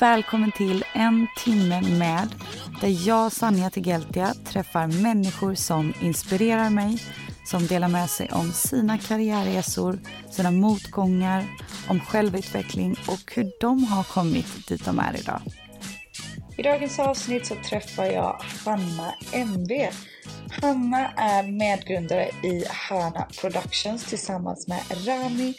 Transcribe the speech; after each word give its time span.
Välkommen 0.00 0.52
till 0.52 0.84
En 0.94 1.26
timme 1.36 1.80
med 1.80 2.28
där 2.80 3.08
jag, 3.08 3.32
Sanja 3.32 3.70
Tegeltia, 3.70 4.34
träffar 4.44 4.86
människor 4.86 5.54
som 5.54 5.94
inspirerar 6.00 6.70
mig, 6.70 7.02
som 7.44 7.66
delar 7.66 7.88
med 7.88 8.10
sig 8.10 8.28
om 8.32 8.52
sina 8.52 8.98
karriärresor, 8.98 9.98
sina 10.30 10.50
motgångar, 10.50 11.44
om 11.88 12.00
självutveckling 12.00 12.96
och 13.08 13.32
hur 13.34 13.52
de 13.60 13.84
har 13.84 14.04
kommit 14.04 14.68
dit 14.68 14.84
de 14.84 14.98
är 14.98 15.20
idag. 15.20 15.40
I 16.56 16.62
dagens 16.62 16.98
avsnitt 16.98 17.46
så 17.46 17.54
träffar 17.54 18.04
jag 18.04 18.42
Hanna 18.64 19.14
MB 19.32 19.70
Hanna 20.62 21.12
är 21.16 21.42
medgrundare 21.42 22.28
i 22.42 22.64
Hanna 22.68 23.26
Productions 23.40 24.04
tillsammans 24.04 24.68
med 24.68 24.80
Rami. 25.06 25.54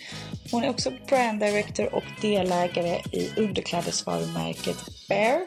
Hon 0.51 0.63
är 0.63 0.69
också 0.69 0.91
brand 1.07 1.39
director 1.39 1.95
och 1.95 2.03
delägare 2.21 3.01
i 3.11 3.31
underklädesvarumärket 3.37 4.77
Bear. 5.09 5.39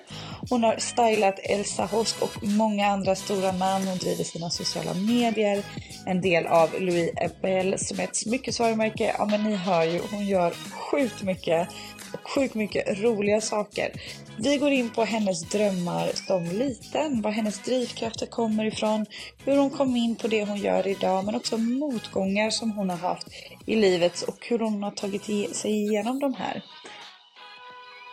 Hon 0.50 0.64
har 0.64 0.76
stylat 0.76 1.38
Elsa 1.42 1.84
Hosk 1.84 2.22
och 2.22 2.42
många 2.42 2.86
andra 2.86 3.14
stora 3.14 3.52
namn. 3.52 3.86
Hon 3.86 3.98
driver 3.98 4.24
sina 4.24 4.50
sociala 4.50 4.94
medier. 4.94 5.64
En 6.06 6.20
del 6.20 6.46
av 6.46 6.70
Louis 6.80 7.10
Ebel 7.16 7.78
som 7.78 8.00
är 8.00 8.04
ett 8.04 8.16
smyckesvarumärke. 8.16 9.14
Ja 9.18 9.26
men 9.26 9.44
ni 9.44 9.56
hör 9.56 9.84
ju, 9.84 10.00
hon 10.10 10.26
gör 10.26 10.50
sjukt 10.90 11.22
mycket 11.22 11.68
och 12.12 12.30
sjukt 12.30 12.54
mycket 12.54 12.98
roliga 12.98 13.40
saker. 13.40 13.92
Vi 14.38 14.56
går 14.56 14.70
in 14.70 14.90
på 14.90 15.04
hennes 15.04 15.42
drömmar 15.42 16.10
som 16.14 16.44
liten, 16.44 17.22
var 17.22 17.30
hennes 17.30 17.58
drivkrafter 17.58 18.26
kommer 18.26 18.64
ifrån, 18.64 19.06
hur 19.44 19.56
hon 19.56 19.70
kom 19.70 19.96
in 19.96 20.16
på 20.16 20.28
det 20.28 20.44
hon 20.44 20.58
gör 20.58 20.86
idag, 20.86 21.24
men 21.24 21.34
också 21.34 21.58
motgångar 21.58 22.50
som 22.50 22.72
hon 22.72 22.90
har 22.90 22.96
haft 22.96 23.26
i 23.66 23.76
livet 23.76 24.22
och 24.22 24.46
hur 24.48 24.58
hon 24.58 24.82
har 24.82 24.90
tagit 24.90 25.56
sig 25.56 25.70
igenom 25.70 26.18
de 26.18 26.34
här. 26.34 26.62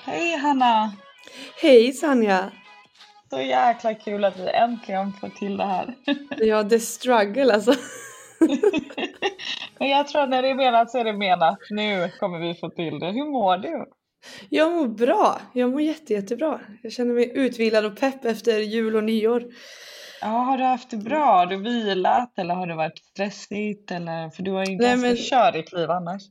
Hej 0.05 0.37
Hanna! 0.37 0.93
Hej 1.61 1.93
Sanja! 1.93 2.51
Så 3.29 3.41
jäkla 3.41 3.93
kul 3.93 4.25
att 4.25 4.39
vi 4.39 4.49
äntligen 4.49 5.13
får 5.13 5.29
till 5.29 5.57
det 5.57 5.65
här. 5.65 5.95
Ja, 6.37 6.63
the 6.63 6.79
struggle 6.79 7.53
alltså. 7.53 7.73
Men 9.79 9.89
jag 9.89 10.07
tror 10.07 10.21
att 10.21 10.29
när 10.29 10.41
det 10.41 10.49
är 10.49 10.55
menat 10.55 10.91
så 10.91 10.97
är 10.97 11.03
det 11.03 11.13
menat. 11.13 11.57
Nu 11.69 12.11
kommer 12.19 12.39
vi 12.39 12.53
få 12.55 12.69
till 12.69 12.99
det. 12.99 13.05
Hur 13.11 13.31
mår 13.31 13.57
du? 13.57 13.85
Jag 14.49 14.71
mår 14.71 14.87
bra. 14.87 15.41
Jag 15.53 15.69
mår 15.71 15.81
jätte, 15.81 16.13
jättebra. 16.13 16.59
Jag 16.83 16.91
känner 16.91 17.13
mig 17.13 17.31
utvilad 17.35 17.85
och 17.85 17.97
pepp 17.99 18.25
efter 18.25 18.59
jul 18.59 18.95
och 18.95 19.03
nyår. 19.03 19.43
Ja, 20.21 20.27
har 20.27 20.57
du 20.57 20.63
haft 20.63 20.89
det 20.91 20.97
bra? 20.97 21.25
Har 21.25 21.45
du 21.45 21.57
vilat 21.57 22.39
eller 22.39 22.53
har 22.55 22.67
det 22.67 22.75
varit 22.75 22.97
stressigt? 22.97 23.91
Eller, 23.91 24.29
för 24.29 24.43
du 24.43 24.51
har 24.51 24.65
ju 24.65 24.77
Nej, 24.77 24.89
ganska 24.89 25.07
men- 25.07 25.17
körigt 25.17 25.73
liv 25.73 25.91
annars. 25.91 26.21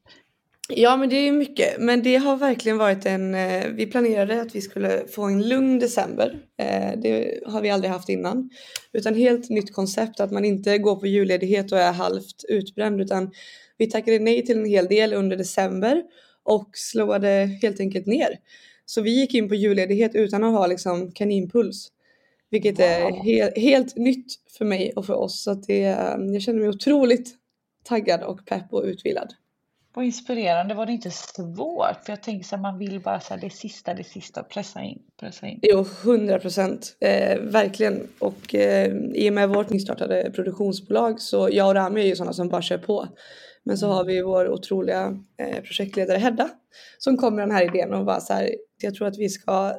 Ja, 0.75 0.97
men 0.97 1.09
det 1.09 1.17
är 1.17 1.33
mycket. 1.33 1.81
Men 1.81 2.03
det 2.03 2.17
har 2.17 2.37
verkligen 2.37 2.79
varit 2.79 3.07
en... 3.07 3.35
eh, 3.35 3.67
Vi 3.69 3.87
planerade 3.87 4.41
att 4.41 4.55
vi 4.55 4.61
skulle 4.61 5.07
få 5.09 5.23
en 5.23 5.49
lugn 5.49 5.79
december. 5.79 6.39
Eh, 6.59 6.99
Det 7.03 7.41
har 7.47 7.61
vi 7.63 7.71
aldrig 7.71 7.91
haft 7.91 8.09
innan. 8.09 8.51
Utan 8.93 9.15
helt 9.15 9.51
nytt 9.51 9.73
koncept 9.73 10.21
att 10.21 10.31
man 10.33 10.45
inte 10.45 10.79
går 10.79 10.97
på 10.97 11.07
julledighet 11.07 11.73
och 11.73 11.79
är 11.79 11.93
halvt 11.93 12.45
utbränd 12.49 13.01
utan 13.01 13.31
vi 13.79 13.91
tackade 13.91 14.19
nej 14.19 14.47
till 14.47 14.59
en 14.59 14.65
hel 14.65 14.87
del 14.87 15.13
under 15.13 15.37
december 15.37 16.03
och 16.43 16.71
slåade 16.73 17.59
helt 17.63 17.81
enkelt 17.81 18.07
ner. 18.07 18.39
Så 18.87 19.01
vi 19.03 19.11
gick 19.21 19.35
in 19.35 19.49
på 19.49 19.55
julledighet 19.55 20.15
utan 20.15 20.45
att 20.45 20.53
ha 20.53 20.67
liksom 20.67 21.13
kaninpuls. 21.13 21.89
Vilket 22.51 22.81
är 22.81 23.03
Wow. 23.03 23.25
he- 23.25 23.59
helt 23.61 23.97
nytt 23.97 24.27
för 24.59 24.65
mig 24.65 24.93
och 24.97 25.07
för 25.07 25.15
oss. 25.15 25.43
Så 25.43 25.55
det, 25.55 25.79
jag 26.33 26.43
känner 26.43 26.61
mig 26.61 26.69
otroligt 26.69 27.35
taggad 27.85 28.23
och 28.23 28.47
pepp 28.47 28.73
och 28.73 28.83
utvilad. 28.85 29.33
Och 29.99 30.05
inspirerande. 30.05 30.75
Var 30.75 30.87
det 30.87 30.93
inte 30.93 31.11
svårt? 31.11 32.05
För 32.05 32.13
jag 32.13 32.23
tänker 32.23 32.45
så 32.45 32.57
här, 32.57 32.63
man 32.63 32.79
vill 32.79 33.01
bara 33.01 33.21
så 33.21 33.35
här, 33.35 33.41
det 33.41 33.51
sista, 33.51 33.95
det 33.95 34.05
sista, 34.05 34.43
pressa 34.43 34.83
in, 34.83 34.99
pressa 35.21 35.47
in. 35.47 35.59
Jo, 35.63 35.85
100 36.05 36.39
procent. 36.39 36.97
Eh, 37.01 37.39
verkligen. 37.41 38.09
Och 38.19 38.55
eh, 38.55 38.93
i 39.15 39.31
och 39.31 39.35
med 39.35 39.49
vårt 39.49 39.71
nystartade 39.71 40.31
produktionsbolag 40.35 41.21
så 41.21 41.49
jag 41.53 41.69
och 41.69 41.75
Rami 41.75 42.01
är 42.01 42.07
ju 42.07 42.17
sådana 42.17 42.33
som 42.33 42.49
bara 42.49 42.63
kör 42.63 42.79
på. 42.79 43.09
Men 43.63 43.79
så 43.79 43.87
har 43.87 44.05
vi 44.05 44.23
vår 44.23 44.49
otroliga 44.49 45.19
eh, 45.39 45.63
projektledare 45.63 46.19
Hedda 46.19 46.51
som 46.99 47.17
kom 47.17 47.35
med 47.35 47.43
den 47.43 47.57
här 47.57 47.65
idén 47.65 47.95
och 47.95 48.05
var 48.05 48.21
så 48.21 48.33
här, 48.33 48.51
jag 48.83 48.95
tror 48.95 49.09
att 49.09 49.19
vi 49.19 49.29
ska 49.29 49.73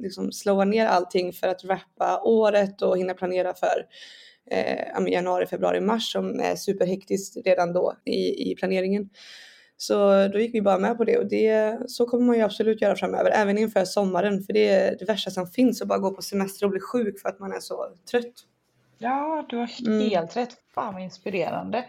liksom 0.00 0.32
slå 0.32 0.64
ner 0.64 0.86
allting 0.86 1.32
för 1.32 1.48
att 1.48 1.64
rappa 1.64 2.20
året 2.22 2.82
och 2.82 2.98
hinna 2.98 3.14
planera 3.14 3.54
för 3.54 3.86
eh, 4.50 5.12
januari, 5.12 5.46
februari, 5.46 5.80
mars 5.80 6.12
som 6.12 6.40
är 6.40 6.56
superhektiskt 6.56 7.46
redan 7.46 7.72
då 7.72 7.96
i, 8.04 8.50
i 8.50 8.54
planeringen. 8.54 9.08
Så 9.82 10.28
då 10.28 10.38
gick 10.38 10.54
vi 10.54 10.62
bara 10.62 10.78
med 10.78 10.96
på 10.96 11.04
det 11.04 11.18
och 11.18 11.26
det, 11.26 11.78
så 11.86 12.06
kommer 12.06 12.24
man 12.26 12.36
ju 12.36 12.42
absolut 12.42 12.82
göra 12.82 12.96
framöver, 12.96 13.30
även 13.30 13.58
inför 13.58 13.84
sommaren. 13.84 14.42
För 14.42 14.52
det 14.52 14.68
är 14.68 14.96
det 14.98 15.04
värsta 15.04 15.30
som 15.30 15.46
finns 15.46 15.82
att 15.82 15.88
bara 15.88 15.98
gå 15.98 16.10
på 16.14 16.22
semester 16.22 16.66
och 16.66 16.70
bli 16.70 16.80
sjuk 16.80 17.20
för 17.20 17.28
att 17.28 17.38
man 17.38 17.52
är 17.52 17.60
så 17.60 17.86
trött. 18.10 18.32
Ja, 18.98 19.46
du 19.48 19.56
har 19.56 19.70
Mm. 19.86 20.10
helt 20.10 20.36
rätt. 20.36 20.50
Fan 20.74 20.94
vad 20.94 21.02
inspirerande. 21.02 21.84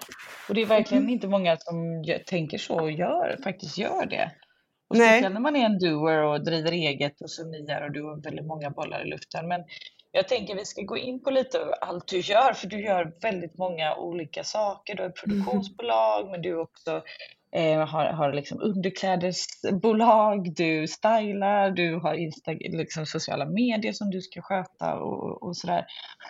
Och 0.49 0.55
det 0.55 0.61
är 0.61 0.65
verkligen 0.65 1.09
inte 1.09 1.27
många 1.27 1.57
som 1.57 2.05
tänker 2.25 2.57
så 2.57 2.79
och 2.81 2.91
gör, 2.91 3.37
faktiskt 3.43 3.77
gör 3.77 4.05
det. 4.05 4.31
Och 4.87 4.97
Nej. 4.97 5.07
speciellt 5.07 5.33
när 5.33 5.41
man 5.41 5.55
är 5.55 5.65
en 5.65 5.79
doer 5.79 6.23
och 6.23 6.43
driver 6.43 6.71
eget 6.71 7.21
och 7.21 7.29
gör 7.67 7.83
och 7.83 7.91
du 7.91 8.03
har 8.03 8.21
väldigt 8.21 8.45
många 8.45 8.69
bollar 8.69 9.05
i 9.05 9.09
luften. 9.09 9.47
Men 9.47 9.63
jag 10.11 10.27
tänker 10.27 10.55
vi 10.55 10.65
ska 10.65 10.81
gå 10.81 10.97
in 10.97 11.23
på 11.23 11.31
lite 11.31 11.61
av 11.61 11.73
allt 11.81 12.07
du 12.07 12.19
gör, 12.19 12.53
för 12.53 12.67
du 12.67 12.81
gör 12.81 13.13
väldigt 13.21 13.57
många 13.57 13.95
olika 13.95 14.43
saker. 14.43 14.95
Du 14.95 15.03
har 15.03 15.09
produktionsbolag, 15.09 16.31
men 16.31 16.41
du 16.41 16.55
också 16.55 17.01
eh, 17.55 17.85
har, 17.87 18.05
har 18.05 18.33
liksom 18.33 18.61
underklädesbolag, 18.61 20.55
du 20.55 20.87
stylar, 20.87 21.71
du 21.71 21.95
har 21.95 22.13
Insta- 22.13 22.77
liksom 22.77 23.05
sociala 23.05 23.45
medier 23.45 23.93
som 23.93 24.09
du 24.09 24.21
ska 24.21 24.41
sköta 24.41 24.95
och, 24.95 25.43
och 25.43 25.57
sådär. 25.57 25.85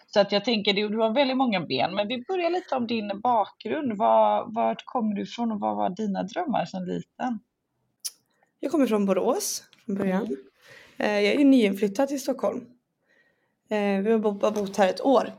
Så 0.08 0.20
att 0.20 0.32
jag 0.32 0.46
tänker, 0.46 0.74
du, 0.74 0.98
har 0.98 1.14
väldigt 1.14 1.38
många 1.38 1.62
ben, 1.62 1.96
men 1.96 2.08
vi 2.08 2.24
börjar 2.28 2.50
lite 2.50 2.76
om 2.76 2.88
din 2.88 3.22
bakgrund. 3.24 3.98
Var, 3.98 4.46
vart 4.54 4.86
kommer 4.86 5.16
du 5.16 5.22
ifrån 5.22 5.52
och 5.52 5.60
vad 5.60 5.76
var 5.76 5.90
dina 5.90 6.24
drömmar 6.24 6.66
som 6.66 6.86
liten? 6.86 7.40
Jag 8.60 8.72
kommer 8.72 8.88
från 8.88 9.06
Borås 9.06 9.64
från 9.86 9.96
början. 9.96 10.38
Eh, 10.98 11.20
jag 11.20 11.42
är 11.42 11.46
nyinflyttad 11.46 12.08
till 12.08 12.22
Stockholm. 12.22 12.66
Eh, 13.70 14.02
vi 14.02 14.12
har 14.12 14.20
bara 14.20 14.52
bott 14.52 14.78
här 14.78 14.90
ett 14.90 15.02
år. 15.02 15.32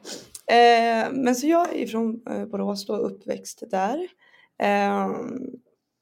Eh, 0.47 1.13
men 1.13 1.35
så 1.35 1.47
jag 1.47 1.77
är 1.77 1.87
från 1.87 2.21
Borås 2.51 2.87
då, 2.87 2.97
uppväxt 2.97 3.63
där. 3.71 4.09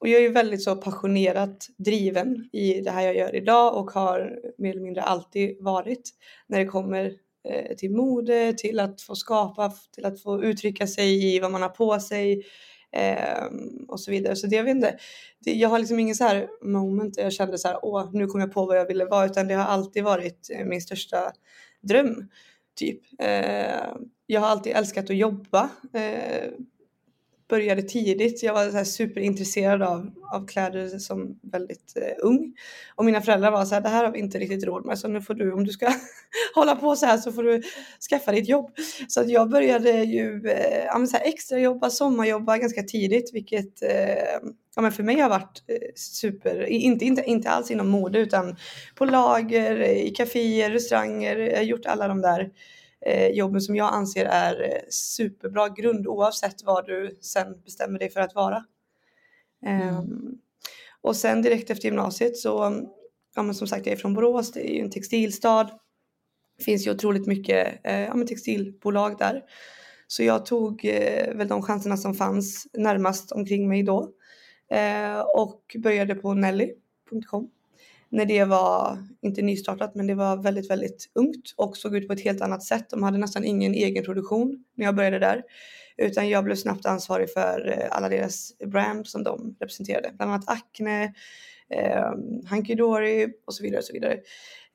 Och 0.03 0.09
jag 0.09 0.19
är 0.19 0.23
ju 0.23 0.33
väldigt 0.33 0.63
så 0.63 0.77
passionerat 0.77 1.69
driven 1.77 2.49
i 2.53 2.81
det 2.81 2.91
här 2.91 3.03
jag 3.03 3.17
gör 3.17 3.35
idag 3.35 3.77
och 3.77 3.91
har 3.91 4.39
mer 4.59 4.71
eller 4.71 4.83
mindre 4.83 5.03
alltid 5.03 5.57
varit 5.61 6.11
när 6.47 6.59
det 6.59 6.67
kommer 6.67 7.13
eh, 7.49 7.77
till 7.77 7.91
mode, 7.91 8.55
till 8.55 8.81
att 8.81 9.03
få 9.03 9.15
skapa, 9.15 9.73
till 9.95 10.05
att 10.05 10.23
få 10.23 10.45
uttrycka 10.45 10.87
sig 10.87 11.35
i 11.35 11.41
vad 11.41 11.51
man 11.51 11.63
har 11.63 11.69
på 11.69 12.01
sig 12.01 12.43
ehm, 12.93 13.85
och 13.89 14.01
så 14.01 14.11
vidare. 14.11 14.37
Så 14.37 14.47
det, 14.47 14.57
jag 14.57 14.65
vet 14.65 14.77
inte, 14.77 14.99
jag 15.39 15.69
har 15.69 15.79
liksom 15.79 15.99
ingen 15.99 16.15
så 16.15 16.25
här 16.25 16.49
moment 16.63 17.15
där 17.15 17.23
jag 17.23 17.33
kände 17.33 17.59
så 17.59 17.69
här, 17.69 17.79
åh, 17.83 18.11
nu 18.13 18.27
kom 18.27 18.41
jag 18.41 18.53
på 18.53 18.67
vad 18.67 18.79
jag 18.79 18.87
ville 18.87 19.05
vara, 19.05 19.27
utan 19.27 19.49
det 19.49 19.55
har 19.55 19.65
alltid 19.65 20.05
varit 20.05 20.51
eh, 20.51 20.65
min 20.67 20.81
största 20.81 21.33
dröm. 21.81 22.29
Typ. 22.77 23.01
Eh, 23.19 23.87
jag 24.27 24.41
har 24.41 24.49
alltid 24.49 24.73
älskat 24.73 25.11
att 25.11 25.17
jobba. 25.17 25.71
Började 27.53 27.83
tidigt. 27.83 28.43
Jag 28.43 28.55
var 28.55 28.71
så 28.71 28.77
här 28.77 28.85
superintresserad 28.85 29.83
av, 29.83 30.11
av 30.33 30.47
kläder 30.47 30.89
som 30.89 31.39
väldigt 31.43 31.97
eh, 31.97 32.27
ung. 32.27 32.55
Och 32.95 33.05
mina 33.05 33.21
föräldrar 33.21 33.51
var 33.51 33.65
så 33.65 33.75
här, 33.75 33.83
det 33.83 33.89
här 33.89 34.05
har 34.05 34.13
vi 34.13 34.19
inte 34.19 34.39
riktigt 34.39 34.65
råd 34.65 34.87
med 34.87 34.99
så 34.99 35.09
nu 35.09 35.21
får 35.23 35.35
du, 35.35 35.53
om 35.53 35.65
du 35.65 35.73
ska 35.73 35.87
hålla 36.55 36.77
på 36.77 36.97
så 36.97 37.07
här 37.07 37.19
så 37.19 37.33
får 37.33 37.43
du 37.43 37.63
skaffa 38.11 38.33
ditt 38.33 38.49
jobb. 38.49 38.71
Så 39.09 39.21
att 39.21 39.31
jag 39.31 39.51
började 39.51 39.91
ju 39.91 40.49
eh, 40.49 40.85
ja, 40.85 41.07
så 41.07 41.17
här 41.17 41.25
extra 41.25 41.59
jobba, 41.59 41.91
sommarjobba 41.91 42.59
ganska 42.59 42.83
tidigt 42.83 43.35
vilket 43.35 43.83
eh, 43.83 44.51
ja, 44.77 44.83
men 44.83 44.93
för 44.93 45.03
mig 45.03 45.21
har 45.21 45.31
varit 45.31 45.63
eh, 45.67 45.89
super, 45.95 46.67
inte, 46.67 47.05
inte, 47.05 47.23
inte 47.23 47.51
alls 47.51 47.71
inom 47.71 47.89
mode 47.89 48.19
utan 48.19 48.57
på 48.95 49.05
lager, 49.05 49.83
i 49.83 50.11
kaféer, 50.11 50.71
restauranger, 50.71 51.37
jag 51.37 51.57
har 51.57 51.65
gjort 51.65 51.87
alla 51.87 52.09
de 52.09 52.21
där 52.21 52.41
eh, 52.41 52.49
jobben 53.33 53.61
som 53.61 53.77
jag 53.77 53.95
anser 53.95 54.25
är 54.25 54.63
eh, 54.63 54.81
superbra 54.91 55.69
grund 55.69 56.07
oavsett 56.07 56.65
vad 56.65 56.87
du 56.87 57.19
sen 57.21 57.63
bestämmer 57.65 57.99
dig 57.99 58.11
för 58.11 58.21
att 58.21 58.35
vara. 58.35 58.65
Mm. 59.67 59.97
Um, 59.97 60.39
och 61.01 61.17
sen 61.17 61.43
direkt 61.43 61.71
efter 61.71 61.85
gymnasiet 61.85 62.37
så, 62.37 62.83
ja 63.35 63.43
men 63.43 63.55
som 63.55 63.67
sagt 63.67 63.87
jag 63.87 63.93
är 63.93 63.97
från 63.97 64.15
Borås, 64.15 64.53
det 64.53 64.71
är 64.71 64.75
ju 64.75 64.81
en 64.81 64.91
textilstad. 64.91 65.71
Det 66.59 66.65
finns 66.65 66.87
ju 66.87 66.91
otroligt 66.91 67.27
mycket 67.27 67.81
eh, 67.85 68.01
ja, 68.01 68.15
men 68.15 68.27
textilbolag 68.27 69.19
där. 69.19 69.43
Så 70.07 70.23
jag 70.23 70.47
tog 70.47 70.85
eh, 70.85 71.35
väl 71.35 71.49
de 71.49 71.63
chanserna 71.63 71.97
som 71.97 72.15
fanns 72.15 72.67
närmast 72.73 73.33
omkring 73.33 73.69
mig 73.69 73.83
då. 73.83 74.13
Eh, 74.71 75.21
och 75.21 75.77
började 75.79 76.15
på 76.15 76.35
Nelly.com. 76.35 77.51
När 78.13 78.27
det 78.27 78.45
var, 78.45 78.99
inte 79.23 79.43
nystartat, 79.43 79.95
men 79.95 80.07
det 80.07 80.15
var 80.15 80.37
väldigt, 80.37 80.71
väldigt 80.71 81.11
ungt 81.15 81.55
och 81.57 81.77
såg 81.77 81.97
ut 81.97 82.07
på 82.07 82.13
ett 82.13 82.25
helt 82.25 82.41
annat 82.41 82.63
sätt. 82.63 82.91
De 82.91 83.03
hade 83.03 83.19
nästan 83.19 83.45
ingen 83.45 83.75
egen 83.75 84.05
produktion 84.05 84.65
när 84.75 84.85
jag 84.85 84.97
började 84.97 85.19
där. 85.19 85.43
Utan 85.97 86.29
jag 86.29 86.45
blev 86.45 86.57
snabbt 86.57 86.87
ansvarig 86.87 87.33
för 87.33 87.79
eh, 87.79 87.97
alla 87.97 88.09
deras 88.09 88.59
brand 88.59 89.07
som 89.07 89.23
de 89.25 89.57
representerade. 89.61 90.11
Bland 90.17 90.33
annat 90.33 90.49
Acne, 90.51 91.15
eh, 91.71 92.11
Hunky 92.51 92.75
Dory 92.75 93.29
och 93.47 93.55
så 93.55 93.63
vidare. 93.63 93.79
Och 93.79 93.85
så 93.85 93.93
vidare. 93.93 94.21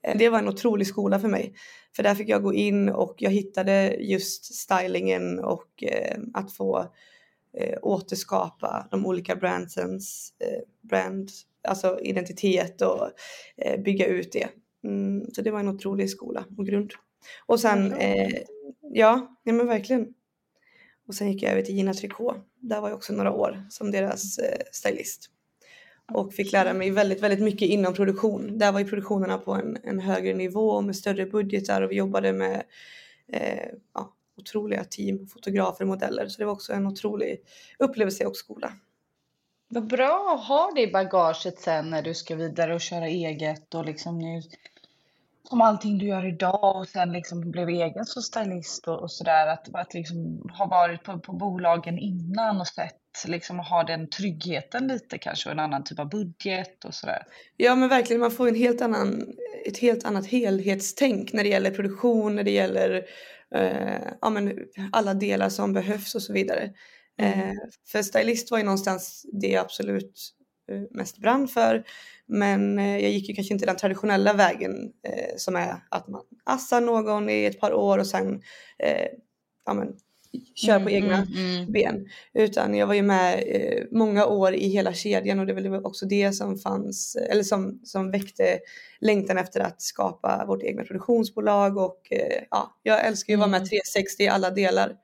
Eh, 0.04 0.18
det 0.18 0.30
var 0.30 0.40
en 0.40 0.48
otrolig 0.48 0.88
skola 0.88 1.20
för 1.20 1.28
mig. 1.28 1.54
För 1.96 2.04
där 2.04 2.16
fick 2.16 2.30
jag 2.30 2.44
gå 2.44 2.54
in 2.54 2.90
och 2.90 3.16
jag 3.18 3.32
hittade 3.32 3.96
just 4.00 4.56
stylingen 4.56 5.40
och 5.40 5.84
eh, 5.84 6.18
att 6.34 6.54
få 6.54 6.80
eh, 7.58 7.78
återskapa 7.82 8.88
de 8.92 9.06
olika 9.06 9.36
brandsens 9.36 10.34
eh, 10.40 10.90
brand, 10.90 11.30
alltså 11.68 12.00
identitet 12.02 12.82
och 12.82 13.10
eh, 13.58 13.82
bygga 13.82 14.06
ut 14.06 14.32
det. 14.32 14.48
Mm, 14.84 15.26
så 15.34 15.42
det 15.42 15.52
var 15.52 15.60
en 15.60 15.68
otrolig 15.68 16.10
skola 16.10 16.46
och 16.58 16.66
grund. 16.66 16.94
Och 17.46 17.60
sen, 17.60 17.94
eh, 17.94 18.42
ja, 18.82 19.38
ja 19.44 19.54
men 19.54 19.68
verkligen. 19.68 20.14
Och 21.08 21.16
sen 21.16 21.32
gick 21.32 21.44
jag 21.44 21.52
över 21.52 21.62
till 21.62 21.76
Gina 21.76 21.94
Tricot. 21.94 22.36
Där 22.60 22.82
var 22.82 22.90
jag 22.90 22.96
också 22.96 23.14
några 23.14 23.32
år 23.32 23.66
som 23.70 23.92
deras 23.92 24.38
eh, 24.38 24.60
stylist. 24.72 25.30
Och 26.14 26.34
fick 26.34 26.52
lära 26.52 26.74
mig 26.74 26.92
väldigt, 26.92 27.24
väldigt 27.24 27.44
mycket 27.44 27.70
inom 27.70 27.94
produktion. 27.94 28.58
Där 28.58 28.72
var 28.72 28.80
ju 28.80 28.86
produktionerna 28.86 29.38
på 29.38 29.54
en, 29.54 29.78
en 29.84 30.00
högre 30.00 30.34
nivå 30.34 30.82
med 30.82 30.96
större 30.96 31.26
budgetar 31.26 31.82
och 31.82 31.92
vi 31.92 31.96
jobbade 31.96 32.34
med 32.34 32.64
eh, 33.28 33.70
ja, 33.94 34.14
otroliga 34.38 34.84
team, 34.84 35.28
fotografer 35.28 35.84
och 35.84 35.88
modeller. 35.88 36.28
Så 36.28 36.40
det 36.40 36.46
var 36.46 36.54
också 36.54 36.74
en 36.74 36.88
otrolig 36.88 37.42
upplevelse 37.80 38.26
och 38.26 38.36
skola. 38.36 38.74
Vad 39.70 39.88
bra 39.88 40.34
att 40.36 40.48
ha 40.48 40.72
det 40.76 40.82
i 40.82 40.92
bagaget 40.92 41.60
sen 41.60 41.90
när 41.90 42.02
du 42.02 42.14
ska 42.14 42.36
vidare 42.36 42.74
och 42.74 42.82
köra 42.82 43.08
eget 43.08 43.76
och 43.76 43.86
liksom 43.86 44.20
nu 44.20 44.42
som 45.50 45.62
allting 45.62 45.98
du 45.98 46.06
gör 46.06 46.28
idag 46.28 46.76
och 46.76 46.88
sen 46.88 47.12
liksom 47.12 47.52
blev 47.52 47.70
egen 47.70 48.06
som 48.06 48.22
stylist 48.22 48.88
och, 48.88 49.02
och 49.02 49.12
sådär. 49.12 49.48
Att, 49.48 49.76
att 49.76 49.94
liksom 49.94 50.50
ha 50.58 50.66
varit 50.66 51.04
på, 51.04 51.20
på 51.20 51.34
bolagen 51.34 51.98
innan 52.00 52.62
och 52.62 52.68
sett 52.68 52.96
liksom 53.28 53.60
ha 53.60 53.84
den 53.84 54.10
tryggheten 54.10 54.88
lite 54.88 55.18
kanske 55.18 55.50
och 55.50 55.54
en 55.54 55.60
annan 55.60 55.84
typ 55.84 56.00
av 56.00 56.10
budget 56.10 56.86
och 56.86 56.94
sådär. 56.94 57.24
Ja 57.58 57.76
men 57.76 57.90
verkligen, 57.90 58.20
man 58.20 58.32
får 58.32 58.48
en 58.48 58.56
helt 58.56 58.82
annan, 58.82 59.34
ett 59.66 59.78
helt 59.78 60.06
annat 60.06 60.28
helhetstänk 60.28 61.34
när 61.34 61.44
det 61.44 61.50
gäller 61.50 61.72
produktion, 61.72 62.36
när 62.36 62.44
det 62.44 62.52
gäller 62.52 63.06
eh, 63.56 64.08
ja, 64.22 64.30
men 64.30 64.60
alla 64.92 65.14
delar 65.14 65.50
som 65.50 65.74
behövs 65.74 66.16
och 66.16 66.22
så 66.22 66.34
vidare. 66.34 66.72
Mm. 67.18 67.40
Eh, 67.40 67.56
för 67.88 68.02
stylist 68.02 68.52
var 68.52 68.58
ju 68.58 68.64
någonstans 68.64 69.26
det 69.34 69.48
jag 69.48 69.62
absolut 69.62 70.34
eh, 70.72 70.82
mest 70.92 71.18
brann 71.18 71.48
för. 71.48 71.84
Men 72.26 72.80
eh, 72.80 72.98
jag 72.98 73.12
gick 73.12 73.30
ju 73.30 73.36
kanske 73.36 73.54
inte 73.54 73.66
den 73.66 73.78
traditionella 73.78 74.34
vägen 74.34 74.92
eh, 75.08 75.36
som 75.38 75.56
är 75.56 75.76
att 75.90 76.08
man 76.08 76.22
assar 76.44 76.82
någon 76.82 77.30
i 77.30 77.46
ett 77.46 77.60
par 77.60 77.74
år 77.74 77.98
och 77.98 78.08
sen 78.08 78.42
eh, 78.80 79.08
ja, 79.66 79.74
men, 79.74 79.94
kör 80.56 80.80
på 80.80 80.90
mm, 80.90 81.04
egna 81.04 81.18
mm, 81.18 81.56
mm. 81.56 81.72
ben. 81.72 82.08
Utan 82.34 82.76
jag 82.76 82.88
var 82.88 82.94
ju 82.94 83.02
med 83.02 83.44
eh, 83.48 83.84
många 83.92 84.26
år 84.26 84.54
i 84.54 84.68
hela 84.68 84.94
kedjan 84.94 85.40
och 85.40 85.46
det 85.46 85.70
var 85.70 85.88
också 85.88 86.06
det 86.06 86.32
som 86.32 86.58
fanns, 86.58 87.16
eller 87.16 87.44
som, 87.44 87.80
som 87.84 88.12
väckte 88.12 88.60
längtan 89.00 89.38
efter 89.38 89.60
att 89.60 89.82
skapa 89.82 90.46
vårt 90.48 90.64
egna 90.64 90.84
produktionsbolag 90.84 91.78
och 91.78 92.08
eh, 92.12 92.44
ja, 92.52 92.80
jag 92.84 93.06
älskar 93.06 93.34
ju 93.34 93.36
att 93.36 93.40
vara 93.40 93.60
med 93.60 93.70
360 93.70 94.24
mm. 94.24 94.32
i 94.32 94.36
alla 94.36 94.50
delar. 94.50 94.96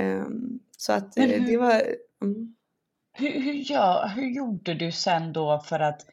Um, 0.00 0.58
så 0.76 0.92
att 0.92 1.18
eh, 1.18 1.24
hur, 1.24 1.46
det 1.46 1.56
var... 1.56 1.82
Mm. 2.22 2.54
Hur, 3.12 3.40
hur, 3.40 3.52
gör, 3.52 4.08
hur 4.08 4.30
gjorde 4.30 4.74
du 4.74 4.92
sen 4.92 5.32
då 5.32 5.58
för 5.58 5.80
att 5.80 6.06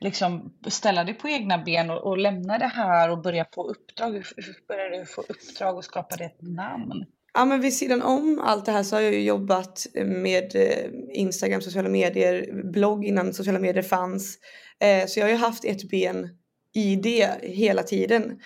liksom 0.00 0.58
ställa 0.66 1.04
dig 1.04 1.14
på 1.14 1.28
egna 1.28 1.58
ben 1.58 1.90
och, 1.90 2.06
och 2.06 2.18
lämna 2.18 2.58
det 2.58 2.66
här 2.66 3.10
och 3.10 3.22
börja 3.22 3.46
få 3.54 3.70
uppdrag? 3.70 4.12
Hur, 4.12 4.66
började 4.68 4.98
du 4.98 5.06
få 5.06 5.20
uppdrag 5.20 5.76
och 5.76 5.84
skapa 5.84 6.16
det 6.16 6.24
ett 6.24 6.42
namn? 6.42 7.04
Ja 7.34 7.44
men 7.44 7.60
vid 7.60 7.74
sidan 7.74 8.02
om 8.02 8.40
allt 8.44 8.66
det 8.66 8.72
här 8.72 8.82
så 8.82 8.96
har 8.96 9.00
jag 9.00 9.14
ju 9.14 9.22
jobbat 9.22 9.86
med 10.04 10.56
eh, 10.56 10.90
Instagram, 11.12 11.60
sociala 11.60 11.88
medier, 11.88 12.62
blogg 12.72 13.04
innan 13.04 13.32
sociala 13.32 13.58
medier 13.58 13.82
fanns. 13.82 14.38
Eh, 14.80 15.06
så 15.06 15.20
jag 15.20 15.26
har 15.26 15.30
ju 15.30 15.36
haft 15.36 15.64
ett 15.64 15.90
ben 15.90 16.28
i 16.74 16.96
det 16.96 17.30
hela 17.42 17.82
tiden. 17.82 18.40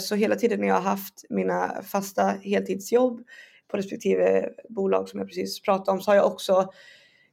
Så 0.00 0.14
hela 0.14 0.36
tiden 0.36 0.60
när 0.60 0.68
jag 0.68 0.74
har 0.74 0.90
haft 0.90 1.24
mina 1.30 1.82
fasta 1.82 2.34
heltidsjobb 2.42 3.20
på 3.68 3.76
respektive 3.76 4.48
bolag 4.68 5.08
som 5.08 5.18
jag 5.18 5.28
precis 5.28 5.62
pratade 5.62 5.90
om 5.90 6.00
så 6.00 6.10
har 6.10 6.16
jag 6.16 6.26
också 6.26 6.72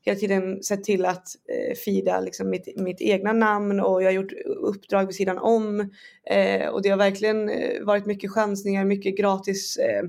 hela 0.05 0.19
tiden 0.19 0.63
sett 0.63 0.83
till 0.83 1.05
att 1.05 1.27
eh, 1.49 1.75
fida 1.75 2.19
liksom 2.19 2.49
mitt, 2.49 2.79
mitt 2.79 3.01
egna 3.01 3.33
namn 3.33 3.79
och 3.79 4.03
jag 4.03 4.07
har 4.07 4.13
gjort 4.13 4.33
uppdrag 4.45 5.05
vid 5.05 5.15
sidan 5.15 5.37
om. 5.37 5.89
Eh, 6.29 6.67
och 6.67 6.81
det 6.81 6.89
har 6.89 6.97
verkligen 6.97 7.49
eh, 7.49 7.83
varit 7.83 8.05
mycket 8.05 8.31
chansningar, 8.31 8.85
mycket 8.85 9.17
gratis 9.17 9.77
eh, 9.77 10.03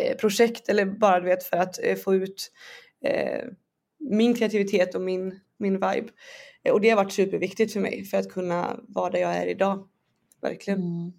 eh, 0.00 0.16
projekt 0.16 0.68
eller 0.68 0.84
bara 0.84 1.20
du 1.20 1.26
vet 1.26 1.44
för 1.44 1.56
att 1.56 1.84
eh, 1.84 1.96
få 1.96 2.14
ut 2.14 2.52
eh, 3.04 3.44
min 3.98 4.34
kreativitet 4.34 4.94
och 4.94 5.00
min, 5.00 5.40
min 5.58 5.74
vibe. 5.74 6.08
Eh, 6.62 6.72
och 6.72 6.80
det 6.80 6.90
har 6.90 6.96
varit 6.96 7.12
superviktigt 7.12 7.72
för 7.72 7.80
mig 7.80 8.04
för 8.04 8.18
att 8.18 8.32
kunna 8.32 8.80
vara 8.88 9.10
där 9.10 9.20
jag 9.20 9.36
är 9.36 9.46
idag. 9.46 9.88
Verkligen. 10.42 10.80
Mm. 10.80 11.12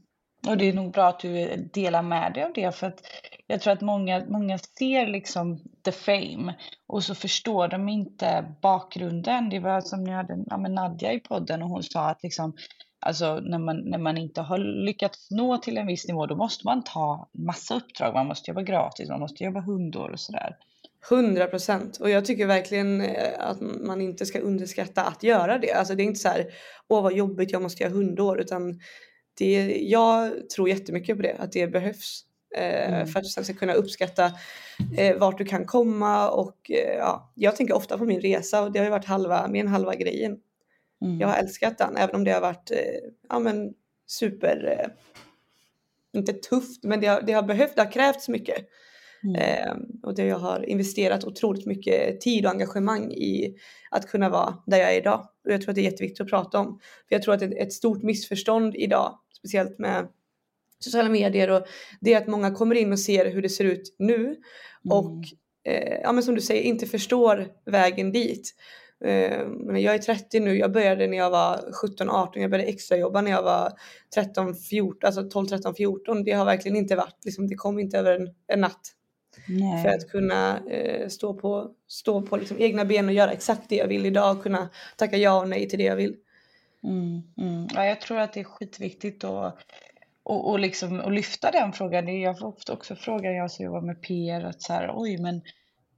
Och 0.47 0.57
det 0.57 0.69
är 0.69 0.73
nog 0.73 0.91
bra 0.91 1.07
att 1.07 1.19
du 1.19 1.55
delar 1.73 2.01
med 2.01 2.33
dig 2.33 2.43
av 2.43 2.53
det 2.53 2.75
för 2.75 2.87
att 2.87 3.01
jag 3.51 3.61
tror 3.61 3.73
att 3.73 3.81
många, 3.81 4.25
många 4.25 4.57
ser 4.57 5.07
liksom 5.07 5.59
the 5.85 5.91
fame 5.91 6.55
och 6.87 7.03
så 7.03 7.15
förstår 7.15 7.67
de 7.67 7.89
inte 7.89 8.55
bakgrunden. 8.61 9.49
Det 9.49 9.59
var 9.59 9.81
som 9.81 10.03
ni 10.03 10.11
hade 10.11 10.43
ja, 10.49 10.57
Nadja 10.57 11.13
i 11.13 11.19
podden 11.19 11.61
och 11.61 11.69
hon 11.69 11.83
sa 11.83 12.09
att 12.09 12.23
liksom 12.23 12.53
Alltså 13.05 13.39
när 13.39 13.59
man, 13.59 13.77
när 13.77 13.97
man 13.97 14.17
inte 14.17 14.41
har 14.41 14.57
lyckats 14.57 15.31
nå 15.31 15.57
till 15.57 15.77
en 15.77 15.87
viss 15.87 16.07
nivå 16.07 16.25
då 16.25 16.35
måste 16.35 16.67
man 16.67 16.83
ta 16.83 17.29
massa 17.33 17.75
uppdrag. 17.75 18.13
Man 18.13 18.27
måste 18.27 18.51
jobba 18.51 18.61
gratis, 18.61 19.09
man 19.09 19.19
måste 19.19 19.43
jobba 19.43 19.61
hundår 19.61 20.09
och 20.09 20.19
sådär. 20.19 20.57
100 21.11 21.47
procent 21.47 21.97
och 21.97 22.09
jag 22.09 22.25
tycker 22.25 22.45
verkligen 22.45 23.01
eh, 23.01 23.33
att 23.39 23.61
man 23.61 24.01
inte 24.01 24.25
ska 24.25 24.39
underskatta 24.39 25.01
att 25.03 25.23
göra 25.23 25.57
det. 25.57 25.73
Alltså 25.73 25.95
det 25.95 26.03
är 26.03 26.05
inte 26.05 26.19
så 26.19 26.29
här, 26.29 26.45
åh 26.87 27.03
vad 27.03 27.13
jobbigt 27.13 27.51
jag 27.51 27.61
måste 27.61 27.83
göra 27.83 27.93
hundår 27.93 28.39
utan 28.39 28.79
det, 29.37 29.77
jag 29.81 30.49
tror 30.49 30.69
jättemycket 30.69 31.15
på 31.17 31.23
det, 31.23 31.35
att 31.39 31.51
det 31.51 31.67
behövs. 31.67 32.25
Eh, 32.57 32.93
mm. 32.93 33.07
För 33.07 33.19
att 33.19 33.27
sen 33.27 33.43
ska 33.43 33.53
kunna 33.53 33.73
uppskatta 33.73 34.31
eh, 34.97 35.17
vart 35.17 35.37
du 35.37 35.45
kan 35.45 35.65
komma 35.65 36.29
och 36.29 36.71
eh, 36.71 36.97
ja, 36.97 37.31
jag 37.35 37.55
tänker 37.55 37.75
ofta 37.75 37.97
på 37.97 38.05
min 38.05 38.21
resa 38.21 38.61
och 38.61 38.71
det 38.71 38.79
har 38.79 38.85
ju 38.85 38.91
varit 38.91 39.05
halva, 39.05 39.49
än 39.55 39.67
halva 39.67 39.95
grejen. 39.95 40.37
Mm. 41.01 41.19
Jag 41.19 41.27
har 41.27 41.35
älskat 41.35 41.77
den 41.77 41.97
även 41.97 42.15
om 42.15 42.23
det 42.23 42.31
har 42.31 42.41
varit 42.41 42.71
eh, 42.71 42.77
ja, 43.29 43.39
men 43.39 43.73
super, 44.07 44.77
eh, 44.79 44.89
inte 46.19 46.33
tufft 46.33 46.83
men 46.83 47.01
det 47.01 47.07
har, 47.07 47.21
det 47.21 47.33
har 47.33 47.43
behövt, 47.43 47.75
det 47.75 47.81
har 47.81 47.91
krävts 47.91 48.29
mycket. 48.29 48.67
Mm. 49.23 49.35
Eh, 49.35 49.75
och 50.03 50.15
det 50.15 50.25
jag 50.25 50.39
har 50.39 50.69
investerat 50.69 51.23
otroligt 51.23 51.65
mycket 51.65 52.21
tid 52.21 52.45
och 52.45 52.51
engagemang 52.51 53.11
i 53.11 53.55
att 53.91 54.07
kunna 54.07 54.29
vara 54.29 54.57
där 54.65 54.77
jag 54.77 54.93
är 54.93 54.97
idag. 54.97 55.27
Och 55.45 55.51
jag 55.51 55.61
tror 55.61 55.69
att 55.69 55.75
det 55.75 55.81
är 55.81 55.91
jätteviktigt 55.91 56.21
att 56.21 56.29
prata 56.29 56.59
om. 56.59 56.79
För 57.07 57.15
jag 57.15 57.21
tror 57.21 57.33
att 57.33 57.41
ett, 57.41 57.53
ett 57.53 57.73
stort 57.73 58.03
missförstånd 58.03 58.75
idag, 58.75 59.19
speciellt 59.37 59.79
med 59.79 60.07
sociala 60.83 61.09
medier 61.09 61.49
och 61.49 61.67
det 62.01 62.13
är 62.13 62.17
att 62.17 62.27
många 62.27 62.51
kommer 62.51 62.75
in 62.75 62.91
och 62.91 62.99
ser 62.99 63.31
hur 63.31 63.41
det 63.41 63.49
ser 63.49 63.65
ut 63.65 63.95
nu 63.99 64.15
mm. 64.15 64.37
och 64.89 65.23
eh, 65.65 65.99
ja, 66.03 66.11
men 66.11 66.23
som 66.23 66.35
du 66.35 66.41
säger 66.41 66.61
inte 66.61 66.85
förstår 66.85 67.47
vägen 67.65 68.11
dit. 68.11 68.55
Eh, 69.05 69.41
jag 69.77 69.95
är 69.95 69.97
30 69.97 70.39
nu, 70.39 70.57
jag 70.57 70.71
började 70.71 71.07
när 71.07 71.17
jag 71.17 71.29
var 71.29 71.57
17-18, 71.83 72.29
jag 72.33 72.51
började 72.51 72.69
extrajobba 72.69 73.21
när 73.21 73.31
jag 73.31 73.43
var 73.43 73.71
13, 74.15 74.55
14, 74.55 75.07
alltså 75.07 75.29
12, 75.29 75.47
13, 75.47 75.75
14. 75.75 76.23
Det 76.23 76.31
har 76.31 76.45
verkligen 76.45 76.77
inte 76.77 76.95
varit, 76.95 77.25
liksom, 77.25 77.47
det 77.47 77.55
kom 77.55 77.79
inte 77.79 77.97
över 77.97 78.19
en, 78.19 78.29
en 78.47 78.61
natt. 78.61 78.81
Nej. 79.47 79.83
För 79.83 79.89
att 79.89 80.09
kunna 80.09 80.59
eh, 80.69 81.07
stå 81.07 81.33
på, 81.33 81.71
stå 81.87 82.21
på 82.21 82.37
liksom 82.37 82.57
egna 82.59 82.85
ben 82.85 83.07
och 83.07 83.13
göra 83.13 83.31
exakt 83.31 83.69
det 83.69 83.75
jag 83.75 83.87
vill 83.87 84.05
idag 84.05 84.37
och 84.37 84.43
kunna 84.43 84.69
tacka 84.97 85.17
ja 85.17 85.41
och 85.41 85.49
nej 85.49 85.69
till 85.69 85.79
det 85.79 85.85
jag 85.85 85.95
vill. 85.95 86.15
Mm, 86.83 87.21
mm. 87.37 87.67
Ja, 87.75 87.85
jag 87.85 88.01
tror 88.01 88.17
att 88.19 88.33
det 88.33 88.39
är 88.39 88.43
skitviktigt 88.43 89.23
att 89.23 89.57
och, 90.23 90.49
och, 90.49 90.59
liksom, 90.59 90.99
och 90.99 91.11
lyfta 91.11 91.51
den 91.51 91.73
frågan. 91.73 92.21
Jag 92.21 92.39
får 92.39 92.47
ofta 92.47 92.73
också 92.73 92.95
frågan, 92.95 93.35
jag 93.35 93.51
som 93.51 93.65
jobbar 93.65 93.81
med 93.81 94.01
PR, 94.01 94.43
att 94.43 94.61
så 94.61 94.73
här, 94.73 94.91
oj 94.93 95.17
men 95.17 95.41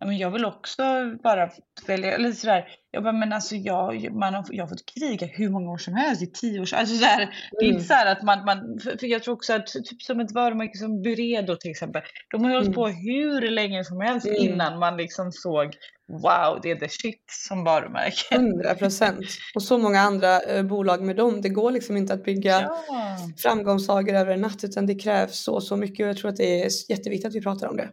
men 0.05 0.17
jag 0.17 0.31
vill 0.31 0.45
också 0.45 0.83
bara 1.24 1.50
välja, 1.88 2.12
eller 2.12 2.31
sådär, 2.31 2.67
jag 2.91 3.03
bara, 3.03 3.13
men 3.13 3.33
alltså 3.33 3.55
jag, 3.55 4.13
man 4.13 4.33
har, 4.33 4.45
jag 4.50 4.63
har 4.63 4.69
fått 4.69 4.93
kriga 5.00 5.27
hur 5.27 5.50
många 5.50 5.72
år 5.72 5.77
som 5.77 5.93
helst, 5.93 6.22
i 6.22 6.27
tio 6.27 6.60
år, 6.60 6.74
alltså 6.74 6.95
sådär, 6.95 7.22
mm. 7.22 7.29
det 7.60 7.65
är 7.65 7.69
inte 7.69 7.93
mm. 7.93 8.05
så 8.05 8.12
att 8.12 8.24
man, 8.24 8.45
man 8.45 8.79
för 8.79 9.05
jag 9.05 9.24
tror 9.24 9.33
också 9.33 9.53
att 9.53 9.67
typ 9.67 10.01
som 10.01 10.19
ett 10.19 10.31
varumärke 10.31 10.77
som 10.77 11.01
Buredo 11.01 11.55
till 11.55 11.72
exempel, 11.72 12.01
de 12.31 12.43
har 12.43 12.50
ju 12.50 12.55
hållit 12.55 12.67
mm. 12.67 12.75
på 12.75 12.88
hur 12.88 13.50
länge 13.50 13.83
som 13.83 14.01
helst 14.01 14.27
mm. 14.27 14.38
innan 14.38 14.79
man 14.79 14.98
liksom 14.98 15.31
såg 15.31 15.75
wow, 16.07 16.60
det 16.63 16.72
är 16.72 16.75
the 16.75 16.89
shit 16.89 17.24
som 17.48 17.63
varumärke. 17.63 18.36
100 18.36 18.75
procent. 18.75 19.25
Och 19.55 19.63
så 19.63 19.77
många 19.77 20.00
andra 20.00 20.41
eh, 20.41 20.63
bolag 20.63 21.01
med 21.01 21.15
dem. 21.15 21.41
Det 21.41 21.50
går 21.50 21.72
liksom 21.72 21.98
inte 21.98 22.13
att 22.13 22.24
bygga 22.24 22.62
ja. 22.62 23.17
framgångssagor 23.38 24.13
över 24.13 24.33
en 24.33 24.41
natt 24.41 24.63
utan 24.63 24.86
det 24.86 24.95
krävs 24.95 25.43
så, 25.43 25.62
så 25.62 25.77
mycket 25.77 26.03
och 26.03 26.10
jag 26.10 26.17
tror 26.17 26.29
att 26.29 26.38
det 26.38 26.62
är 26.62 26.69
jätteviktigt 26.89 27.25
att 27.25 27.36
vi 27.36 27.41
pratar 27.41 27.67
om 27.67 27.77
det. 27.77 27.89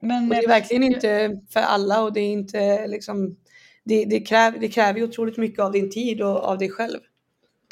Men, 0.00 0.24
och 0.24 0.34
det 0.34 0.44
är 0.44 0.48
verkligen 0.48 0.82
inte 0.82 1.40
för 1.50 1.60
alla 1.60 2.02
och 2.02 2.12
det 2.12 2.20
är 2.20 2.32
inte 2.32 2.86
liksom 2.86 3.36
det, 3.84 4.04
det, 4.04 4.20
kräver, 4.20 4.58
det 4.58 4.68
kräver 4.68 4.98
ju 4.98 5.04
otroligt 5.04 5.36
mycket 5.36 5.60
av 5.60 5.72
din 5.72 5.90
tid 5.90 6.22
och 6.22 6.44
av 6.44 6.58
dig 6.58 6.70
själv. 6.70 6.98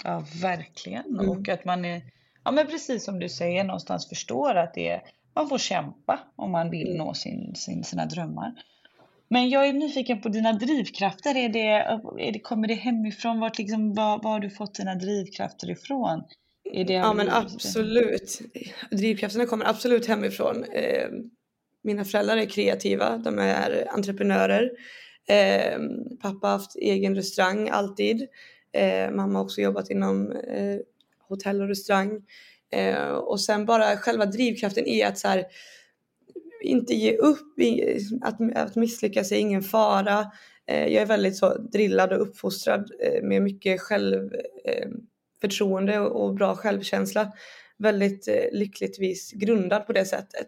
Ja, 0.04 0.24
verkligen. 0.42 1.04
Mm. 1.04 1.30
Och 1.30 1.48
att 1.48 1.64
man 1.64 1.84
är, 1.84 2.02
ja 2.44 2.50
men 2.50 2.66
precis 2.66 3.04
som 3.04 3.18
du 3.18 3.28
säger, 3.28 3.64
någonstans 3.64 4.08
förstår 4.08 4.54
att 4.54 4.74
det 4.74 4.88
är, 4.88 5.02
man 5.34 5.48
får 5.48 5.58
kämpa 5.58 6.20
om 6.36 6.50
man 6.50 6.70
vill 6.70 6.86
mm. 6.86 6.98
nå 6.98 7.14
sin, 7.14 7.54
sin, 7.54 7.84
sina 7.84 8.06
drömmar. 8.06 8.52
Men 9.28 9.48
jag 9.48 9.68
är 9.68 9.72
nyfiken 9.72 10.20
på 10.20 10.28
dina 10.28 10.52
drivkrafter. 10.52 11.36
Är 11.36 11.48
det, 11.48 11.68
är 12.26 12.32
det, 12.32 12.38
kommer 12.38 12.68
det 12.68 12.74
hemifrån? 12.74 13.40
Vart 13.40 13.58
liksom, 13.58 13.94
var, 13.94 14.22
var 14.22 14.30
har 14.30 14.40
du 14.40 14.50
fått 14.50 14.74
dina 14.74 14.94
drivkrafter 14.94 15.70
ifrån? 15.70 16.22
Ja 16.62 17.12
men 17.12 17.30
absolut. 17.30 18.40
Drivkrafterna 18.90 19.46
kommer 19.46 19.68
absolut 19.68 20.06
hemifrån. 20.06 20.64
Mina 21.82 22.04
föräldrar 22.04 22.36
är 22.36 22.46
kreativa, 22.46 23.16
de 23.16 23.38
är 23.38 23.88
entreprenörer. 23.90 24.70
Eh, 25.28 25.78
pappa 26.22 26.46
har 26.46 26.52
haft 26.52 26.76
egen 26.76 27.14
restaurang 27.14 27.68
alltid. 27.68 28.26
Eh, 28.72 29.10
mamma 29.10 29.38
har 29.38 29.44
också 29.44 29.60
jobbat 29.60 29.90
inom 29.90 30.32
eh, 30.32 30.78
hotell 31.28 31.60
och 31.60 31.68
restaurang. 31.68 32.22
Eh, 32.72 33.08
och 33.08 33.40
sen 33.40 33.66
bara 33.66 33.96
själva 33.96 34.26
drivkraften 34.26 34.86
är 34.86 35.06
att 35.06 35.18
så 35.18 35.28
här, 35.28 35.44
inte 36.62 36.94
ge 36.94 37.16
upp, 37.16 37.58
att, 38.22 38.36
att 38.54 38.76
misslyckas 38.76 39.32
är 39.32 39.36
ingen 39.36 39.62
fara. 39.62 40.32
Eh, 40.66 40.86
jag 40.86 41.02
är 41.02 41.06
väldigt 41.06 41.36
så 41.36 41.58
drillad 41.58 42.12
och 42.12 42.22
uppfostrad 42.22 42.90
eh, 43.00 43.22
med 43.22 43.42
mycket 43.42 43.80
självförtroende 43.80 45.94
eh, 45.94 46.02
och 46.02 46.34
bra 46.34 46.56
självkänsla. 46.56 47.32
Väldigt 47.78 48.28
eh, 48.28 48.44
lyckligtvis 48.52 49.32
grundad 49.32 49.86
på 49.86 49.92
det 49.92 50.04
sättet. 50.04 50.46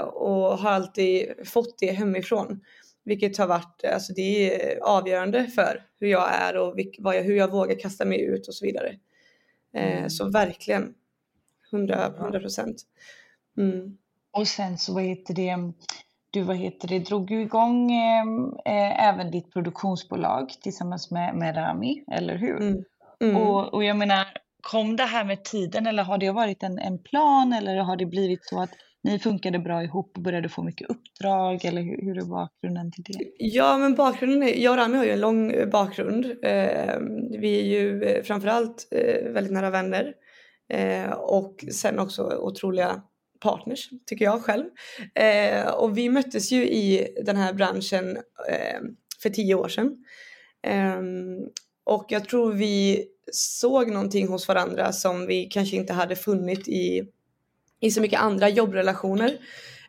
Och 0.00 0.58
har 0.58 0.70
alltid 0.70 1.48
fått 1.48 1.78
det 1.78 1.92
hemifrån. 1.92 2.60
Vilket 3.04 3.38
har 3.38 3.46
varit, 3.46 3.84
alltså 3.94 4.12
det 4.12 4.54
är 4.54 4.78
avgörande 4.82 5.46
för 5.46 5.82
hur 6.00 6.08
jag 6.08 6.34
är 6.34 6.56
och 6.56 6.78
vad 6.98 7.16
jag, 7.16 7.22
hur 7.22 7.36
jag 7.36 7.50
vågar 7.52 7.78
kasta 7.78 8.04
mig 8.04 8.20
ut 8.20 8.48
och 8.48 8.54
så 8.54 8.66
vidare. 8.66 8.96
Mm. 9.74 10.10
Så 10.10 10.30
verkligen, 10.30 10.94
100 11.72 12.40
procent. 12.40 12.76
Mm. 13.58 13.98
Och 14.32 14.48
sen 14.48 14.78
så 14.78 14.94
vad 14.94 15.02
heter 15.02 15.34
det, 15.34 15.56
du 16.30 16.42
vad 16.42 16.56
heter 16.56 16.88
det, 16.88 16.98
drog 16.98 17.30
ju 17.30 17.42
igång 17.42 17.92
ehm, 17.92 18.52
eh, 18.64 19.08
även 19.08 19.30
ditt 19.30 19.52
produktionsbolag 19.52 20.48
tillsammans 20.62 21.10
med, 21.10 21.34
med 21.34 21.56
Rami, 21.56 22.04
eller 22.12 22.36
hur? 22.36 22.56
Mm. 22.56 22.84
Mm. 23.20 23.36
Och, 23.36 23.74
och 23.74 23.84
jag 23.84 23.96
menar, 23.96 24.26
kom 24.60 24.96
det 24.96 25.02
här 25.02 25.24
med 25.24 25.44
tiden 25.44 25.86
eller 25.86 26.02
har 26.02 26.18
det 26.18 26.30
varit 26.30 26.62
en, 26.62 26.78
en 26.78 26.98
plan 26.98 27.52
eller 27.52 27.76
har 27.76 27.96
det 27.96 28.06
blivit 28.06 28.44
så 28.44 28.62
att 28.62 28.70
ni 29.06 29.18
funkade 29.18 29.58
bra 29.58 29.82
ihop 29.82 30.12
och 30.16 30.22
började 30.22 30.48
få 30.48 30.62
mycket 30.62 30.90
uppdrag 30.90 31.64
eller 31.64 31.82
hur, 31.82 32.02
hur 32.02 32.18
är 32.18 32.22
bakgrunden 32.24 32.92
till 32.92 33.04
det? 33.04 33.30
Ja 33.38 33.78
men 33.78 33.94
bakgrunden 33.94 34.42
är, 34.42 34.54
jag 34.54 34.72
och 34.72 34.78
Rami 34.78 34.96
har 34.96 35.04
ju 35.04 35.10
en 35.10 35.20
lång 35.20 35.50
eh, 35.50 35.68
bakgrund. 35.68 36.24
Eh, 36.24 36.98
vi 37.40 37.60
är 37.60 37.64
ju 37.64 38.02
eh, 38.02 38.22
framförallt 38.22 38.88
eh, 38.90 39.32
väldigt 39.32 39.52
nära 39.52 39.70
vänner 39.70 40.14
eh, 40.72 41.10
och 41.10 41.64
sen 41.72 41.98
också 41.98 42.22
otroliga 42.22 43.02
partners 43.40 43.90
tycker 44.06 44.24
jag 44.24 44.42
själv. 44.42 44.64
Eh, 45.14 45.68
och 45.68 45.98
vi 45.98 46.08
möttes 46.08 46.52
ju 46.52 46.68
i 46.68 47.08
den 47.24 47.36
här 47.36 47.52
branschen 47.52 48.16
eh, 48.50 48.80
för 49.22 49.30
tio 49.30 49.54
år 49.54 49.68
sedan. 49.68 49.96
och 51.84 52.06
jag 52.08 52.28
tror 52.28 52.52
vi 52.52 53.06
såg 53.32 53.90
någonting 53.90 54.28
hos 54.28 54.48
varandra 54.48 54.92
som 54.92 55.26
vi 55.26 55.44
kanske 55.44 55.76
inte 55.76 55.92
hade 55.92 56.16
funnit 56.16 56.68
i 56.68 57.08
i 57.80 57.90
så 57.90 58.00
mycket 58.00 58.20
andra 58.20 58.48
jobbrelationer. 58.48 59.38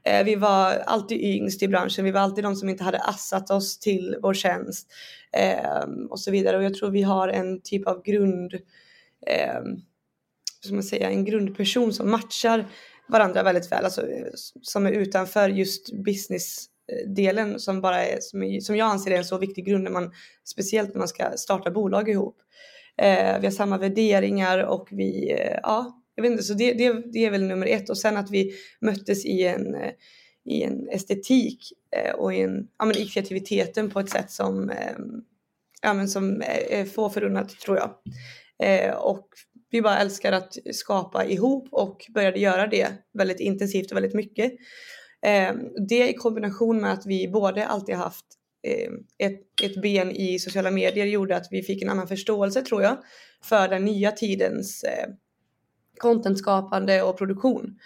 Eh, 0.03 0.24
vi 0.24 0.36
var 0.36 0.72
alltid 0.72 1.22
yngst 1.22 1.63
i 1.63 1.67
branschen, 1.67 2.06
vi 2.06 2.12
var 2.12 2.22
alltid 2.22 2.44
de 2.44 2.56
som 2.56 2.70
inte 2.70 2.84
hade 2.84 3.00
assat 3.00 3.51
oss 3.51 3.79
till 3.79 4.15
vår 4.22 4.34
tjänst 4.34 4.88
eh, 5.32 5.89
och 6.10 6.20
så 6.20 6.32
vidare. 6.32 6.58
Och 6.58 6.63
jag 6.63 6.74
tror 6.74 6.91
vi 6.91 7.01
har 7.01 7.27
en 7.27 7.62
typ 7.62 7.88
av 7.88 8.03
grund, 8.03 8.53
eh, 9.27 9.62
ska 10.63 10.74
man 10.74 10.84
säga, 10.84 11.10
en 11.10 11.25
grundperson 11.25 11.94
som 11.94 12.12
matchar 12.12 12.67
varandra 13.08 13.44
väldigt 13.44 13.72
väl, 13.72 13.86
alltså 13.86 14.01
som 14.62 14.86
är 14.86 14.91
utanför 14.91 15.50
just 15.50 15.94
businessdelen 15.94 17.60
som 17.60 17.82
bara 17.82 18.06
är, 18.06 18.17
som, 18.22 18.44
är, 18.44 18.60
som 18.60 18.75
jag 18.75 18.91
anser 18.91 19.12
är 19.12 19.17
en 19.17 19.25
så 19.25 19.38
viktig 19.38 19.65
grund 19.65 19.84
när 19.84 19.91
man, 19.91 20.12
speciellt 20.44 20.89
när 20.94 21.00
man 21.00 21.08
ska 21.08 21.32
starta 21.38 21.72
bolag 21.72 22.10
ihop. 22.10 22.38
Eh, 22.98 23.39
vi 23.39 23.48
har 23.48 23.51
samma 23.51 23.77
värderingar 23.77 24.60
och 24.60 24.88
vi, 24.91 25.32
eh, 25.32 25.60
ja, 25.63 26.01
jag 26.17 26.21
vet 26.21 26.31
inte, 26.31 26.43
så 26.43 26.53
det, 26.53 26.74
det, 26.74 27.03
det 27.13 27.25
är 27.25 27.31
väl 27.31 27.43
nummer 27.43 27.67
ett 27.67 27.89
och 27.89 27.97
sen 27.97 28.17
att 28.17 28.31
vi 28.31 28.53
möttes 28.81 29.25
i 29.25 29.43
en, 29.43 29.75
eh, 29.75 29.91
i 30.45 30.63
en 30.63 30.89
estetik 30.89 31.59
eh, 31.95 32.15
och 32.15 32.33
i, 32.33 32.41
en, 32.41 32.67
ja, 32.79 32.86
men 32.86 32.97
i 32.97 33.05
kreativiteten 33.05 33.89
på 33.89 34.00
ett 34.00 34.09
sätt 34.09 34.31
som, 34.31 34.69
eh, 34.69 34.97
ja, 35.81 35.93
men 35.93 36.07
som 36.07 36.41
är 36.69 36.86
få 36.86 37.09
förunnat 37.09 37.50
tror 37.50 37.77
jag. 37.77 37.93
Och 38.97 39.27
vi 39.71 39.81
bara 39.81 40.00
älskar 40.00 40.31
att 40.31 40.57
skapa 40.71 41.25
ihop 41.25 41.67
och 41.71 42.05
började 42.13 42.39
göra 42.39 42.67
det 42.67 42.88
väldigt 43.13 43.39
intensivt 43.39 43.91
och 43.91 43.97
väldigt 43.97 44.13
mycket. 44.13 44.51
Det 45.89 46.09
i 46.09 46.13
kombination 46.13 46.81
med 46.81 46.93
att 46.93 47.05
vi 47.05 47.27
både 47.27 47.65
alltid 47.65 47.95
haft 47.95 48.25
ett, 49.17 49.41
ett 49.63 49.81
ben 49.81 50.12
i 50.12 50.39
sociala 50.39 50.71
medier 50.71 51.05
gjorde 51.05 51.36
att 51.36 51.47
vi 51.51 51.63
fick 51.63 51.81
en 51.81 51.89
annan 51.89 52.07
förståelse 52.07 52.62
tror 52.62 52.83
jag 52.83 52.97
för 53.43 53.67
den 53.67 53.86
nya 53.86 54.12
tidens 54.12 54.86
contentskapande 55.98 57.01
och 57.01 57.18
produktion. 57.18 57.80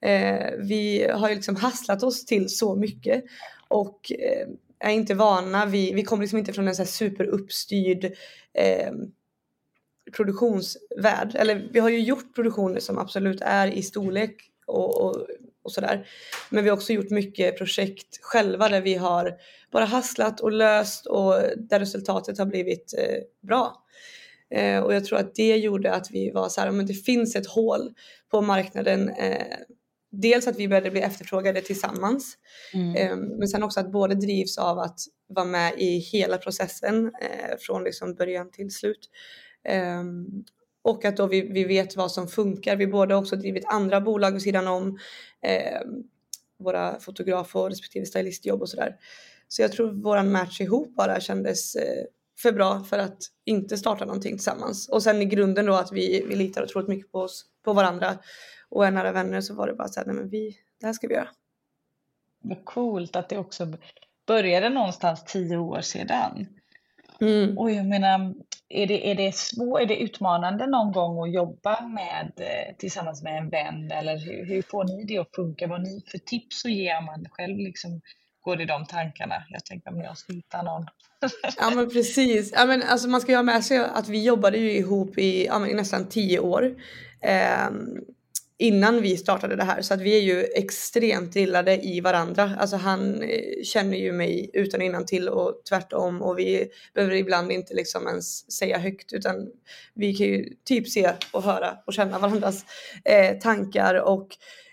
Eh, 0.00 0.50
vi 0.58 1.08
har 1.12 1.28
ju 1.28 1.34
liksom 1.34 1.56
hasslat 1.56 2.02
oss 2.02 2.24
till 2.24 2.48
så 2.48 2.74
mycket 2.74 3.24
och 3.68 4.12
eh, 4.12 4.48
är 4.78 4.92
inte 4.92 5.14
vana, 5.14 5.66
vi, 5.66 5.92
vi 5.92 6.02
kommer 6.04 6.22
liksom 6.22 6.38
inte 6.38 6.52
från 6.52 6.68
en 6.68 6.74
så 6.74 6.82
här 6.82 6.88
superuppstyrd 6.88 8.04
eh, 8.54 8.92
produktionsvärld. 10.16 11.34
Eller 11.34 11.68
vi 11.72 11.80
har 11.80 11.88
ju 11.88 12.00
gjort 12.00 12.34
produktioner 12.34 12.80
som 12.80 12.98
absolut 12.98 13.40
är 13.40 13.66
i 13.66 13.82
storlek 13.82 14.36
och, 14.66 15.00
och, 15.00 15.26
och 15.62 15.72
sådär. 15.72 16.06
Men 16.50 16.64
vi 16.64 16.70
har 16.70 16.76
också 16.76 16.92
gjort 16.92 17.10
mycket 17.10 17.58
projekt 17.58 18.18
själva 18.22 18.68
där 18.68 18.80
vi 18.80 18.94
har 18.94 19.36
bara 19.70 19.84
hasslat 19.84 20.40
och 20.40 20.52
löst 20.52 21.06
och 21.06 21.34
där 21.56 21.80
resultatet 21.80 22.38
har 22.38 22.46
blivit 22.46 22.94
eh, 22.98 23.46
bra. 23.48 23.84
Eh, 24.52 24.80
och 24.80 24.94
jag 24.94 25.04
tror 25.04 25.18
att 25.18 25.34
det 25.34 25.56
gjorde 25.56 25.92
att 25.92 26.10
vi 26.10 26.30
var 26.30 26.48
så 26.48 26.60
här, 26.60 26.70
men 26.70 26.86
det 26.86 26.94
finns 26.94 27.36
ett 27.36 27.46
hål 27.46 27.94
på 28.30 28.40
marknaden. 28.40 29.08
Eh, 29.08 29.56
dels 30.10 30.46
att 30.46 30.58
vi 30.58 30.68
började 30.68 30.90
bli 30.90 31.00
efterfrågade 31.00 31.60
tillsammans, 31.60 32.38
mm. 32.74 32.96
eh, 32.96 33.16
men 33.16 33.48
sen 33.48 33.62
också 33.62 33.80
att 33.80 33.92
båda 33.92 34.14
drivs 34.14 34.58
av 34.58 34.78
att 34.78 35.00
vara 35.28 35.46
med 35.46 35.72
i 35.78 35.98
hela 35.98 36.38
processen 36.38 37.06
eh, 37.06 37.56
från 37.58 37.84
liksom 37.84 38.14
början 38.14 38.50
till 38.50 38.70
slut. 38.70 39.10
Ehm, 39.64 40.26
och 40.82 41.04
att 41.04 41.16
då 41.16 41.26
vi, 41.26 41.40
vi 41.40 41.64
vet 41.64 41.96
vad 41.96 42.12
som 42.12 42.28
funkar. 42.28 42.76
Vi 42.76 42.86
båda 42.86 43.16
också 43.16 43.36
drivit 43.36 43.64
andra 43.66 44.00
bolag 44.00 44.32
vid 44.32 44.42
sidan 44.42 44.68
om 44.68 44.98
ehm, 45.42 46.02
våra 46.58 47.00
fotograf 47.00 47.56
och 47.56 47.70
respektive 47.70 48.06
stylistjobb 48.06 48.62
och 48.62 48.68
sådär. 48.68 48.96
Så 49.48 49.62
jag 49.62 49.72
tror 49.72 49.92
våran 49.92 50.32
match 50.32 50.60
ihop 50.60 50.96
bara 50.96 51.20
kändes 51.20 51.74
eh, 51.74 52.04
för 52.42 52.52
bra 52.52 52.84
för 52.84 52.98
att 52.98 53.18
inte 53.44 53.76
starta 53.76 54.04
någonting 54.04 54.32
tillsammans. 54.32 54.88
Och 54.88 55.02
sen 55.02 55.22
i 55.22 55.24
grunden 55.24 55.66
då 55.66 55.74
att 55.74 55.92
vi, 55.92 56.24
vi 56.28 56.36
litar 56.36 56.62
otroligt 56.62 56.88
mycket 56.88 57.12
på 57.12 57.18
oss, 57.18 57.44
på 57.64 57.72
varandra 57.72 58.18
och 58.68 58.86
är 58.86 58.90
nära 58.90 59.12
vänner 59.12 59.40
så 59.40 59.54
var 59.54 59.66
det 59.66 59.74
bara 59.74 59.88
så 59.88 60.00
här, 60.00 60.06
nej 60.06 60.16
men 60.16 60.28
vi, 60.28 60.56
det 60.80 60.86
här 60.86 60.92
ska 60.92 61.08
vi 61.08 61.14
göra. 61.14 61.28
Vad 62.42 62.64
coolt 62.64 63.16
att 63.16 63.28
det 63.28 63.38
också 63.38 63.66
började 64.26 64.68
någonstans 64.68 65.24
tio 65.24 65.56
år 65.56 65.80
sedan. 65.80 66.46
Mm. 67.20 67.58
Och 67.58 67.70
jag 67.70 67.86
menar, 67.86 68.34
är 68.68 68.86
det, 68.86 69.10
är, 69.10 69.14
det 69.14 69.34
svår, 69.34 69.80
är 69.80 69.86
det 69.86 70.02
utmanande 70.02 70.66
någon 70.66 70.92
gång 70.92 71.22
att 71.22 71.34
jobba 71.34 71.80
med, 71.80 72.32
eh, 72.36 72.76
tillsammans 72.76 73.22
med 73.22 73.38
en 73.38 73.50
vän? 73.50 73.90
Eller 73.90 74.18
hur, 74.18 74.46
hur 74.46 74.62
får 74.62 74.84
ni 74.84 75.04
det 75.04 75.18
att 75.18 75.34
funka? 75.36 75.66
Vad 75.66 75.82
ni 75.82 76.02
för 76.10 76.18
tips 76.18 76.64
att 76.64 76.72
ge 76.72 76.96
om 76.96 77.04
man 77.04 77.24
själv 77.30 77.56
liksom 77.56 78.00
går 78.42 78.60
i 78.60 78.64
de 78.64 78.86
tankarna? 78.86 79.44
Jag 79.48 79.64
tänker 79.64 79.90
om 79.90 80.00
jag 80.00 80.18
ska 80.18 80.32
hitta 80.32 80.62
någon 80.62 80.86
ja 81.56 81.70
men 81.70 81.90
precis. 81.90 82.52
Ja, 82.52 82.66
men, 82.66 82.82
alltså, 82.82 83.08
man 83.08 83.20
ska 83.20 83.32
ju 83.32 83.36
ha 83.36 83.42
med 83.42 83.64
sig 83.64 83.78
att 83.78 84.08
vi 84.08 84.24
jobbade 84.24 84.58
ju 84.58 84.70
ihop 84.72 85.18
i, 85.18 85.46
ja, 85.46 85.66
i 85.66 85.74
nästan 85.74 86.08
tio 86.08 86.38
år. 86.38 86.74
Eh, 87.20 87.70
innan 88.58 89.02
vi 89.02 89.16
startade 89.16 89.56
det 89.56 89.64
här 89.64 89.82
så 89.82 89.94
att 89.94 90.00
vi 90.00 90.16
är 90.16 90.20
ju 90.20 90.44
extremt 90.54 91.32
drillade 91.32 91.86
i 91.86 92.00
varandra. 92.00 92.56
Alltså 92.58 92.76
han 92.76 93.22
eh, 93.22 93.62
känner 93.64 93.98
ju 93.98 94.12
mig 94.12 94.50
utan 94.52 94.80
och 94.80 94.86
innan 94.86 95.06
till 95.06 95.28
och 95.28 95.62
tvärtom 95.68 96.22
och 96.22 96.38
vi 96.38 96.68
behöver 96.94 97.14
ibland 97.14 97.52
inte 97.52 97.74
liksom 97.74 98.08
ens 98.08 98.52
säga 98.52 98.78
högt 98.78 99.12
utan 99.12 99.34
vi 99.94 100.14
kan 100.14 100.26
ju 100.26 100.48
typ 100.64 100.88
se 100.88 101.12
och 101.32 101.42
höra 101.42 101.76
och 101.86 101.94
känna 101.94 102.18
varandras 102.18 102.64
eh, 103.04 103.38
tankar 103.38 103.94
och 103.94 104.28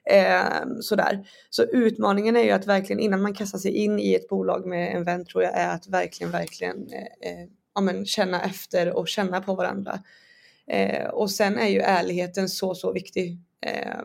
eh, 0.10 0.80
sådär. 0.82 1.28
Så 1.50 1.64
utmaningen 1.64 2.36
är 2.36 2.44
ju 2.44 2.52
att 2.52 2.68
verkligen 2.68 3.00
innan 3.00 3.22
man 3.22 3.34
kastar 3.34 3.60
sig 3.60 3.72
in 3.72 4.00
i 4.00 4.14
ett 4.14 4.28
bolag 4.28 4.66
med 4.66 4.96
en 4.96 5.04
vän 5.04 5.26
tror 5.26 5.44
jag 5.44 5.54
är 5.54 5.76
att 5.76 5.88
verkligen, 5.88 6.32
verkligen 6.32 6.88
eh, 6.94 7.32
eh 7.32 7.48
ja, 7.76 7.82
men 7.82 8.06
känna 8.06 8.42
efter 8.42 8.94
och 8.94 9.08
känna 9.08 9.42
på 9.42 9.56
varandra. 9.56 10.00
Eh, 10.68 11.08
och 11.08 11.32
sen 11.32 11.58
är 11.58 11.68
ju 11.68 11.80
ärligheten 11.80 12.50
så, 12.50 12.76
så 12.76 12.92
viktig. 12.92 13.38
Eh, 13.66 14.04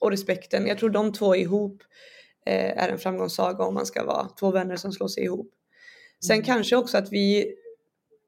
och 0.00 0.10
respekten. 0.10 0.66
Jag 0.66 0.78
tror 0.78 0.90
de 0.90 1.12
två 1.12 1.36
ihop 1.36 1.82
eh, 2.46 2.82
är 2.82 2.88
en 2.88 2.98
framgångssaga 2.98 3.64
om 3.64 3.74
man 3.74 3.86
ska 3.86 4.04
vara 4.04 4.28
två 4.28 4.50
vänner 4.50 4.76
som 4.76 4.92
slår 4.92 5.08
sig 5.08 5.24
ihop. 5.24 5.50
Sen 6.26 6.34
mm. 6.34 6.44
kanske 6.44 6.76
också 6.76 6.98
att 6.98 7.12
vi, 7.12 7.54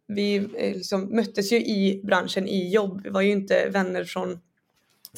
vi 0.07 0.37
eh, 0.37 0.75
liksom 0.77 1.17
möttes 1.17 1.53
ju 1.53 1.57
i 1.57 2.01
branschen 2.05 2.49
i 2.49 2.69
jobb. 2.73 3.01
Vi 3.05 3.11
var 3.11 3.21
ju 3.21 3.31
inte 3.31 3.69
vänner 3.69 4.05
från, 4.05 4.41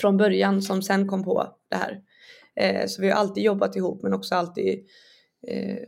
från 0.00 0.16
början 0.16 0.62
som 0.62 0.83
sen 0.83 1.09
kom 1.09 1.25
på 1.25 1.57
det 1.71 1.76
här. 1.76 2.00
Eh, 2.57 2.87
så 2.87 3.02
vi 3.02 3.11
har 3.11 3.16
alltid 3.16 3.42
jobbat 3.42 3.76
ihop 3.76 4.02
men 4.02 4.14
också 4.14 4.35
alltid 4.35 4.87
eh, 5.49 5.78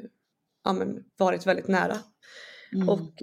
ja, 0.64 0.72
men 0.72 1.04
varit 1.16 1.46
väldigt 1.46 1.68
nära. 1.68 1.98
Mm. 2.74 2.88
Och 2.88 3.22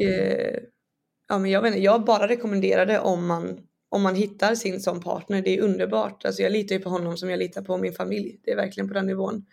ja, 1.28 1.40
men 1.40 1.52
jag, 1.52 1.62
vet 1.62 1.70
inte, 1.70 1.84
jag 1.84 2.06
bara 2.06 2.28
rekommenderar 2.28 2.86
det 2.86 3.00
om 3.00 3.28
man, 3.28 3.60
om 3.90 4.02
man 4.02 4.16
hittar 4.16 4.56
sin 4.56 4.82
som 4.82 5.02
partner. 5.02 5.42
Det 5.42 5.58
är 5.58 5.62
underbart. 5.62 6.26
Alltså 6.26 6.42
jag 6.42 6.52
litar 6.52 6.76
ju 6.76 6.82
på 6.82 6.90
honom 6.90 7.18
som 7.18 7.30
jag 7.30 7.40
litar 7.40 7.62
på 7.62 7.78
min 7.78 7.94
familj. 7.94 8.40
Det 8.44 8.52
är 8.52 8.56
verkligen 8.56 8.88
på 8.88 8.94
den 8.94 9.06
nivån. 9.06 9.46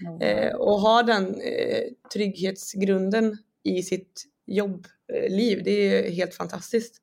Mm. 0.00 0.20
Eh, 0.20 0.54
och 0.54 0.80
ha 0.80 1.02
den 1.02 1.40
eh, 1.40 1.82
trygghetsgrunden 2.12 3.38
i 3.62 3.82
sitt 3.82 4.24
jobbliv, 4.46 5.62
det 5.64 5.70
är 5.70 6.10
helt 6.10 6.34
fantastiskt. 6.34 6.96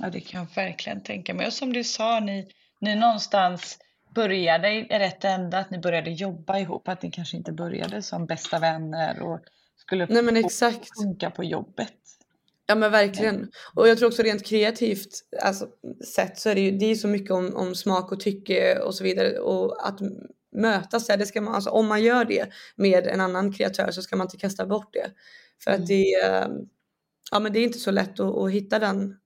Ja, 0.00 0.10
det 0.10 0.20
kan 0.20 0.40
jag 0.40 0.64
verkligen 0.64 1.02
tänka 1.02 1.34
mig. 1.34 1.46
Och 1.46 1.52
som 1.52 1.72
du 1.72 1.84
sa, 1.84 2.20
ni, 2.20 2.48
ni 2.80 2.96
någonstans 2.96 3.78
började 4.14 4.72
i 4.72 4.84
rätt 4.84 5.24
ända, 5.24 5.58
att 5.58 5.70
ni 5.70 5.78
började 5.78 6.10
jobba 6.10 6.58
ihop, 6.58 6.88
att 6.88 7.02
ni 7.02 7.10
kanske 7.10 7.36
inte 7.36 7.52
började 7.52 8.02
som 8.02 8.26
bästa 8.26 8.58
vänner 8.58 9.22
och 9.22 9.40
skulle 9.76 10.06
Nej, 10.06 10.22
men 10.22 10.36
exakt. 10.36 10.88
funka 11.02 11.30
på 11.30 11.44
jobbet. 11.44 11.92
Ja 12.66 12.74
men 12.74 12.92
verkligen. 12.92 13.50
Och 13.74 13.88
jag 13.88 13.98
tror 13.98 14.08
också 14.08 14.22
rent 14.22 14.46
kreativt 14.46 15.08
alltså, 15.42 15.68
sett 16.14 16.38
så 16.38 16.48
är 16.48 16.54
det 16.54 16.60
ju 16.60 16.70
det 16.70 16.86
är 16.86 16.94
så 16.94 17.08
mycket 17.08 17.30
om, 17.30 17.56
om 17.56 17.74
smak 17.74 18.12
och 18.12 18.20
tycke 18.20 18.78
och 18.78 18.94
så 18.94 19.04
vidare. 19.04 19.38
Och 19.38 19.88
att 19.88 19.98
mötas 20.52 21.06
där, 21.06 21.16
det 21.16 21.26
ska 21.26 21.40
man, 21.40 21.54
alltså, 21.54 21.70
om 21.70 21.86
man 21.86 22.02
gör 22.02 22.24
det 22.24 22.52
med 22.76 23.06
en 23.06 23.20
annan 23.20 23.52
kreatör 23.52 23.90
så 23.90 24.02
ska 24.02 24.16
man 24.16 24.26
inte 24.26 24.36
kasta 24.36 24.66
bort 24.66 24.92
det. 24.92 25.10
För 25.64 25.70
mm. 25.70 25.82
att 25.82 25.88
det, 25.88 26.04
ja, 27.30 27.40
men 27.40 27.52
det 27.52 27.58
är 27.58 27.64
inte 27.64 27.78
så 27.78 27.90
lätt 27.90 28.20
att, 28.20 28.36
att 28.36 28.50
hitta 28.50 28.78
den 28.78 29.16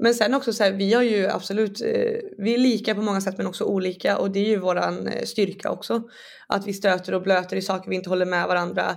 men 0.00 0.14
sen 0.14 0.34
också 0.34 0.52
så 0.52 0.64
här, 0.64 0.72
vi 0.72 0.94
har 0.94 1.02
ju 1.02 1.26
absolut, 1.26 1.80
eh, 1.80 2.18
vi 2.38 2.54
är 2.54 2.58
lika 2.58 2.94
på 2.94 3.02
många 3.02 3.20
sätt 3.20 3.38
men 3.38 3.46
också 3.46 3.64
olika 3.64 4.18
och 4.18 4.30
det 4.30 4.40
är 4.40 4.48
ju 4.48 4.56
våran 4.56 5.08
eh, 5.08 5.24
styrka 5.24 5.70
också. 5.70 6.02
Att 6.46 6.66
vi 6.66 6.72
stöter 6.72 7.14
och 7.14 7.22
blöter 7.22 7.56
i 7.56 7.62
saker 7.62 7.90
vi 7.90 7.96
inte 7.96 8.08
håller 8.08 8.26
med 8.26 8.48
varandra. 8.48 8.96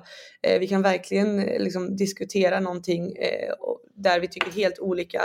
Vi 0.60 0.68
kan 0.68 0.82
verkligen 0.82 1.38
liksom 1.38 1.96
diskutera 1.96 2.60
någonting 2.60 3.14
där 3.96 4.20
vi 4.20 4.28
tycker 4.28 4.52
helt 4.52 4.80
olika 4.80 5.22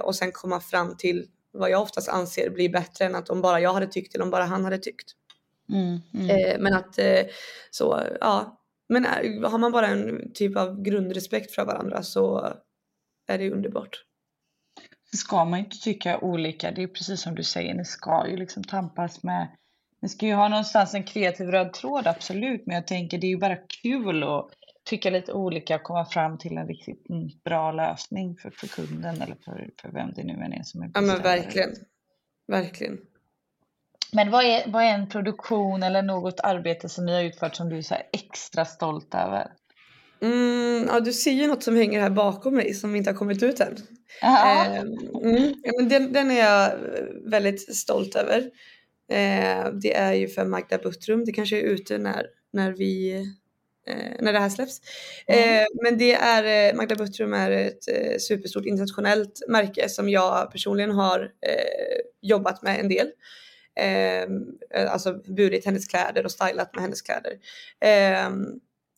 och 0.00 0.14
sen 0.14 0.32
komma 0.32 0.60
fram 0.60 0.96
till 0.96 1.26
vad 1.52 1.70
jag 1.70 1.82
oftast 1.82 2.08
anser 2.08 2.50
blir 2.50 2.68
bättre 2.68 3.04
än 3.04 3.14
att 3.14 3.30
om 3.30 3.42
bara 3.42 3.60
jag 3.60 3.72
hade 3.72 3.86
tyckt 3.86 4.14
eller 4.14 4.24
om 4.24 4.30
bara 4.30 4.44
han 4.44 4.64
hade 4.64 4.78
tyckt. 4.78 5.10
Mm, 5.72 5.98
mm. 6.14 6.62
Men 6.62 6.74
att 6.74 6.98
så, 7.70 8.02
ja. 8.20 8.60
Men 8.88 9.04
har 9.44 9.58
man 9.58 9.72
bara 9.72 9.86
en 9.86 10.32
typ 10.34 10.56
av 10.56 10.82
grundrespekt 10.82 11.54
för 11.54 11.64
varandra 11.64 12.02
så 12.02 12.52
är 13.30 13.38
det 13.38 13.50
underbart. 13.50 14.04
Så 15.10 15.16
ska 15.16 15.44
man 15.44 15.58
inte 15.58 15.76
tycka 15.76 16.18
olika. 16.18 16.70
Det 16.70 16.82
är 16.82 16.86
precis 16.86 17.20
som 17.20 17.34
du 17.34 17.44
säger, 17.44 17.74
ni 17.74 17.84
ska 17.84 18.28
ju 18.28 18.36
liksom 18.36 18.64
tampas 18.64 19.22
med 19.22 19.48
ni 20.02 20.08
ska 20.08 20.26
ju 20.26 20.34
ha 20.34 20.48
någonstans 20.48 20.94
en 20.94 21.04
kreativ 21.04 21.48
röd 21.48 21.72
tråd, 21.72 22.06
absolut. 22.06 22.66
Men 22.66 22.74
jag 22.74 22.86
tänker 22.86 23.18
det 23.18 23.26
är 23.26 23.28
ju 23.28 23.38
bara 23.38 23.56
kul 23.56 24.22
att 24.22 24.50
tycka 24.84 25.10
lite 25.10 25.32
olika 25.32 25.76
och 25.76 25.82
komma 25.82 26.04
fram 26.04 26.38
till 26.38 26.58
en 26.58 26.68
riktigt 26.68 27.06
bra 27.44 27.72
lösning 27.72 28.36
för, 28.36 28.50
för 28.50 28.66
kunden 28.66 29.22
eller 29.22 29.36
för, 29.44 29.70
för 29.80 29.88
vem 29.88 30.12
det 30.12 30.24
nu 30.24 30.32
än 30.32 30.52
är 30.52 30.62
som 30.62 30.82
är 30.82 30.90
Ja 30.94 31.00
men 31.00 31.22
verkligen. 31.22 31.70
Verkligen. 32.46 32.98
Men 34.12 34.30
vad 34.30 34.44
är, 34.44 34.70
vad 34.70 34.82
är 34.82 34.94
en 34.94 35.08
produktion 35.08 35.82
eller 35.82 36.02
något 36.02 36.40
arbete 36.40 36.88
som 36.88 37.06
ni 37.06 37.12
har 37.12 37.22
utfört 37.22 37.56
som 37.56 37.68
du 37.68 37.76
är 37.76 38.02
extra 38.12 38.64
stolt 38.64 39.14
över? 39.14 39.52
Mm, 40.22 40.86
ja, 40.88 41.00
du 41.00 41.12
ser 41.12 41.30
ju 41.30 41.46
något 41.46 41.62
som 41.62 41.76
hänger 41.76 42.00
här 42.00 42.10
bakom 42.10 42.54
mig 42.54 42.74
som 42.74 42.96
inte 42.96 43.10
har 43.10 43.16
kommit 43.16 43.42
ut 43.42 43.60
än. 43.60 43.76
Eh, 44.22 44.78
mm, 44.78 45.54
ja, 45.62 45.72
men 45.78 45.88
den, 45.88 46.12
den, 46.12 46.30
är 46.30 46.38
jag 46.38 46.78
väldigt 47.30 47.76
stolt 47.76 48.14
över. 48.14 48.38
Eh, 49.10 49.72
det 49.72 49.96
är 49.96 50.12
ju 50.12 50.28
för 50.28 50.44
Magda 50.44 50.78
Buttrum. 50.78 51.24
Det 51.24 51.32
kanske 51.32 51.56
är 51.56 51.62
ute 51.62 51.98
när, 51.98 52.26
när, 52.52 52.72
vi, 52.72 53.14
eh, 53.88 54.12
när 54.20 54.32
det 54.32 54.38
här 54.38 54.48
släpps. 54.48 54.80
Mm. 55.26 55.66
men 55.82 55.98
det 55.98 56.14
är, 56.14 56.74
Magda 56.74 56.94
Buttrum 56.94 57.34
är 57.34 57.50
ett 57.50 57.88
eh, 57.88 58.18
superstort 58.18 58.66
internationellt 58.66 59.42
märke 59.48 59.88
som 59.88 60.08
jag 60.08 60.52
personligen 60.52 60.90
har 60.90 61.20
eh, 61.20 62.00
jobbat 62.20 62.62
med 62.62 62.80
en 62.80 62.88
del. 62.88 63.10
alltså 64.88 65.14
burit 65.14 65.64
hennes 65.64 65.86
kläder 65.86 66.24
och 66.24 66.32
stylat 66.32 66.74
med 66.74 66.82
hennes 66.82 67.02
kläder. 67.02 67.32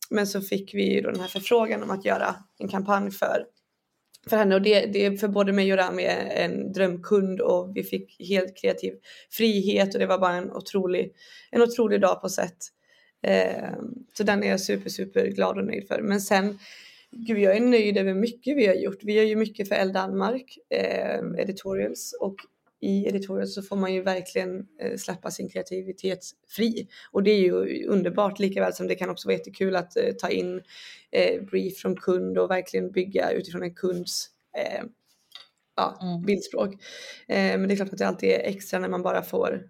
Men 0.09 0.27
så 0.27 0.41
fick 0.41 0.73
vi 0.73 0.93
ju 0.93 1.01
då 1.01 1.11
den 1.11 1.21
här 1.21 1.27
förfrågan 1.27 1.83
om 1.83 1.91
att 1.91 2.05
göra 2.05 2.35
en 2.59 2.67
kampanj 2.67 3.11
för, 3.11 3.45
för 4.29 4.37
henne 4.37 4.55
och 4.55 4.61
det, 4.61 4.85
det 4.85 5.17
för 5.17 5.27
både 5.27 5.53
mig 5.53 5.73
och 5.73 5.79
Rami 5.79 6.03
är 6.03 6.45
en 6.45 6.71
drömkund 6.71 7.41
och 7.41 7.71
vi 7.75 7.83
fick 7.83 8.27
helt 8.29 8.57
kreativ 8.57 8.93
frihet 9.31 9.93
och 9.93 9.99
det 9.99 10.05
var 10.05 10.19
bara 10.19 10.35
en 10.35 10.51
otrolig, 10.51 11.13
en 11.51 11.61
otrolig 11.61 12.01
dag 12.01 12.21
på 12.21 12.29
sätt. 12.29 12.57
Eh, 13.23 13.73
så 14.13 14.23
den 14.23 14.43
är 14.43 14.49
jag 14.49 14.61
super, 14.61 14.89
super 14.89 15.27
glad 15.27 15.57
och 15.57 15.65
nöjd 15.65 15.87
för. 15.87 16.01
Men 16.01 16.21
sen, 16.21 16.59
gud 17.11 17.39
jag 17.39 17.57
är 17.57 17.61
nöjd 17.61 17.97
över 17.97 18.13
mycket 18.13 18.57
vi 18.57 18.67
har 18.67 18.73
gjort. 18.73 19.03
Vi 19.03 19.13
gör 19.13 19.23
ju 19.23 19.35
mycket 19.35 19.67
för 19.67 19.75
El 19.75 19.93
Danmark, 19.93 20.57
eh, 20.69 21.19
editorials 21.37 22.17
och 22.19 22.35
i 22.83 23.07
editorial 23.07 23.47
så 23.47 23.61
får 23.61 23.75
man 23.75 23.93
ju 23.93 24.01
verkligen 24.01 24.67
eh, 24.79 24.97
släppa 24.97 25.31
sin 25.31 25.49
kreativitet 25.49 26.19
fri. 26.47 26.87
Och 27.11 27.23
det 27.23 27.31
är 27.31 27.39
ju 27.39 27.85
underbart 27.87 28.39
lika 28.39 28.61
väl 28.61 28.73
som 28.73 28.87
det 28.87 28.95
kan 28.95 29.09
också 29.09 29.27
vara 29.27 29.37
jättekul 29.37 29.75
att 29.75 29.97
eh, 29.97 30.11
ta 30.19 30.29
in 30.29 30.61
eh, 31.11 31.41
brief 31.41 31.77
från 31.77 31.95
kund 31.95 32.37
och 32.37 32.51
verkligen 32.51 32.91
bygga 32.91 33.31
utifrån 33.31 33.63
en 33.63 33.75
kunds 33.75 34.29
ja, 35.75 35.99
mm. 36.01 36.25
bildspråk. 36.25 36.75
men 37.27 37.67
det 37.67 37.73
är 37.73 37.75
klart 37.75 37.93
att 37.93 37.97
det 37.97 38.07
alltid 38.07 38.29
är 38.29 38.39
extra 38.39 38.79
när 38.79 38.89
man 38.89 39.01
bara 39.01 39.23
får 39.23 39.69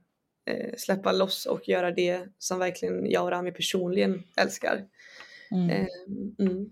släppa 0.77 1.11
loss 1.11 1.45
och 1.45 1.69
göra 1.69 1.91
det 1.91 2.21
som 2.37 2.59
verkligen 2.59 3.11
jag 3.11 3.23
och 3.23 3.31
Rami 3.31 3.51
personligen 3.51 4.23
älskar. 4.37 4.85
Mm. 5.51 5.87
Mm. 6.39 6.69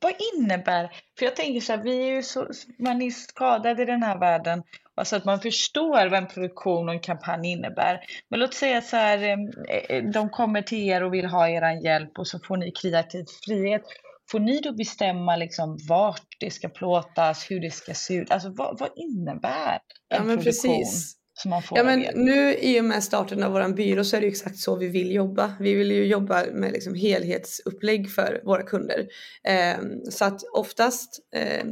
Vad 0.00 0.14
innebär, 0.34 0.92
för 1.18 1.24
jag 1.24 1.36
tänker 1.36 1.60
så 1.60 1.72
här, 1.72 1.82
vi 1.82 2.02
är 2.02 2.14
ju 2.14 2.22
så, 2.22 2.48
man 2.78 3.02
är 3.02 3.10
skadad 3.10 3.80
i 3.80 3.84
den 3.84 4.02
här 4.02 4.18
världen 4.18 4.62
Alltså 5.02 5.16
att 5.16 5.24
man 5.24 5.40
förstår 5.40 6.10
vad 6.10 6.14
en 6.14 6.26
produktion 6.26 6.88
och 6.88 6.94
en 6.94 7.00
kampanj 7.00 7.52
innebär. 7.52 8.00
Men 8.30 8.40
låt 8.40 8.54
säga 8.54 8.82
så 8.82 8.96
här, 8.96 9.18
eh, 9.18 9.96
eh, 9.96 10.04
de 10.04 10.30
kommer 10.30 10.62
till 10.62 10.88
er 10.88 11.02
och 11.02 11.14
vill 11.14 11.26
ha 11.26 11.48
er 11.48 11.84
hjälp 11.84 12.18
och 12.18 12.26
så 12.26 12.38
får 12.38 12.56
ni 12.56 12.70
kreativ 12.70 13.24
frihet. 13.44 13.82
Får 14.30 14.40
ni 14.40 14.60
då 14.60 14.72
bestämma 14.72 15.36
liksom 15.36 15.78
vart 15.88 16.26
det 16.40 16.50
ska 16.50 16.68
plåtas, 16.68 17.46
hur 17.50 17.60
det 17.60 17.70
ska 17.70 17.94
se 17.94 18.14
ut? 18.14 18.30
Alltså 18.30 18.52
vad, 18.56 18.78
vad 18.78 18.90
innebär 18.96 19.72
en 19.74 19.80
ja, 20.08 20.24
men 20.24 20.36
produktion? 20.36 20.76
Precis. 20.76 21.16
Som 21.34 21.50
man 21.50 21.62
får 21.62 21.78
ja, 21.78 21.84
men 21.84 22.06
nu 22.14 22.54
i 22.54 22.80
och 22.80 22.84
med 22.84 23.04
starten 23.04 23.42
av 23.42 23.52
vår 23.52 23.68
byrå 23.68 24.04
så 24.04 24.16
är 24.16 24.20
det 24.20 24.26
exakt 24.26 24.58
så 24.58 24.76
vi 24.76 24.88
vill 24.88 25.14
jobba. 25.14 25.56
Vi 25.60 25.74
vill 25.74 25.90
ju 25.90 26.06
jobba 26.06 26.44
med 26.52 26.72
liksom 26.72 26.94
helhetsupplägg 26.94 28.10
för 28.10 28.40
våra 28.44 28.62
kunder. 28.62 29.06
Eh, 29.44 29.76
så 30.10 30.24
att 30.24 30.40
oftast, 30.52 31.20
eh, 31.34 31.64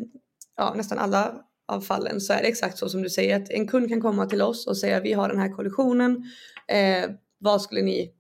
ja, 0.56 0.74
nästan 0.76 0.98
alla 0.98 1.44
av 1.70 1.80
fallen 1.80 2.20
så 2.20 2.32
är 2.32 2.42
det 2.42 2.48
exakt 2.48 2.78
så 2.78 2.88
som 2.88 3.02
du 3.02 3.10
säger 3.10 3.36
att 3.36 3.50
en 3.50 3.66
kund 3.66 3.88
kan 3.88 4.00
komma 4.00 4.26
till 4.26 4.42
oss 4.42 4.66
och 4.66 4.76
säga 4.76 5.00
vi 5.00 5.12
har 5.12 5.28
den 5.28 5.38
här 5.38 5.52
kollektionen. 5.52 6.24
Eh, 6.68 7.10
vad 7.38 7.62
skulle 7.62 7.82
ni 7.82 8.12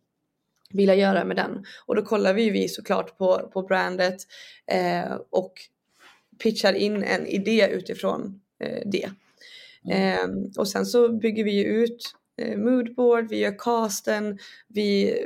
vilja 0.72 0.94
göra 0.94 1.24
med 1.24 1.36
den? 1.36 1.64
Och 1.86 1.96
då 1.96 2.02
kollar 2.02 2.34
vi 2.34 2.50
vi 2.50 2.68
såklart 2.68 3.18
på, 3.18 3.50
på 3.52 3.62
brandet 3.62 4.16
eh, 4.66 5.14
och 5.30 5.52
pitchar 6.42 6.72
in 6.72 7.04
en 7.04 7.26
idé 7.26 7.68
utifrån 7.72 8.40
eh, 8.60 8.82
det. 8.86 9.10
Mm. 9.84 10.12
Eh, 10.12 10.50
och 10.58 10.68
sen 10.68 10.86
så 10.86 11.08
bygger 11.08 11.44
vi 11.44 11.64
ut 11.64 12.14
eh, 12.36 12.58
moodboard, 12.58 13.28
vi 13.28 13.38
gör 13.38 13.58
casten, 13.58 14.38
vi, 14.68 15.16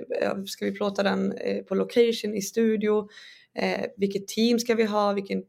ska 0.47 0.65
vi 0.65 0.73
plåta 0.73 1.03
den 1.03 1.33
eh, 1.33 1.63
på 1.63 1.75
location 1.75 2.35
i 2.35 2.43
studio, 2.43 3.09
vilket 3.97 4.29
team 4.29 4.59
ska 4.59 4.75
vi 4.75 4.85
ha, 4.85 5.13
vilken 5.13 5.43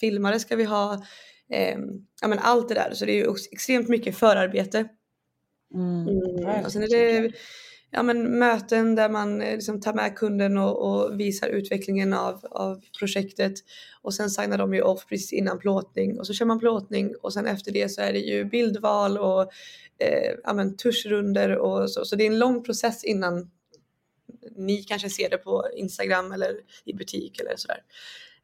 filmare 0.00 0.40
ska 0.40 0.56
vi 0.56 0.64
ha, 0.64 1.04
eh, 1.50 1.78
ja 2.22 2.28
men 2.28 2.38
allt 2.38 2.68
det 2.68 2.74
där. 2.74 2.90
Så 2.94 3.04
det 3.04 3.12
är 3.12 3.24
ju 3.24 3.34
extremt 3.52 3.88
mycket 3.88 4.16
förarbete. 4.16 4.88
Mm. 5.74 6.08
Mm. 6.08 6.64
Och 6.64 6.72
sen 6.72 6.82
är 6.82 6.88
det 6.88 7.32
ja, 7.90 8.02
men, 8.02 8.38
möten 8.38 8.94
där 8.94 9.08
man 9.08 9.42
eh, 9.42 9.54
liksom 9.54 9.80
tar 9.80 9.94
med 9.94 10.16
kunden 10.16 10.58
och, 10.58 10.78
och, 10.88 11.20
visar 11.20 11.48
utvecklingen 11.48 12.12
av, 12.12 12.46
av 12.50 12.80
projektet. 12.98 13.54
Och 14.02 14.14
sen 14.14 14.30
signar 14.30 14.58
de 14.58 14.74
ju 14.74 14.82
off 14.82 15.06
precis 15.06 15.32
innan 15.32 15.58
plåtning 15.58 16.18
och 16.18 16.26
så 16.26 16.32
kör 16.32 16.46
man 16.46 16.58
plåtning 16.58 17.14
och 17.22 17.32
sen 17.32 17.46
efter 17.46 17.72
det 17.72 17.88
så 17.88 18.00
är 18.00 18.12
det 18.12 18.18
ju 18.18 18.44
bildval 18.44 19.18
och 19.18 19.42
eh, 19.98 20.34
ja, 20.44 20.52
men, 20.52 20.76
tuschrunder 20.76 21.56
och 21.56 21.90
så. 21.90 22.04
Så 22.04 22.16
det 22.16 22.24
är 22.24 22.30
en 22.30 22.38
lång 22.38 22.64
process 22.64 23.04
innan 23.04 23.50
ni 24.56 24.82
kanske 24.82 25.10
ser 25.10 25.30
det 25.30 25.38
på 25.38 25.66
Instagram 25.76 26.32
eller 26.32 26.60
i 26.84 26.92
butik 26.92 27.40
eller 27.40 27.56
sådär. 27.56 27.82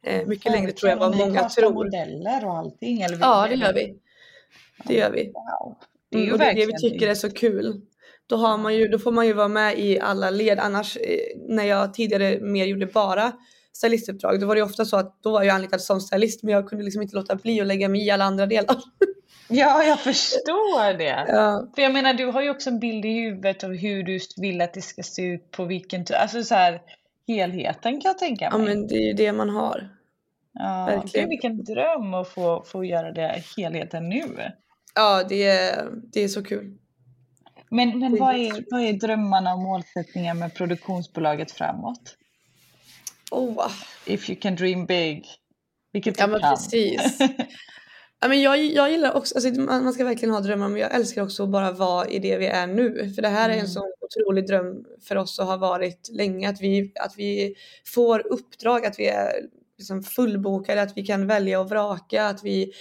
Eh, 0.03 0.27
mycket 0.27 0.51
längre 0.51 0.71
tror 0.71 0.89
jag 0.89 0.97
vad 0.97 1.17
många 1.17 1.49
tror. 1.49 1.73
modeller 1.73 2.45
och 2.45 2.57
allting? 2.57 3.01
Eller 3.01 3.17
ja, 3.21 3.47
det 3.49 3.55
gör 3.55 3.73
vi. 3.73 3.95
Det 4.83 4.93
gör 4.93 5.11
vi. 5.11 5.31
Wow. 5.33 5.75
Det 6.09 6.17
är 6.17 6.21
ju 6.21 6.25
mm, 6.25 6.33
och 6.33 6.39
det 6.39 6.45
är 6.45 6.55
det 6.55 6.65
vi 6.65 6.89
tycker 6.89 7.07
är 7.07 7.15
så 7.15 7.29
kul. 7.29 7.81
Då, 8.27 8.35
har 8.35 8.57
man 8.57 8.75
ju, 8.75 8.87
då 8.87 8.99
får 8.99 9.11
man 9.11 9.27
ju 9.27 9.33
vara 9.33 9.47
med 9.47 9.79
i 9.79 9.99
alla 9.99 10.29
led. 10.29 10.59
Annars 10.59 10.97
eh, 10.97 11.19
när 11.49 11.63
jag 11.63 11.93
tidigare 11.93 12.39
mer 12.41 12.65
gjorde 12.65 12.85
bara 12.85 13.31
stylistuppdrag 13.73 14.39
då 14.39 14.47
var 14.47 14.55
det 14.55 14.61
ofta 14.61 14.85
så 14.85 14.97
att 14.97 15.23
då 15.23 15.31
var 15.31 15.43
jag 15.43 15.55
anlitad 15.55 15.81
som 15.81 16.01
stylist 16.01 16.43
men 16.43 16.53
jag 16.53 16.69
kunde 16.69 16.83
liksom 16.83 17.01
inte 17.01 17.15
låta 17.15 17.35
bli 17.35 17.61
att 17.61 17.67
lägga 17.67 17.89
mig 17.89 18.05
i 18.05 18.11
alla 18.11 18.25
andra 18.25 18.45
delar. 18.45 18.75
Ja, 19.47 19.83
jag 19.83 19.99
förstår 19.99 20.97
det. 20.97 21.25
Ja. 21.27 21.67
För 21.75 21.81
jag 21.81 21.93
menar, 21.93 22.13
du 22.13 22.25
har 22.25 22.41
ju 22.41 22.49
också 22.49 22.69
en 22.69 22.79
bild 22.79 23.05
i 23.05 23.09
huvudet 23.09 23.63
av 23.63 23.75
hur 23.75 24.03
du 24.03 24.19
vill 24.37 24.61
att 24.61 24.73
det 24.73 24.81
ska 24.81 25.03
se 25.03 25.21
ut 25.21 25.51
på 25.51 25.65
vilken 25.65 26.05
Alltså 26.13 26.43
så 26.43 26.55
här, 26.55 26.81
helheten 27.27 28.01
kan 28.01 28.09
jag 28.09 28.17
tänka 28.17 28.49
mig. 28.49 28.59
Ja, 28.59 28.65
men 28.65 28.87
det 28.87 28.95
är 28.95 29.07
ju 29.07 29.13
det 29.13 29.33
man 29.33 29.49
har. 29.49 29.89
Ja, 30.53 30.85
Verkligen. 30.85 31.29
vilken 31.29 31.63
dröm 31.63 32.13
att 32.13 32.29
få, 32.29 32.63
få 32.63 32.85
göra 32.85 33.11
det 33.11 33.43
helheten 33.57 34.09
nu. 34.09 34.51
Ja, 34.95 35.23
det 35.29 35.43
är, 35.43 35.89
det 36.13 36.23
är 36.23 36.27
så 36.27 36.43
kul. 36.43 36.77
Men, 37.69 37.99
men 37.99 38.19
vad, 38.19 38.35
är, 38.35 38.65
vad 38.71 38.81
är 38.81 38.93
drömmarna 38.93 39.53
och 39.53 39.61
målsättningar 39.61 40.33
med 40.33 40.53
produktionsbolaget 40.53 41.51
framåt? 41.51 42.17
Oh. 43.31 43.71
If 44.05 44.29
you 44.29 44.39
can 44.39 44.55
dream 44.55 44.85
big. 44.85 45.25
Vilket 45.91 46.19
ja, 46.19 46.27
men 46.27 46.39
kan. 46.39 46.49
precis. 46.55 47.19
ja, 48.23 48.29
men 48.29 48.41
jag, 48.41 48.63
jag 48.63 48.91
gillar 48.91 49.13
också, 49.13 49.35
alltså, 49.35 49.61
man 49.61 49.93
ska 49.93 50.03
verkligen 50.05 50.33
ha 50.33 50.41
drömmar 50.41 50.69
men 50.69 50.81
jag 50.81 50.95
älskar 50.95 51.21
också 51.21 51.43
att 51.43 51.49
bara 51.49 51.71
vara 51.71 52.07
i 52.07 52.19
det 52.19 52.37
vi 52.37 52.45
är 52.45 52.67
nu. 52.67 53.11
För 53.15 53.21
det 53.21 53.27
här 53.27 53.49
är 53.49 53.53
en 53.53 53.59
mm. 53.59 53.71
sån 53.71 53.91
otrolig 54.01 54.47
dröm 54.47 54.85
för 55.07 55.15
oss 55.15 55.39
och 55.39 55.45
har 55.45 55.57
varit 55.57 56.09
länge. 56.11 56.49
Att 56.49 56.61
vi, 56.61 56.91
att 56.95 57.13
vi 57.17 57.55
får 57.85 58.27
uppdrag, 58.27 58.85
att 58.85 58.99
vi 58.99 59.07
är 59.07 59.31
liksom 59.77 60.03
fullbokade, 60.03 60.81
att 60.81 60.97
vi 60.97 61.05
kan 61.05 61.27
välja 61.27 61.59
och 61.59 61.69
vraka, 61.69 62.25
att 62.27 62.43
vi 62.43 62.73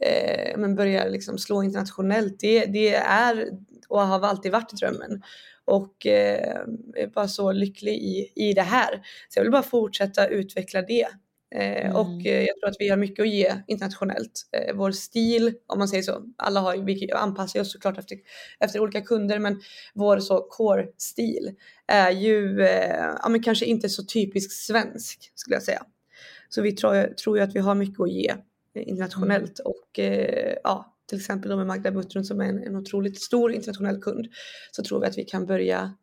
eh, 0.00 0.58
men 0.58 0.74
börjar 0.74 1.10
liksom 1.10 1.38
slå 1.38 1.62
internationellt. 1.62 2.40
Det, 2.40 2.64
det 2.64 2.94
är 2.94 3.48
och 3.88 4.00
har 4.00 4.26
alltid 4.26 4.52
varit 4.52 4.70
drömmen. 4.70 5.22
Och 5.64 6.06
eh, 6.06 6.60
är 6.94 7.06
bara 7.14 7.28
så 7.28 7.52
lycklig 7.52 7.94
i, 7.94 8.32
i 8.34 8.52
det 8.52 8.62
här. 8.62 9.02
Så 9.28 9.38
jag 9.38 9.42
vill 9.42 9.52
bara 9.52 9.62
fortsätta 9.62 10.28
utveckla 10.28 10.82
det. 10.82 11.08
Eh, 11.54 11.86
mm. 11.86 11.96
Och 11.96 12.26
eh, 12.26 12.44
jag 12.44 12.60
tror 12.60 12.70
att 12.70 12.76
vi 12.78 12.88
har 12.88 12.96
mycket 12.96 13.22
att 13.22 13.28
ge 13.28 13.54
internationellt. 13.66 14.48
Eh, 14.52 14.76
vår 14.76 14.90
stil, 14.90 15.54
om 15.66 15.78
man 15.78 15.88
säger 15.88 16.02
så, 16.02 16.22
alla 16.36 16.60
har 16.60 16.76
vi 16.76 17.12
anpassar 17.12 17.60
oss 17.60 17.72
såklart 17.72 17.98
efter, 17.98 18.18
efter 18.60 18.80
olika 18.80 19.00
kunder, 19.00 19.38
men 19.38 19.60
vår 19.94 20.18
så 20.18 20.48
core-stil 20.50 21.54
är 21.86 22.10
ju 22.10 22.60
ja, 23.22 23.28
men 23.28 23.42
kanske 23.42 23.66
inte 23.66 23.88
så 23.88 24.04
typisk 24.04 24.52
svensk 24.52 25.32
skulle 25.34 25.56
jag 25.56 25.62
säga. 25.62 25.82
Så 26.48 26.62
vi 26.62 26.72
tror, 26.72 27.14
tror 27.14 27.38
ju 27.38 27.44
att 27.44 27.54
vi 27.54 27.60
har 27.60 27.74
mycket 27.74 28.00
att 28.00 28.12
ge 28.12 28.34
internationellt 28.74 29.60
mm. 29.60 29.72
och 29.72 29.98
ja, 30.64 30.94
till 31.08 31.18
exempel 31.18 31.50
då 31.50 31.56
med 31.56 31.66
Magda 31.66 31.90
Butrun 31.90 32.24
som 32.24 32.40
är 32.40 32.44
en, 32.44 32.62
en 32.62 32.76
otroligt 32.76 33.22
stor 33.22 33.52
internationell 33.52 34.02
kund 34.02 34.26
så 34.70 34.82
tror 34.82 35.00
vi 35.00 35.06
att 35.06 35.18
vi 35.18 35.24
kan 35.24 35.46
börja 35.46 35.94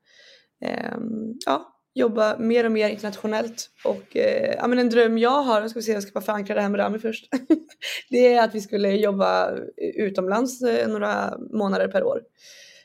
eh, 0.61 0.97
ja, 1.45 1.72
jobba 1.93 2.37
mer 2.37 2.65
och 2.65 2.71
mer 2.71 2.89
internationellt. 2.89 3.69
Och 3.83 4.17
eh, 4.17 4.55
ja, 4.57 4.67
men 4.67 4.79
en 4.79 4.89
dröm 4.89 5.17
jag 5.17 5.43
har, 5.43 5.61
jag 5.61 5.69
ska 5.69 5.81
se, 5.81 5.91
jag 5.91 6.03
ska 6.03 6.11
bara 6.11 6.25
förankra 6.25 6.55
det 6.55 6.61
här 6.61 6.69
med 6.69 6.79
Rami 6.79 6.99
först. 6.99 7.29
det 8.09 8.33
är 8.33 8.43
att 8.43 8.55
vi 8.55 8.61
skulle 8.61 8.91
jobba 8.91 9.51
utomlands 9.77 10.61
eh, 10.61 10.87
några 10.87 11.37
månader 11.51 11.87
per 11.87 12.03
år. 12.03 12.21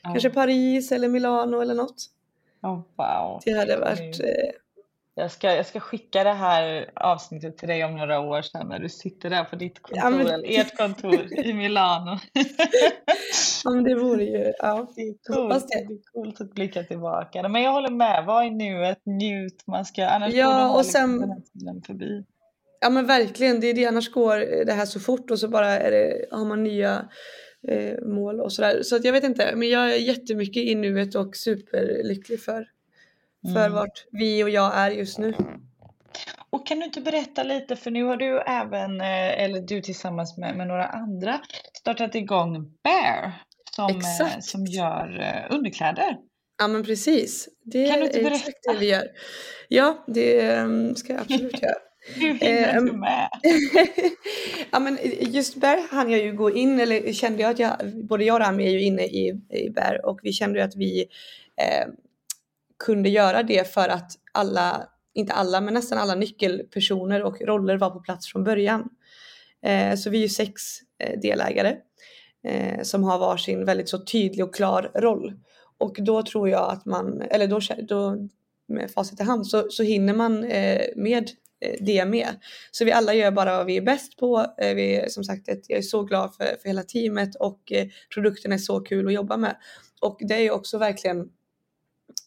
Kanske 0.03 0.29
Paris 0.29 0.91
eller 0.91 1.07
Milano 1.07 1.61
eller 1.61 1.73
något. 1.73 2.05
Oh, 2.61 2.81
wow. 2.95 3.41
Det 3.45 3.51
hade 3.51 3.77
varit 3.77 4.19
eh, 4.19 4.49
jag 5.19 5.31
ska, 5.31 5.55
jag 5.55 5.65
ska 5.65 5.79
skicka 5.79 6.23
det 6.23 6.33
här 6.33 6.91
avsnittet 6.95 7.57
till 7.57 7.67
dig 7.67 7.83
om 7.83 7.95
några 7.95 8.19
år 8.19 8.41
sedan 8.41 8.67
när 8.67 8.79
du 8.79 8.89
sitter 8.89 9.29
där 9.29 9.43
på 9.43 9.55
ditt 9.55 9.81
kontor, 9.81 10.03
ja, 10.03 10.09
men... 10.09 10.27
eller 10.27 10.59
ert 10.59 10.77
kontor 10.77 11.33
i 11.45 11.53
Milano. 11.53 12.11
ja 13.63 13.71
men 13.71 13.83
det 13.83 13.95
vore 13.95 14.23
ju, 14.23 14.53
ja. 14.59 14.91
Det 14.95 15.01
är 15.01 15.33
coolt, 15.33 15.67
det. 15.69 15.85
det 15.87 15.93
är 15.93 16.11
coolt 16.13 16.41
att 16.41 16.53
blicka 16.53 16.83
tillbaka. 16.83 17.49
Men 17.49 17.61
jag 17.61 17.71
håller 17.71 17.89
med, 17.91 18.25
var 18.25 18.43
i 18.43 18.49
nuet, 18.49 19.01
njut, 19.05 19.63
man 19.67 19.85
ska, 19.85 20.07
annars 20.07 20.33
ja, 20.33 20.77
och 20.77 20.85
sen, 20.85 21.19
förbi. 21.87 22.25
Ja 22.81 22.89
men 22.89 23.05
verkligen, 23.05 23.59
det 23.59 23.67
är 23.67 23.73
det, 23.73 23.85
annars 23.85 24.11
går 24.11 24.65
det 24.65 24.73
här 24.73 24.85
så 24.85 24.99
fort 24.99 25.31
och 25.31 25.39
så 25.39 25.47
bara 25.47 25.69
är 25.69 25.91
det, 25.91 26.25
har 26.31 26.45
man 26.45 26.63
nya 26.63 27.09
eh, 27.67 28.05
mål 28.05 28.39
och 28.39 28.53
sådär. 28.53 28.81
Så 28.83 28.95
att 28.95 29.05
jag 29.05 29.13
vet 29.13 29.23
inte, 29.23 29.55
men 29.55 29.69
jag 29.69 29.93
är 29.93 29.97
jättemycket 29.97 30.63
i 30.63 30.75
nuet 30.75 31.15
och 31.15 31.35
superlycklig 31.35 32.41
för 32.41 32.67
för 33.41 33.65
mm. 33.65 33.73
vart 33.73 34.05
vi 34.11 34.43
och 34.43 34.49
jag 34.49 34.77
är 34.77 34.91
just 34.91 35.17
nu. 35.17 35.33
Och 36.49 36.67
kan 36.67 36.79
du 36.79 36.85
inte 36.85 37.01
berätta 37.01 37.43
lite, 37.43 37.75
för 37.75 37.91
nu 37.91 38.03
har 38.03 38.17
du 38.17 38.39
även, 38.39 39.01
eh, 39.01 39.43
eller 39.43 39.61
du 39.61 39.81
tillsammans 39.81 40.37
med, 40.37 40.55
med 40.55 40.67
några 40.67 40.85
andra, 40.85 41.41
startat 41.73 42.15
igång 42.15 42.71
Bear 42.83 43.33
som, 43.75 43.89
eh, 43.91 44.39
som 44.39 44.65
gör 44.65 45.19
eh, 45.21 45.55
underkläder. 45.55 46.17
Ja 46.57 46.67
men 46.67 46.83
precis. 46.83 47.49
Det 47.63 47.87
kan 47.87 47.99
du 47.99 48.05
inte 48.05 48.17
berätta? 48.17 48.35
är 48.35 48.39
exakt 48.39 48.57
det 48.63 48.77
vi 48.79 48.89
gör. 48.89 49.07
Ja, 49.67 50.03
det 50.07 50.41
ehm, 50.41 50.95
ska 50.95 51.13
jag 51.13 51.21
absolut 51.21 51.61
göra. 51.61 51.75
Hur 52.15 52.33
hinner 52.33 52.73
du 52.73 52.91
med? 52.91 53.29
ja 54.71 54.79
men 54.79 54.97
just 55.19 55.55
Bear 55.55 55.91
hann 55.91 56.11
jag 56.11 56.21
ju 56.21 56.33
gå 56.33 56.51
in, 56.51 56.79
eller 56.79 57.13
kände 57.13 57.41
jag 57.41 57.51
att 57.51 57.59
jag, 57.59 57.71
både 58.03 58.23
jag 58.23 58.33
och 58.33 58.41
Rami 58.41 58.65
är 58.65 58.71
ju 58.71 58.81
inne 58.81 59.03
i, 59.03 59.41
i 59.49 59.69
Bear 59.69 60.05
och 60.05 60.19
vi 60.23 60.33
kände 60.33 60.59
ju 60.59 60.65
att 60.65 60.75
vi 60.75 61.05
eh, 61.61 61.87
kunde 62.85 63.09
göra 63.09 63.43
det 63.43 63.73
för 63.73 63.89
att 63.89 64.11
alla, 64.31 64.87
inte 65.13 65.33
alla, 65.33 65.61
men 65.61 65.73
nästan 65.73 65.97
alla 65.97 66.15
nyckelpersoner 66.15 67.23
och 67.23 67.41
roller 67.41 67.77
var 67.77 67.89
på 67.89 67.99
plats 67.99 68.31
från 68.31 68.43
början. 68.43 68.89
Eh, 69.65 69.95
så 69.95 70.09
vi 70.09 70.17
är 70.17 70.21
ju 70.21 70.29
sex 70.29 70.61
eh, 71.03 71.19
delägare 71.19 71.75
eh, 72.43 72.81
som 72.83 73.03
har 73.03 73.19
varsin 73.19 73.65
väldigt 73.65 73.89
så 73.89 74.05
tydlig 74.05 74.45
och 74.45 74.55
klar 74.55 74.91
roll. 74.95 75.33
Och 75.77 75.95
då 75.99 76.23
tror 76.23 76.49
jag 76.49 76.71
att 76.71 76.85
man, 76.85 77.21
eller 77.21 77.47
då, 77.47 77.59
då 77.87 78.27
med 78.67 78.91
facit 78.91 79.19
i 79.19 79.23
hand 79.23 79.47
så, 79.47 79.69
så 79.69 79.83
hinner 79.83 80.13
man 80.13 80.43
eh, 80.43 80.81
med 80.95 81.29
eh, 81.65 81.75
det 81.79 82.05
med. 82.05 82.27
Så 82.71 82.85
vi 82.85 82.91
alla 82.91 83.13
gör 83.13 83.31
bara 83.31 83.57
vad 83.57 83.65
vi 83.65 83.77
är 83.77 83.81
bäst 83.81 84.17
på. 84.17 84.45
Eh, 84.57 84.75
vi 84.75 84.95
är, 84.95 85.09
som 85.09 85.23
sagt, 85.23 85.49
ett, 85.49 85.65
jag 85.67 85.77
är 85.77 85.83
så 85.83 86.03
glad 86.03 86.35
för, 86.35 86.45
för 86.45 86.67
hela 86.67 86.83
teamet 86.83 87.35
och 87.35 87.71
eh, 87.71 87.87
produkten 88.13 88.51
är 88.51 88.57
så 88.57 88.79
kul 88.79 89.07
att 89.07 89.13
jobba 89.13 89.37
med. 89.37 89.55
Och 90.01 90.17
det 90.19 90.35
är 90.35 90.39
ju 90.39 90.51
också 90.51 90.77
verkligen 90.77 91.29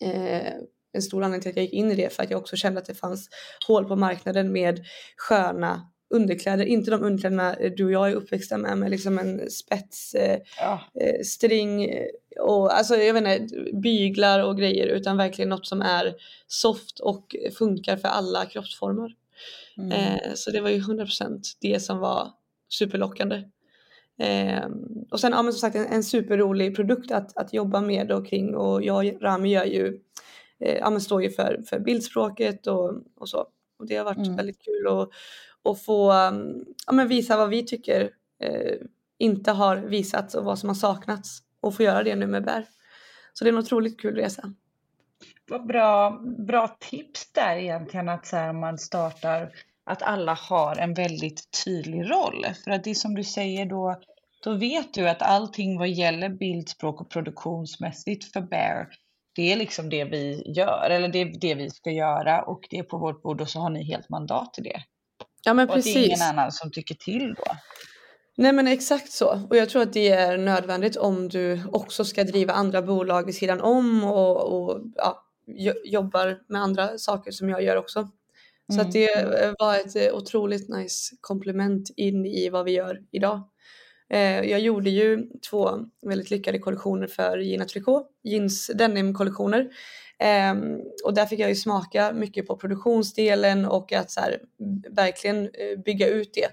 eh, 0.01 0.53
en 0.93 1.03
stor 1.03 1.23
anledning 1.23 1.43
till 1.43 1.51
att 1.51 1.57
jag 1.57 1.65
gick 1.65 1.75
in 1.75 1.91
i 1.91 1.95
det 1.95 2.13
för 2.13 2.23
att 2.23 2.31
jag 2.31 2.41
också 2.41 2.57
kände 2.57 2.81
att 2.81 2.87
det 2.87 2.95
fanns 2.95 3.29
hål 3.67 3.85
på 3.85 3.97
marknaden 3.97 4.53
med 4.53 4.81
sköna 5.17 5.93
underkläder, 6.15 6.65
inte 6.65 6.91
de 6.91 7.03
underkläderna 7.03 7.57
du 7.77 7.85
och 7.85 7.93
jag 7.93 8.11
är 8.11 8.15
uppväxta 8.15 8.59
med 8.59 8.79
med 8.79 8.91
liksom 8.91 9.19
en 9.19 9.51
spets, 9.51 10.15
eh, 10.15 10.39
ja. 10.59 10.81
Eh, 11.01 11.23
string 11.25 11.89
och 12.41 12.77
alltså 12.77 12.97
jag 12.97 13.15
vet 13.15 13.41
inte, 13.41 13.73
byglar 13.73 14.43
och 14.43 14.59
grejer 14.59 14.87
utan 14.87 15.17
verkligen 15.17 15.49
något 15.49 15.67
som 15.67 15.83
är 15.83 16.15
soft 16.47 17.01
och 17.01 17.37
funkar 17.59 17.97
för 17.97 18.09
alla 18.09 18.47
kroppsformer. 18.47 19.15
Mm. 19.79 19.93
Eh, 19.93 20.35
så 20.35 20.51
det 20.51 20.61
var 20.61 20.71
ju 20.71 20.79
100% 20.79 21.41
det 21.61 21.81
som 21.81 21.99
var 21.99 22.31
superlockande. 22.69 23.43
Eh, 24.19 24.69
och 25.11 25.21
sen 25.21 25.33
ja, 25.33 25.43
men 25.43 25.53
som 25.53 25.61
sagt 25.61 25.77
en, 25.77 25.87
en 25.87 26.03
superrolig 26.03 26.77
produkt 26.77 27.11
att, 27.11 27.37
att 27.37 27.53
jobba 27.53 27.81
med 27.81 28.13
och 28.13 28.27
kring 28.27 28.57
och 28.57 28.83
jag 28.83 29.15
och 29.15 29.23
Rami 29.23 29.53
gör 29.53 29.65
ju, 29.65 30.01
eh, 30.61 30.79
ja, 30.79 30.91
men 30.91 31.01
står 31.01 31.23
ju 31.23 31.31
för, 31.31 31.63
för 31.69 31.79
bildspråket 31.79 32.67
och, 32.67 32.95
och 33.17 33.29
så. 33.29 33.47
Och 33.79 33.87
det 33.87 33.97
har 33.97 34.05
varit 34.05 34.27
mm. 34.27 34.37
väldigt 34.37 34.65
kul 34.65 34.87
att, 34.87 35.09
att 35.71 35.83
få 35.83 36.13
ja, 36.87 36.93
men 36.93 37.09
visa 37.09 37.37
vad 37.37 37.49
vi 37.49 37.67
tycker 37.67 38.11
eh, 38.43 38.77
inte 39.19 39.53
har 39.53 39.77
visats 39.77 40.35
och 40.35 40.45
vad 40.45 40.59
som 40.59 40.69
har 40.69 40.75
saknats 40.75 41.39
och 41.61 41.75
få 41.75 41.83
göra 41.83 42.03
det 42.03 42.17
nu 42.17 42.27
med 42.27 42.45
Bär. 42.45 42.67
Så 43.33 43.45
det 43.45 43.51
är 43.51 43.53
en 43.53 43.59
otroligt 43.59 44.01
kul 44.01 44.15
resa. 44.15 44.53
Vad 45.49 45.67
bra, 45.67 46.23
bra 46.47 46.77
tips 46.81 47.33
där 47.33 47.57
egentligen 47.57 48.09
att 48.09 48.27
så 48.27 48.37
här, 48.37 48.53
man 48.53 48.79
startar 48.79 49.53
att 49.85 50.03
alla 50.03 50.35
har 50.35 50.77
en 50.77 50.95
väldigt 50.95 51.65
tydlig 51.65 52.11
roll. 52.11 52.47
För 52.65 52.71
att 52.71 52.85
det 52.85 52.91
är 52.91 52.95
som 52.95 53.15
du 53.15 53.25
säger 53.25 53.67
då, 53.67 54.01
då 54.45 54.55
vet 54.55 54.95
du 54.95 55.09
att 55.09 55.23
allting 55.23 55.79
vad 55.79 55.89
gäller 55.89 56.29
bildspråk 56.29 57.01
och 57.01 57.11
produktionsmässigt 57.11 58.33
för 58.33 58.41
Bear, 58.41 58.89
det 59.35 59.53
är 59.53 59.57
liksom 59.57 59.91
det 59.91 60.05
vi 60.05 60.53
gör, 60.57 60.91
eller 60.91 61.09
det 61.09 61.19
är 61.19 61.41
det 61.41 61.55
vi 61.55 61.71
ska 61.71 61.91
göra 61.91 62.43
och 62.43 62.67
det 62.71 62.79
är 62.79 62.83
på 62.83 62.99
vårt 62.99 63.23
bord 63.23 63.41
och 63.41 63.49
så 63.49 63.61
har 63.61 63.71
ni 63.71 63.85
helt 63.85 64.09
mandat 64.09 64.55
till 64.55 64.65
det. 64.65 64.83
Ja 65.45 65.55
men 65.55 65.69
och 65.69 65.75
precis. 65.75 65.97
Och 65.97 66.01
det 66.01 66.07
är 66.07 66.09
ingen 66.09 66.39
annan 66.39 66.53
som 66.53 66.71
tycker 66.71 66.95
till 66.95 67.35
då. 67.35 67.45
Nej 68.37 68.53
men 68.53 68.69
exakt 68.69 69.13
så 69.13 69.47
och 69.51 69.57
jag 69.57 69.69
tror 69.69 69.83
att 69.83 69.93
det 69.93 70.09
är 70.09 70.39
nödvändigt 70.39 70.97
om 70.97 71.29
du 71.29 71.65
också 71.73 72.05
ska 72.05 72.25
driva 72.25 72.53
andra 72.53 72.83
bolag 72.83 73.27
vid 73.27 73.35
sidan 73.35 73.61
om 73.61 74.05
och, 74.05 74.53
och 74.53 74.81
ja, 74.95 75.23
jobbar 75.85 76.39
med 76.49 76.63
andra 76.63 76.99
saker 76.99 77.31
som 77.31 77.49
jag 77.49 77.63
gör 77.63 77.77
också. 77.77 78.09
Så 78.73 78.81
mm. 78.81 78.87
att 78.87 78.93
det 78.93 79.55
var 79.59 79.77
ett 79.77 80.13
otroligt 80.13 80.69
nice 80.69 81.17
komplement 81.21 81.91
in 81.97 82.27
i 82.27 82.49
vad 82.49 82.65
vi 82.65 82.73
gör 82.73 83.03
idag. 83.11 83.49
Eh, 84.11 84.41
jag 84.51 84.61
gjorde 84.61 84.91
ju 84.91 85.29
två 85.51 85.71
väldigt 86.07 86.31
lyckade 86.31 86.59
kollektioner 86.59 87.07
för 87.07 87.39
Gina 87.39 87.65
Tricot, 87.65 88.11
jeans 88.23 88.71
denim-kollektioner. 88.75 89.69
Um, 90.53 90.81
och 91.05 91.15
där 91.15 91.27
fick 91.27 91.41
jag 91.41 91.49
ju 91.49 91.57
smaka 91.57 92.13
mycket 92.13 92.47
på 92.47 92.57
produktionsdelen 92.57 93.65
och 93.65 93.93
att 93.93 94.11
så 94.11 94.21
här, 94.21 94.39
verkligen 94.91 95.51
bygga 95.85 96.09
ut 96.09 96.35
det 96.35 96.49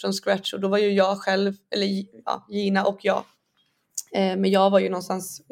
från 0.00 0.12
scratch. 0.12 0.54
Och 0.54 0.60
då 0.60 0.68
var 0.68 0.78
ju 0.78 0.90
jag 0.92 1.18
själv, 1.18 1.54
eller 1.70 2.04
ja, 2.24 2.46
Gina 2.48 2.84
och 2.84 2.98
jag, 3.02 3.24
men 4.12 4.50
jag 4.50 4.70
var 4.70 4.78
ju 4.78 4.88
någonstans 4.88 5.42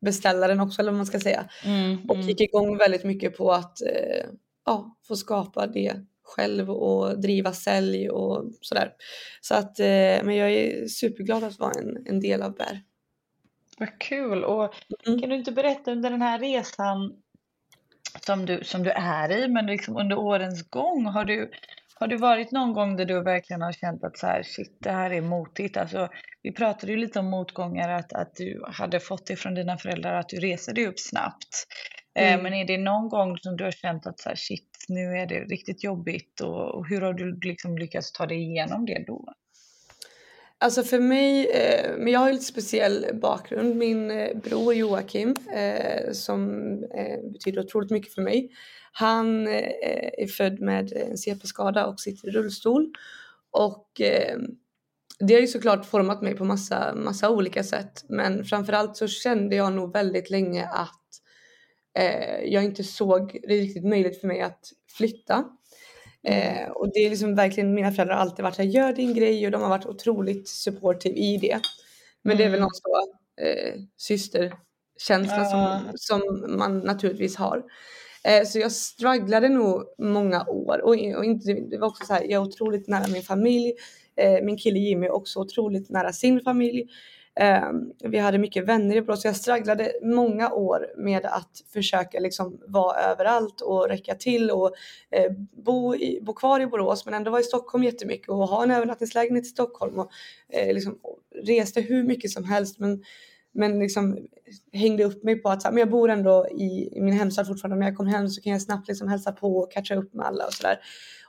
beställaren 0.00 0.60
också 0.60 0.82
eller 0.82 0.90
vad 0.90 0.96
man 0.96 1.06
ska 1.06 1.20
säga. 1.20 1.48
Mm, 1.64 1.98
och 2.08 2.14
mm. 2.14 2.28
gick 2.28 2.40
igång 2.40 2.76
väldigt 2.76 3.04
mycket 3.04 3.36
på 3.36 3.52
att 3.52 3.78
ja, 4.64 4.96
få 5.08 5.16
skapa 5.16 5.66
det 5.66 5.96
själv 6.22 6.70
och 6.70 7.20
driva 7.20 7.52
sälj 7.52 8.10
och 8.10 8.44
sådär. 8.60 8.92
Så 9.40 9.54
att, 9.54 9.78
men 10.24 10.36
jag 10.36 10.52
är 10.52 10.86
superglad 10.86 11.44
att 11.44 11.58
vara 11.58 11.72
en, 11.72 12.06
en 12.06 12.20
del 12.20 12.42
av 12.42 12.54
Bär. 12.54 12.82
Vad 13.78 13.98
kul! 13.98 14.44
Och 14.44 14.74
mm. 15.06 15.20
kan 15.20 15.28
du 15.28 15.36
inte 15.36 15.52
berätta 15.52 15.92
under 15.92 16.10
den 16.10 16.22
här 16.22 16.38
resan 16.38 17.22
som 18.20 18.46
du, 18.46 18.64
som 18.64 18.82
du 18.82 18.90
är 18.90 19.32
i, 19.32 19.48
men 19.48 19.66
liksom 19.66 19.96
under 19.96 20.18
årens 20.18 20.70
gång, 20.70 21.06
har 21.06 21.24
du, 21.24 21.50
har 21.94 22.06
du 22.06 22.16
varit 22.16 22.50
någon 22.52 22.72
gång 22.72 22.96
där 22.96 23.04
du 23.04 23.22
verkligen 23.22 23.62
har 23.62 23.72
känt 23.72 24.04
att 24.04 24.18
så 24.18 24.26
här, 24.26 24.42
shit, 24.42 24.76
det 24.80 24.90
här 24.90 25.10
är 25.10 25.20
motigt? 25.20 25.76
Alltså, 25.76 26.08
vi 26.42 26.52
pratade 26.52 26.92
ju 26.92 26.98
lite 26.98 27.18
om 27.18 27.26
motgångar, 27.26 27.88
att, 27.88 28.12
att 28.12 28.34
du 28.34 28.64
hade 28.66 29.00
fått 29.00 29.26
det 29.26 29.36
från 29.36 29.54
dina 29.54 29.78
föräldrar, 29.78 30.14
att 30.14 30.28
du 30.28 30.36
reser 30.36 30.74
dig 30.74 30.86
upp 30.86 31.00
snabbt. 31.00 31.66
Eh, 32.14 32.32
mm. 32.32 32.42
Men 32.42 32.54
är 32.54 32.64
det 32.64 32.78
någon 32.78 33.08
gång 33.08 33.38
som 33.38 33.56
du 33.56 33.64
har 33.64 33.70
känt 33.70 34.06
att 34.06 34.20
så 34.20 34.28
här, 34.28 34.36
shit, 34.36 34.84
nu 34.88 35.18
är 35.18 35.26
det 35.26 35.40
riktigt 35.40 35.84
jobbigt 35.84 36.40
och, 36.40 36.74
och 36.74 36.86
hur 36.88 37.00
har 37.00 37.12
du 37.12 37.40
liksom 37.40 37.78
lyckats 37.78 38.12
ta 38.12 38.26
dig 38.26 38.42
igenom 38.42 38.86
det 38.86 39.04
då? 39.06 39.34
Alltså 40.62 40.82
för 40.82 40.98
mig, 40.98 41.50
eh, 41.50 41.96
men 41.98 42.12
jag 42.12 42.20
har 42.20 42.26
ju 42.26 42.32
lite 42.32 42.44
speciell 42.44 43.06
bakgrund. 43.22 43.76
Min 43.76 44.10
eh, 44.10 44.36
bror 44.36 44.74
Joakim, 44.74 45.36
eh, 45.54 46.12
som 46.12 46.60
betyder 47.32 47.60
otroligt 47.60 47.90
mycket 47.90 48.14
för 48.14 48.22
mig. 48.22 48.50
Han 48.92 49.48
är 49.48 50.26
född 50.26 50.60
med 50.60 50.92
en 50.92 51.18
CP-skada 51.18 51.86
och 51.86 52.00
sitter 52.00 52.28
i 52.28 52.30
rullstol. 52.30 52.92
Och 53.50 53.88
det 55.18 55.34
har 55.34 55.40
ju 55.40 55.46
såklart 55.46 55.86
format 55.86 56.22
mig 56.22 56.36
på 56.36 56.44
massa, 56.44 56.94
massa 56.94 57.30
olika 57.30 57.64
sätt. 57.64 58.04
Men 58.08 58.44
framförallt 58.44 58.96
så 58.96 59.08
kände 59.08 59.56
jag 59.56 59.72
nog 59.72 59.92
väldigt 59.92 60.30
länge 60.30 60.66
att 60.66 61.01
jag 62.44 62.64
inte 62.64 62.84
såg 62.84 63.38
det 63.48 63.54
riktigt 63.54 63.84
möjligt 63.84 64.20
för 64.20 64.28
mig 64.28 64.40
att 64.40 64.72
flytta. 64.96 65.44
Eh, 66.26 66.70
och 66.70 66.92
det 66.92 66.98
är 66.98 67.10
liksom 67.10 67.34
verkligen, 67.34 67.74
mina 67.74 67.92
föräldrar 67.92 68.14
har 68.14 68.22
alltid 68.22 68.42
varit 68.42 68.54
såhär, 68.54 68.68
gör 68.68 68.92
din 68.92 69.14
grej 69.14 69.46
och 69.46 69.52
de 69.52 69.62
har 69.62 69.68
varit 69.68 69.86
otroligt 69.86 70.48
supportive 70.48 71.16
i 71.16 71.36
det. 71.36 71.60
Men 72.22 72.32
mm. 72.32 72.38
det 72.38 72.44
är 72.44 72.50
väl 72.50 72.58
mm. 72.58 72.62
någon 72.62 72.74
så 72.74 73.12
eh, 73.44 73.80
systerkänsla 73.96 75.36
ja. 75.36 75.92
som, 75.94 76.22
som 76.22 76.44
man 76.58 76.78
naturligtvis 76.78 77.36
har. 77.36 77.62
Eh, 78.24 78.44
så 78.46 78.58
jag 78.58 78.72
strugglade 78.72 79.48
nog 79.48 79.82
många 79.98 80.44
år 80.46 80.80
och, 80.82 81.16
och 81.16 81.24
inte, 81.24 81.52
det 81.52 81.78
var 81.78 81.88
också 81.88 82.06
så 82.06 82.12
här, 82.12 82.22
jag 82.22 82.32
är 82.32 82.48
otroligt 82.48 82.88
nära 82.88 83.08
min 83.08 83.22
familj. 83.22 83.72
Eh, 84.16 84.44
min 84.44 84.58
kille 84.58 84.78
Jimmy 84.78 85.06
är 85.06 85.10
också 85.10 85.40
otroligt 85.40 85.90
nära 85.90 86.12
sin 86.12 86.40
familj. 86.40 86.86
Um, 87.40 87.92
vi 88.10 88.18
hade 88.18 88.38
mycket 88.38 88.64
vänner 88.64 88.96
i 88.96 89.02
Borås 89.02 89.22
så 89.22 89.28
jag 89.28 89.36
stragglade 89.36 89.92
många 90.02 90.52
år 90.52 90.86
med 90.96 91.26
att 91.26 91.62
försöka 91.72 92.20
liksom 92.20 92.60
vara 92.66 93.00
överallt 93.00 93.60
och 93.60 93.88
räcka 93.88 94.14
till 94.14 94.50
och 94.50 94.74
uh, 95.16 95.36
bo, 95.64 95.94
i, 95.94 96.20
bo 96.22 96.34
kvar 96.34 96.60
i 96.60 96.66
Borås 96.66 97.04
men 97.04 97.14
ändå 97.14 97.30
vara 97.30 97.40
i 97.40 97.44
Stockholm 97.44 97.84
jättemycket 97.84 98.28
och 98.28 98.36
ha 98.36 98.62
en 98.62 98.70
övernattningslägenhet 98.70 99.44
i 99.44 99.48
Stockholm 99.48 99.98
och 99.98 100.10
uh, 100.66 100.74
liksom 100.74 100.98
reste 101.44 101.80
hur 101.80 102.02
mycket 102.02 102.30
som 102.30 102.44
helst 102.44 102.78
men, 102.78 103.02
men 103.52 103.78
liksom 103.78 104.18
hängde 104.72 105.04
upp 105.04 105.22
mig 105.22 105.36
på 105.36 105.48
att 105.48 105.64
men 105.64 105.76
jag 105.76 105.90
bor 105.90 106.10
ändå 106.10 106.46
i, 106.50 106.88
i 106.92 107.00
min 107.00 107.14
hemstad 107.14 107.46
fortfarande 107.46 107.76
men 107.76 107.88
jag 107.88 107.96
kommer 107.96 108.10
hem 108.10 108.28
så 108.28 108.42
kan 108.42 108.52
jag 108.52 108.62
snabbt 108.62 108.88
liksom 108.88 109.08
hälsa 109.08 109.32
på 109.32 109.56
och 109.56 109.72
catcha 109.72 109.94
upp 109.94 110.14
med 110.14 110.26
alla 110.26 110.46
och 110.46 110.52
sådär. 110.52 110.78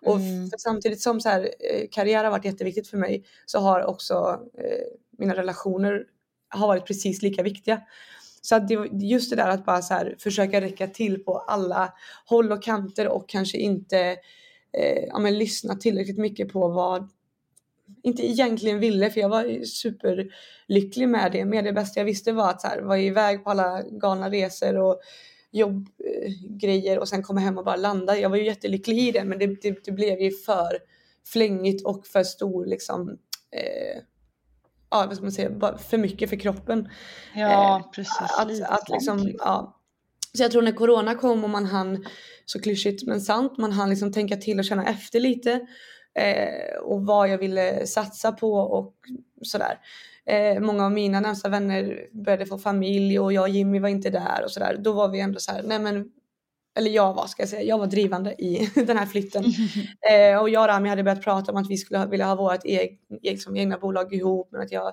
Och 0.06 0.16
mm. 0.16 0.50
samtidigt 0.58 1.02
som 1.02 1.22
så 1.22 1.30
här, 1.30 1.42
eh, 1.42 1.88
karriär 1.92 2.24
har 2.24 2.32
varit 2.32 2.46
jätteviktigt 2.46 2.88
för 2.88 2.98
mig 2.98 3.24
så 3.46 3.60
har 3.60 3.86
också 3.86 4.40
eh, 4.58 4.88
mina 5.18 5.36
relationer 5.36 6.06
har 6.50 6.68
varit 6.68 6.86
precis 6.86 7.22
lika 7.22 7.44
viktiga. 7.44 7.82
Så 8.42 8.56
att 8.56 8.68
det, 8.68 8.90
just 8.92 9.30
det 9.30 9.36
där 9.36 9.50
att 9.50 9.66
bara 9.66 9.82
så 9.82 9.94
här, 9.94 10.16
försöka 10.20 10.62
räcka 10.62 10.88
till 10.88 11.24
på 11.24 11.38
alla 11.38 11.94
håll 12.26 12.52
och 12.52 12.64
kanter 12.64 13.08
och 13.08 13.30
kanske 13.30 13.58
inte 13.58 14.00
eh, 14.78 15.04
ja, 15.08 15.20
men 15.20 15.38
lyssna 15.38 15.76
tillräckligt 15.76 16.18
mycket 16.18 16.54
på 16.54 16.68
vad 16.68 17.10
inte 18.04 18.26
egentligen 18.26 18.80
ville 18.80 19.10
för 19.10 19.22
jag 19.22 19.30
var 19.30 19.66
superlycklig 19.66 21.10
med 21.10 21.32
det. 21.32 21.46
Men 21.46 21.66
det 21.66 21.74
bästa 21.74 22.00
jag 22.00 22.06
visste 22.06 22.32
var 22.32 22.50
att 22.50 22.62
så 22.62 22.68
här, 22.68 22.82
vara 22.82 23.00
iväg 23.00 23.44
på 23.44 23.50
alla 23.50 23.84
galna 23.84 24.30
resor 24.30 24.78
och 24.78 25.02
jobbgrejer 25.52 26.96
eh, 26.96 27.00
och 27.00 27.10
sen 27.10 27.24
komma 27.24 27.40
hem 27.40 27.58
och 27.58 27.66
bara 27.66 27.76
landa. 27.76 28.20
Jag 28.20 28.30
var 28.30 28.38
ju 28.38 28.46
jättelycklig 28.46 28.98
i 28.98 29.12
det 29.12 29.24
men 29.24 29.40
det, 29.40 29.62
det, 29.62 29.86
det 29.86 29.92
blev 29.92 30.20
ju 30.20 30.32
för 30.32 30.78
flängigt 31.26 31.86
och 31.86 32.08
för 32.08 32.24
stor 32.24 32.66
liksom 32.66 33.10
eh, 33.52 34.02
ja, 34.94 35.06
vad 35.08 35.16
ska 35.16 35.24
man 35.24 35.32
säga, 35.32 35.78
för 35.78 35.98
mycket 35.98 36.30
för 36.30 36.36
kroppen. 36.36 36.90
Ja, 37.36 37.78
eh, 37.78 37.92
precis. 37.92 38.32
Att, 38.40 38.62
att 38.72 38.90
liksom, 38.90 39.32
ja. 39.38 39.80
Så 40.38 40.44
jag 40.44 40.52
tror 40.52 40.62
när 40.62 40.72
corona 40.72 41.16
kom 41.16 41.44
och 41.44 41.50
man 41.50 41.66
hann, 41.66 42.06
så 42.46 42.62
klyschigt 42.62 43.08
men 43.08 43.22
sant, 43.22 43.58
man 43.58 43.72
hann 43.72 43.90
liksom 43.90 44.12
tänka 44.12 44.36
till 44.38 44.60
och 44.60 44.66
känna 44.66 44.86
efter 44.86 45.20
lite. 45.20 45.52
Eh, 46.16 46.78
och 46.84 47.06
vad 47.06 47.30
jag 47.30 47.38
ville 47.38 47.88
satsa 47.88 48.32
på 48.32 48.54
och 48.54 48.94
sådär. 49.42 49.80
Eh, 50.26 50.60
många 50.60 50.86
av 50.86 50.92
mina 50.92 51.20
närmsta 51.20 51.50
vänner 51.50 52.08
började 52.12 52.46
få 52.46 52.58
familj 52.58 53.20
och 53.20 53.34
jag 53.34 53.42
och 53.42 53.50
Jimmy 53.50 53.80
var 53.80 53.90
inte 53.90 54.10
där 54.10 54.44
och 54.44 54.52
sådär. 54.52 54.78
Då 54.80 54.92
var 54.94 55.10
vi 55.10 55.20
ändå 55.20 55.40
så 55.40 55.52
här, 55.52 55.64
nej 55.64 55.80
men 55.80 56.06
eller 56.76 56.92
jag 56.92 57.14
var 57.14 57.28
ska 57.28 57.42
jag 57.42 57.50
säga, 57.50 57.64
jag 57.64 57.78
var 57.78 57.88
drivande 57.88 58.34
i 58.34 58.70
den 58.76 58.98
här 58.98 59.06
flytten. 59.06 59.44
Eh, 60.12 60.38
och 60.38 60.50
jag 60.50 60.62
och 60.62 60.68
Rami 60.68 60.90
hade 60.90 61.04
börjat 61.04 61.24
prata 61.24 61.52
om 61.52 61.58
att 61.58 61.70
vi 61.70 61.78
skulle 61.78 62.06
vilja 62.06 62.26
ha 62.26 62.36
vårt 62.36 62.66
eg, 62.66 63.00
liksom, 63.22 63.56
egna 63.56 63.78
bolag 63.78 64.14
ihop 64.14 64.52
men 64.52 64.62
att 64.62 64.72
jag 64.72 64.88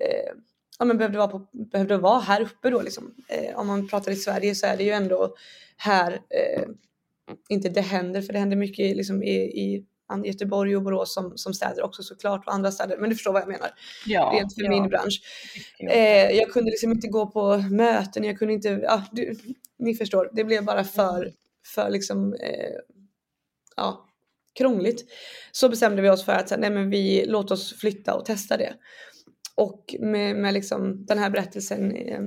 eh, 0.00 0.32
ja, 0.78 0.84
men 0.84 0.98
behövde, 0.98 1.18
vara 1.18 1.28
på, 1.28 1.46
behövde 1.52 1.96
vara 1.96 2.20
här 2.20 2.40
uppe 2.40 2.70
då 2.70 2.82
liksom. 2.82 3.14
Eh, 3.28 3.58
om 3.58 3.66
man 3.66 3.88
pratar 3.88 4.12
i 4.12 4.16
Sverige 4.16 4.54
så 4.54 4.66
är 4.66 4.76
det 4.76 4.84
ju 4.84 4.90
ändå 4.90 5.34
här, 5.76 6.12
eh, 6.12 6.64
inte 7.48 7.68
det 7.68 7.80
händer 7.80 8.22
för 8.22 8.32
det 8.32 8.38
händer 8.38 8.56
mycket 8.56 8.96
liksom, 8.96 9.22
i, 9.22 9.36
i 9.36 9.84
Göteborg 10.24 10.76
och 10.76 10.82
Borås 10.82 11.14
som, 11.14 11.38
som 11.38 11.54
städer 11.54 11.82
också 11.82 12.02
såklart 12.02 12.46
och 12.46 12.54
andra 12.54 12.72
städer. 12.72 12.98
Men 12.98 13.10
du 13.10 13.16
förstår 13.16 13.32
vad 13.32 13.42
jag 13.42 13.48
menar. 13.48 13.70
Ja, 14.06 14.32
Rent 14.34 14.54
för 14.54 14.62
ja. 14.62 14.70
min 14.70 14.88
bransch. 14.88 15.20
Eh, 15.90 16.30
jag 16.30 16.50
kunde 16.50 16.70
liksom 16.70 16.92
inte 16.92 17.08
gå 17.08 17.26
på 17.26 17.56
möten, 17.56 18.24
jag 18.24 18.38
kunde 18.38 18.54
inte, 18.54 18.68
ja, 18.68 19.02
du, 19.12 19.36
ni 19.78 19.94
förstår. 19.94 20.30
Det 20.32 20.44
blev 20.44 20.64
bara 20.64 20.84
för, 20.84 21.22
mm. 21.22 21.32
för 21.74 21.90
liksom, 21.90 22.34
eh, 22.34 22.74
ja, 23.76 24.08
krångligt. 24.54 25.04
Så 25.52 25.68
bestämde 25.68 26.02
vi 26.02 26.10
oss 26.10 26.24
för 26.24 26.32
att 26.32 26.58
nej 26.58 26.70
men 26.70 26.90
vi 26.90 27.24
låt 27.26 27.50
oss 27.50 27.74
flytta 27.74 28.14
och 28.14 28.24
testa 28.24 28.56
det. 28.56 28.74
Och 29.54 29.94
med, 30.00 30.36
med 30.36 30.54
liksom 30.54 31.06
den 31.06 31.18
här 31.18 31.30
berättelsen 31.30 31.96
eh, 31.96 32.20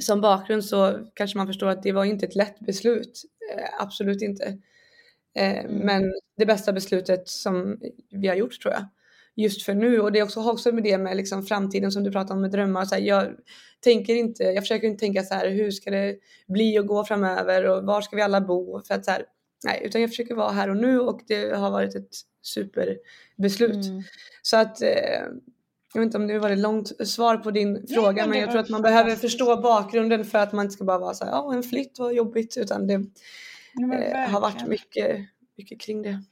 som 0.00 0.20
bakgrund 0.20 0.64
så 0.64 1.06
kanske 1.14 1.38
man 1.38 1.46
förstår 1.46 1.68
att 1.68 1.82
det 1.82 1.92
var 1.92 2.04
inte 2.04 2.26
ett 2.26 2.36
lätt 2.36 2.60
beslut. 2.60 3.22
Eh, 3.54 3.64
absolut 3.78 4.22
inte. 4.22 4.58
Eh, 5.34 5.64
mm. 5.64 5.76
Men 5.76 6.14
det 6.36 6.46
bästa 6.46 6.72
beslutet 6.72 7.28
som 7.28 7.80
vi 8.10 8.28
har 8.28 8.34
gjort 8.34 8.60
tror 8.60 8.74
jag. 8.74 8.84
Just 9.34 9.62
för 9.62 9.74
nu 9.74 10.00
och 10.00 10.12
det 10.12 10.18
är 10.18 10.22
också, 10.22 10.50
också 10.50 10.72
med 10.72 10.84
det 10.84 10.98
med 10.98 11.16
liksom 11.16 11.42
framtiden 11.42 11.92
som 11.92 12.04
du 12.04 12.12
pratar 12.12 12.34
om 12.34 12.40
med 12.40 12.50
drömmar. 12.50 12.84
Så 12.84 12.94
här, 12.94 13.02
jag 13.02 13.28
tänker 13.80 14.14
inte, 14.14 14.42
jag 14.42 14.62
försöker 14.62 14.86
inte 14.86 15.00
tänka 15.00 15.22
så 15.22 15.34
här 15.34 15.50
hur 15.50 15.70
ska 15.70 15.90
det 15.90 16.16
bli 16.48 16.78
och 16.78 16.86
gå 16.86 17.04
framöver 17.04 17.66
och 17.66 17.84
var 17.84 18.00
ska 18.00 18.16
vi 18.16 18.22
alla 18.22 18.40
bo? 18.40 18.82
För 18.86 18.94
att 18.94 19.04
så 19.04 19.10
här, 19.10 19.24
nej, 19.64 19.82
utan 19.84 20.00
jag 20.00 20.10
försöker 20.10 20.34
vara 20.34 20.50
här 20.50 20.70
och 20.70 20.76
nu 20.76 21.00
och 21.00 21.20
det 21.26 21.56
har 21.56 21.70
varit 21.70 21.94
ett 21.94 22.10
superbeslut. 22.42 23.86
Mm. 23.86 24.02
Så 24.42 24.56
att 24.56 24.82
eh, 24.82 25.22
jag 25.94 26.00
vet 26.00 26.06
inte 26.06 26.16
om 26.16 26.26
det 26.26 26.38
var 26.38 26.50
ett 26.50 26.58
långt 26.58 27.08
svar 27.08 27.36
på 27.36 27.50
din 27.50 27.72
Nej, 27.72 27.94
fråga 27.94 28.26
men 28.26 28.40
jag 28.40 28.50
tror 28.50 28.60
att 28.60 28.68
man 28.68 28.82
behöver 28.82 29.16
förstå 29.16 29.56
bakgrunden 29.56 30.24
för 30.24 30.38
att 30.38 30.52
man 30.52 30.64
inte 30.64 30.74
ska 30.74 30.84
bara 30.84 30.98
vara 30.98 31.14
så 31.14 31.24
här, 31.24 31.32
ja 31.32 31.54
en 31.54 31.62
flytt 31.62 31.98
var 31.98 32.10
jobbigt 32.10 32.56
utan 32.56 32.86
det 32.86 33.04
eh, 33.80 34.30
har 34.30 34.40
varit 34.40 34.66
mycket, 34.66 35.20
mycket 35.56 35.80
kring 35.80 36.02
det. 36.02 36.22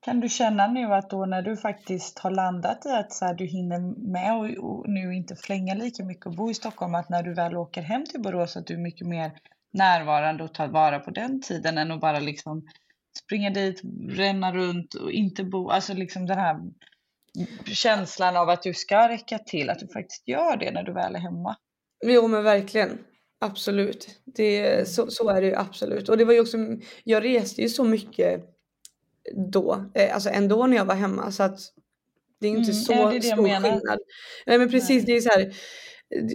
Kan 0.00 0.20
du 0.20 0.28
känna 0.28 0.66
nu 0.66 0.94
att 0.94 1.10
då 1.10 1.26
när 1.26 1.42
du 1.42 1.56
faktiskt 1.56 2.18
har 2.18 2.30
landat 2.30 2.86
i 2.86 2.88
att 2.88 3.12
så 3.12 3.24
här, 3.24 3.34
du 3.34 3.44
hinner 3.44 4.10
med 4.12 4.36
och, 4.36 4.70
och, 4.70 4.88
nu 4.88 5.14
inte 5.14 5.36
flänga 5.36 5.74
lika 5.74 6.04
mycket 6.04 6.26
och 6.26 6.34
bo 6.34 6.50
i 6.50 6.54
Stockholm, 6.54 6.94
att 6.94 7.08
när 7.08 7.22
du 7.22 7.34
väl 7.34 7.56
åker 7.56 7.82
hem 7.82 8.04
till 8.04 8.22
Borås 8.22 8.56
att 8.56 8.66
du 8.66 8.74
är 8.74 8.78
mycket 8.78 9.06
mer 9.06 9.32
närvarande 9.72 10.44
och 10.44 10.54
tar 10.54 10.68
vara 10.68 10.98
på 10.98 11.10
den 11.10 11.42
tiden 11.42 11.78
än 11.78 11.90
att 11.90 12.00
bara 12.00 12.18
liksom 12.18 12.66
springa 13.24 13.50
dit, 13.50 13.80
ränna 14.08 14.52
runt 14.52 14.94
och 14.94 15.12
inte 15.12 15.44
bo, 15.44 15.70
alltså 15.70 15.94
liksom 15.94 16.26
den 16.26 16.38
här 16.38 16.56
känslan 17.64 18.36
av 18.36 18.48
att 18.48 18.62
du 18.62 18.74
ska 18.74 19.08
räcka 19.08 19.38
till, 19.38 19.70
att 19.70 19.78
du 19.78 19.88
faktiskt 19.88 20.28
gör 20.28 20.56
det 20.56 20.70
när 20.70 20.82
du 20.82 20.92
väl 20.92 21.14
är 21.14 21.20
hemma. 21.20 21.56
Jo 22.06 22.28
men 22.28 22.44
verkligen. 22.44 22.98
Absolut. 23.40 24.08
Det, 24.24 24.88
så, 24.88 25.10
så 25.10 25.28
är 25.28 25.40
det 25.40 25.46
ju 25.46 25.54
absolut. 25.54 26.08
Och 26.08 26.16
det 26.18 26.24
var 26.24 26.32
ju 26.32 26.40
också, 26.40 26.56
jag 27.04 27.24
reste 27.24 27.62
ju 27.62 27.68
så 27.68 27.84
mycket 27.84 28.44
då, 29.52 29.84
eh, 29.94 30.14
alltså 30.14 30.30
ändå 30.30 30.66
när 30.66 30.76
jag 30.76 30.84
var 30.84 30.94
hemma 30.94 31.32
så 31.32 31.42
att 31.42 31.58
det 32.40 32.46
är 32.46 32.50
inte 32.50 32.70
Mm, 32.70 32.74
så 32.82 32.92
det 32.92 32.98
är 32.98 33.08
det 33.08 33.14
jag 33.14 33.24
stor 33.24 33.42
menar. 33.42 33.70
skillnad. 33.70 33.98
Nej 34.46 34.58
men 34.58 34.70
precis, 34.70 34.88
Nej. 34.96 35.06
det 35.06 35.12
är 35.16 35.20
så 35.20 35.28
här, 35.30 35.52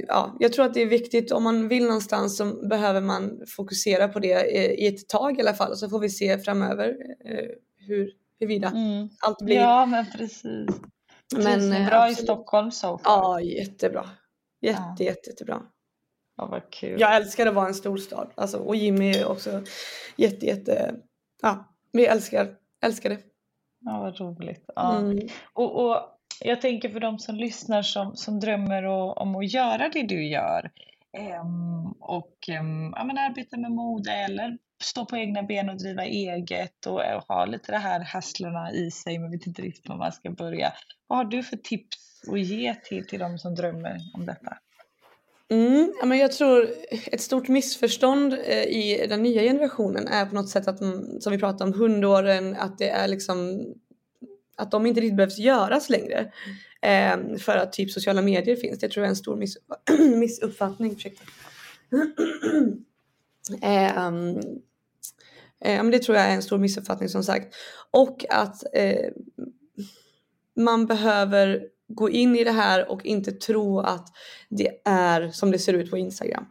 ja, 0.08 0.38
jag 0.40 0.54
tror 0.54 0.66
att 0.66 0.74
det 0.74 0.82
är 0.82 0.86
viktigt 0.86 1.32
om 1.32 1.44
man 1.44 1.68
vill 1.68 1.84
någonstans 1.86 2.38
så 2.38 2.68
behöver 2.68 3.02
man 3.02 3.42
fokusera 3.58 4.08
på 4.08 4.20
det 4.20 4.56
eh, 4.58 4.72
i 4.72 4.88
ett 4.88 5.10
tag 5.10 5.38
i 5.38 5.42
alla 5.42 5.54
fall 5.54 5.76
så 5.78 5.90
får 5.90 6.00
vi 6.00 6.10
se 6.10 6.38
framöver 6.40 6.90
eh, 7.26 7.46
hur, 7.88 8.10
huruvida 8.40 8.68
Mm. 8.70 9.10
allt 9.20 9.38
blir. 9.46 9.56
Ja, 9.56 9.86
men 9.86 10.06
precis. 10.18 10.70
Men, 11.36 11.70
bra 11.70 11.80
i 11.80 12.12
absolut. 12.12 12.18
Stockholm 12.18 12.72
så. 12.72 13.02
Ja, 13.04 13.42
jättebra. 13.42 14.10
Jätte, 14.62 14.82
Ja. 15.00 15.06
jätte, 15.06 15.30
jättebra. 15.30 15.62
Ja, 16.38 16.46
vad 16.46 16.70
kul. 16.70 17.00
Jag 17.00 17.16
älskar 17.16 17.46
att 17.46 17.54
vara 17.54 17.68
en 17.68 17.74
storstad. 17.74 18.32
Alltså, 18.36 18.58
och 18.58 18.76
Jimmy 18.76 19.10
är 19.10 19.28
också 19.28 19.62
jätte, 20.16 20.46
jätte, 20.46 20.96
ja, 21.42 21.76
vi 21.92 22.06
älskar, 22.06 22.56
älskar 22.86 23.10
det. 23.10 23.20
Ja, 23.86 24.00
vad 24.00 24.20
roligt. 24.20 24.64
Ja. 24.76 24.98
Mm. 24.98 25.28
Och, 25.54 25.86
och 25.86 25.98
jag 26.42 26.62
tänker 26.62 26.90
för 26.90 27.00
de 27.00 27.20
som 27.20 27.36
lyssnar 27.36 27.82
som, 27.82 28.16
som 28.16 28.40
drömmer 28.40 28.84
och, 28.84 29.22
om 29.22 29.36
att 29.36 29.54
göra 29.54 29.90
det 29.90 30.04
du 30.04 30.28
gör 30.28 30.72
ehm, 31.18 31.92
och 32.00 32.50
ehm, 32.50 32.94
ja, 32.96 33.04
men 33.04 33.18
arbeta 33.18 33.58
med 33.58 33.72
mode 33.72 34.12
eller 34.12 34.58
stå 34.84 35.06
på 35.06 35.18
egna 35.18 35.44
ben 35.44 35.70
och 35.70 35.78
driva 35.78 36.06
eget 36.06 36.86
och, 36.86 37.16
och 37.16 37.24
ha 37.28 37.46
lite 37.46 37.72
det 37.72 37.78
här 37.78 38.00
hasslarna 38.00 38.72
i 38.72 38.92
sig 38.92 39.20
men 39.20 39.32
vet 39.32 39.48
inte 39.48 39.62
riktigt 39.62 39.90
var 39.90 39.98
man 39.98 40.12
ska 40.12 40.32
börja. 40.32 40.74
Vad 41.08 41.18
har 41.18 41.26
du 41.26 41.44
för 41.44 41.58
tips 41.58 42.24
att 42.32 42.40
ge 42.40 42.76
till, 42.76 43.08
till 43.08 43.20
de 43.20 43.38
som 43.38 43.56
drömmer 43.56 43.98
om 44.14 44.26
detta? 44.26 44.58
Mm, 45.52 45.94
men 46.04 46.18
jag 46.18 46.32
tror 46.32 46.70
ett 47.06 47.22
stort 47.22 47.48
missförstånd 47.48 48.34
eh, 48.34 48.64
i 48.64 49.06
den 49.10 49.24
nya 49.24 49.42
generationen 49.42 50.08
är 50.08 50.26
på 50.26 50.36
något 50.36 50.50
sätt 50.50 50.68
att, 50.68 50.82
mm, 50.82 51.22
som 51.22 51.32
vi 51.32 51.38
pratade 51.38 51.64
om, 51.64 51.80
hundåren, 51.80 52.56
att 52.56 52.78
det 52.78 52.90
är 52.90 53.08
liksom 53.08 53.66
att 54.56 54.72
de 54.72 54.86
inte 54.86 55.02
riktigt 55.02 55.18
behövs 55.18 55.38
göras 55.38 55.90
längre. 55.90 56.32
Eh, 56.82 57.38
för 57.38 57.58
att 57.58 57.74
typ 57.74 57.92
sociala 57.92 58.22
medier 58.22 58.56
finns. 58.56 58.80
Det 58.80 58.90
tror 58.90 59.04
jag 59.04 59.08
är 59.08 59.10
en 59.10 59.16
stor 59.16 59.36
miss, 59.36 59.58
missuppfattning. 60.16 60.98
Ehm, 63.62 64.38
eh, 65.66 65.84
men 65.84 65.92
det 65.92 66.00
tror 66.00 66.18
jag 66.18 66.26
är 66.26 66.36
en 66.36 66.44
stor 66.44 66.58
missuppfattning 66.58 67.10
som 67.10 67.24
sagt. 67.24 67.56
Och 67.92 68.26
att 68.30 68.64
eh, 68.74 69.10
man 70.56 70.86
behöver 70.86 71.68
gå 71.88 72.10
in 72.10 72.36
i 72.36 72.44
det 72.44 72.52
här 72.52 72.92
och 72.92 73.06
inte 73.06 73.32
tro 73.32 73.80
att 73.80 74.08
det 74.50 74.82
är 74.86 75.30
som 75.30 75.52
det 75.52 75.60
ser 75.60 75.74
ut 75.74 75.92
på 75.92 75.98
Instagram. 75.98 76.46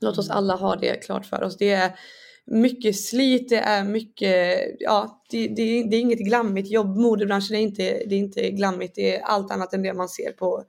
Låt 0.00 0.18
oss 0.18 0.30
alla 0.30 0.56
ha 0.56 0.76
det 0.76 1.04
klart 1.04 1.26
för 1.26 1.42
oss. 1.42 1.56
Det 1.56 1.70
är 1.70 1.98
mycket 2.46 3.00
slit, 3.00 3.48
det 3.48 3.58
är 3.58 3.84
mycket, 3.84 4.60
ja, 4.78 5.24
det, 5.30 5.48
det, 5.48 5.82
det 5.90 5.96
är 5.96 6.00
inget 6.00 6.18
glammigt 6.18 6.70
jobb. 6.70 6.96
Modebranschen 6.96 7.56
är 7.56 7.60
inte, 7.60 7.82
det 7.82 8.14
är 8.14 8.18
inte 8.18 8.50
glammigt, 8.50 8.94
det 8.94 9.16
är 9.16 9.22
allt 9.22 9.50
annat 9.50 9.74
än 9.74 9.82
det 9.82 9.94
man 9.94 10.08
ser 10.08 10.32
på, 10.32 10.64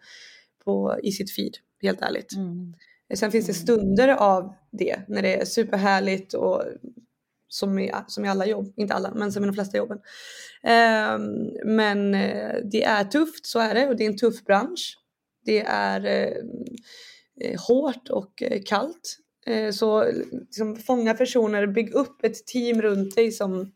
på, 0.65 0.99
i 1.03 1.11
sitt 1.11 1.35
feed, 1.35 1.57
helt 1.81 2.01
ärligt. 2.01 2.31
Sen 3.15 3.31
finns 3.31 3.47
det 3.47 3.53
stunder 3.53 4.07
av 4.07 4.55
det 4.71 4.99
när 5.07 5.21
det 5.21 5.41
är 5.41 5.45
superhärligt 5.45 6.33
och 6.33 6.63
som 7.47 7.79
i, 7.79 7.91
som 8.07 8.25
i 8.25 8.29
alla 8.29 8.45
jobb, 8.45 8.73
inte 8.75 8.93
alla 8.93 9.13
men 9.15 9.31
som 9.31 9.43
i 9.43 9.47
de 9.47 9.53
flesta 9.53 9.77
jobben. 9.77 9.99
Ehm, 10.63 11.51
men 11.65 12.15
eh, 12.15 12.55
det 12.71 12.83
är 12.83 13.03
tufft, 13.03 13.45
så 13.45 13.59
är 13.59 13.73
det 13.75 13.87
och 13.87 13.95
det 13.95 14.03
är 14.03 14.09
en 14.09 14.17
tuff 14.17 14.43
bransch. 14.43 14.97
Det 15.45 15.59
är 15.67 16.05
eh, 16.05 16.37
eh, 17.41 17.59
hårt 17.67 18.09
och 18.09 18.43
eh, 18.43 18.61
kallt. 18.65 19.17
Eh, 19.45 19.71
så 19.71 20.05
liksom, 20.31 20.75
fånga 20.75 21.13
personer, 21.13 21.67
bygg 21.67 21.93
upp 21.93 22.23
ett 22.23 22.45
team 22.45 22.81
runt 22.81 23.15
dig 23.15 23.31
som 23.31 23.71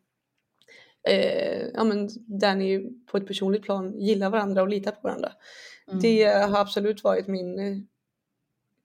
eh, 1.08 1.68
ja, 1.74 1.84
men 1.84 2.10
där 2.40 2.56
ni 2.56 2.90
på 3.12 3.18
ett 3.18 3.28
personligt 3.28 3.64
plan 3.64 4.00
gillar 4.00 4.30
varandra 4.30 4.62
och 4.62 4.70
litar 4.70 4.92
på 4.92 5.00
varandra. 5.04 5.32
Det 6.02 6.24
har 6.24 6.60
absolut 6.60 7.04
varit 7.04 7.28
min, 7.28 7.88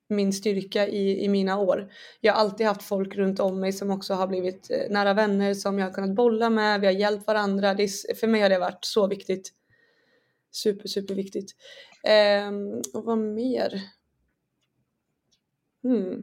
min 0.09 0.33
styrka 0.33 0.87
i, 0.88 1.25
i 1.25 1.29
mina 1.29 1.59
år. 1.59 1.92
Jag 2.21 2.33
har 2.33 2.40
alltid 2.40 2.66
haft 2.66 2.83
folk 2.83 3.16
runt 3.16 3.40
om 3.40 3.61
mig 3.61 3.73
som 3.73 3.90
också 3.90 4.14
har 4.14 4.27
blivit 4.27 4.71
eh, 4.71 4.90
nära 4.90 5.14
vänner 5.14 5.55
som 5.55 5.79
jag 5.79 5.87
har 5.87 5.92
kunnat 5.92 6.14
bolla 6.14 6.51
med. 6.51 6.81
Vi 6.81 6.87
har 6.87 6.95
hjälpt 6.95 7.27
varandra. 7.27 7.75
Det 7.75 7.83
är, 7.83 8.14
för 8.14 8.27
mig 8.27 8.40
har 8.40 8.49
det 8.49 8.59
varit 8.59 8.85
så 8.85 9.07
viktigt. 9.07 9.53
Super, 10.51 10.88
super 10.88 11.14
viktigt. 11.14 11.51
Ehm, 12.05 12.81
och 12.95 13.05
vad 13.05 13.19
mer? 13.19 13.81
Hmm. 15.83 16.23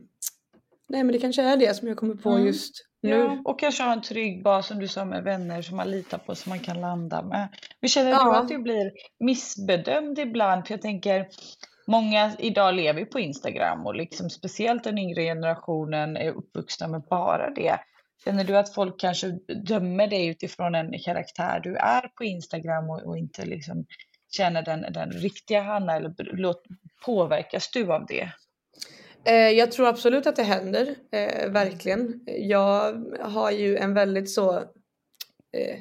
Nej 0.87 1.03
men 1.03 1.13
det 1.13 1.19
kanske 1.19 1.41
är 1.41 1.57
det 1.57 1.73
som 1.73 1.87
jag 1.87 1.97
kommer 1.97 2.15
på 2.15 2.29
Mm. 2.29 2.45
just 2.45 2.85
nu. 3.01 3.09
Ja, 3.09 3.41
och 3.45 3.59
kanske 3.59 3.83
ha 3.83 3.93
en 3.93 4.01
trygg 4.01 4.43
bas 4.43 4.67
som 4.67 4.79
du 4.79 4.87
sa 4.87 5.05
med 5.05 5.23
vänner 5.23 5.61
som 5.61 5.77
man 5.77 5.91
litar 5.91 6.17
på 6.17 6.35
som 6.35 6.49
man 6.49 6.59
kan 6.59 6.81
landa 6.81 7.21
med. 7.21 7.47
Men 7.79 7.89
känner 7.89 8.09
du 8.09 8.15
Ja. 8.15 8.35
att 8.41 8.47
du 8.47 8.57
blir 8.57 8.91
missbedömd 9.19 10.19
ibland? 10.19 10.67
För 10.67 10.73
jag 10.73 10.81
tänker, 10.81 11.29
många 11.87 12.31
idag 12.39 12.75
lever 12.75 13.05
på 13.05 13.19
Instagram 13.19 13.85
och 13.85 13.95
liksom 13.95 14.29
speciellt 14.29 14.83
den 14.83 14.97
yngre 14.97 15.23
generationen 15.23 16.17
är 16.17 16.31
uppvuxna 16.31 16.87
med 16.87 17.01
bara 17.09 17.49
det. 17.49 17.79
Känner 18.23 18.43
du 18.43 18.57
att 18.57 18.73
folk 18.73 18.99
kanske 18.99 19.27
dömer 19.65 20.07
dig 20.07 20.27
utifrån 20.27 20.75
en 20.75 20.99
karaktär 20.99 21.59
du 21.63 21.75
är 21.75 22.07
på 22.07 22.23
Instagram 22.23 22.89
och, 22.89 23.03
och 23.03 23.17
inte 23.17 23.45
liksom 23.45 23.85
känner 24.31 24.61
den, 24.61 24.93
den 24.93 25.11
riktiga 25.11 25.61
Hanna 25.61 25.95
eller 25.95 26.13
låt, 26.17 26.63
påverkas 27.05 27.71
du 27.71 27.93
av 27.93 28.05
det? 28.05 28.31
Eh, 29.25 29.49
jag 29.49 29.71
tror 29.71 29.87
absolut 29.87 30.27
att 30.27 30.35
det 30.35 30.43
händer, 30.43 30.95
eh, 31.11 31.51
verkligen. 31.51 32.21
Jag 32.25 33.05
har 33.21 33.51
ju 33.51 33.77
en 33.77 33.93
väldigt 33.93 34.29
så 34.29 34.55
eh, 35.51 35.79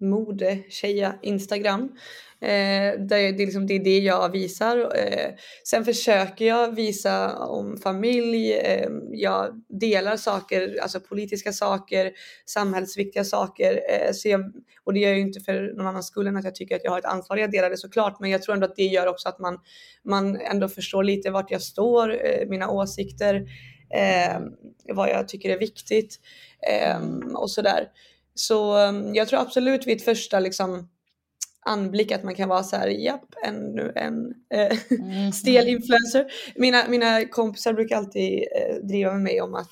modetjeja 0.00 1.14
Instagram. 1.22 1.96
Eh, 2.44 3.00
det, 3.08 3.16
är 3.16 3.36
liksom, 3.36 3.66
det 3.66 3.74
är 3.74 3.84
det 3.84 3.98
jag 3.98 4.28
visar. 4.32 4.78
Eh, 4.78 5.30
sen 5.64 5.84
försöker 5.84 6.44
jag 6.44 6.74
visa 6.74 7.38
om 7.38 7.76
familj, 7.76 8.52
eh, 8.52 8.88
jag 9.12 9.62
delar 9.80 10.16
saker, 10.16 10.78
alltså 10.82 11.00
politiska 11.00 11.52
saker, 11.52 12.12
samhällsviktiga 12.46 13.24
saker. 13.24 13.80
Eh, 13.90 14.12
så 14.12 14.28
jag, 14.28 14.52
och 14.84 14.94
det 14.94 15.00
gör 15.00 15.08
jag 15.08 15.18
ju 15.18 15.24
inte 15.24 15.40
för 15.40 15.74
någon 15.76 15.86
annans 15.86 16.06
skull 16.06 16.26
än 16.26 16.36
att 16.36 16.44
jag 16.44 16.54
tycker 16.54 16.76
att 16.76 16.84
jag 16.84 16.90
har 16.90 16.98
ett 16.98 17.04
ansvar. 17.04 17.36
Jag 17.36 17.50
delar 17.50 17.70
det 17.70 17.76
såklart, 17.76 18.20
men 18.20 18.30
jag 18.30 18.42
tror 18.42 18.54
ändå 18.54 18.66
att 18.66 18.76
det 18.76 18.86
gör 18.86 19.06
också 19.06 19.28
att 19.28 19.38
man, 19.38 19.58
man 20.04 20.40
ändå 20.40 20.68
förstår 20.68 21.04
lite 21.04 21.30
vart 21.30 21.50
jag 21.50 21.62
står, 21.62 22.26
eh, 22.26 22.48
mina 22.48 22.70
åsikter, 22.70 23.34
eh, 23.94 24.40
vad 24.94 25.08
jag 25.08 25.28
tycker 25.28 25.50
är 25.50 25.58
viktigt 25.58 26.20
eh, 26.70 27.00
och 27.34 27.50
sådär. 27.50 27.86
Så 28.34 28.78
eh, 28.78 28.92
jag 29.14 29.28
tror 29.28 29.40
absolut 29.40 29.86
vid 29.86 29.96
ett 29.96 30.04
första 30.04 30.40
liksom 30.40 30.88
anblick 31.64 32.12
att 32.12 32.24
man 32.24 32.34
kan 32.34 32.48
vara 32.48 32.62
så 32.62 32.76
här, 32.76 32.88
japp, 32.88 33.34
ännu 33.46 33.92
en 33.96 34.34
eh, 34.54 34.78
Mm. 34.90 35.32
stel 35.32 35.68
influencer. 35.68 36.26
Mina, 36.54 36.88
mina 36.88 37.24
kompisar 37.24 37.72
brukar 37.72 37.96
alltid 37.96 38.44
eh, 38.56 38.76
driva 38.86 39.12
med 39.12 39.22
mig 39.22 39.40
om 39.40 39.54
att, 39.54 39.70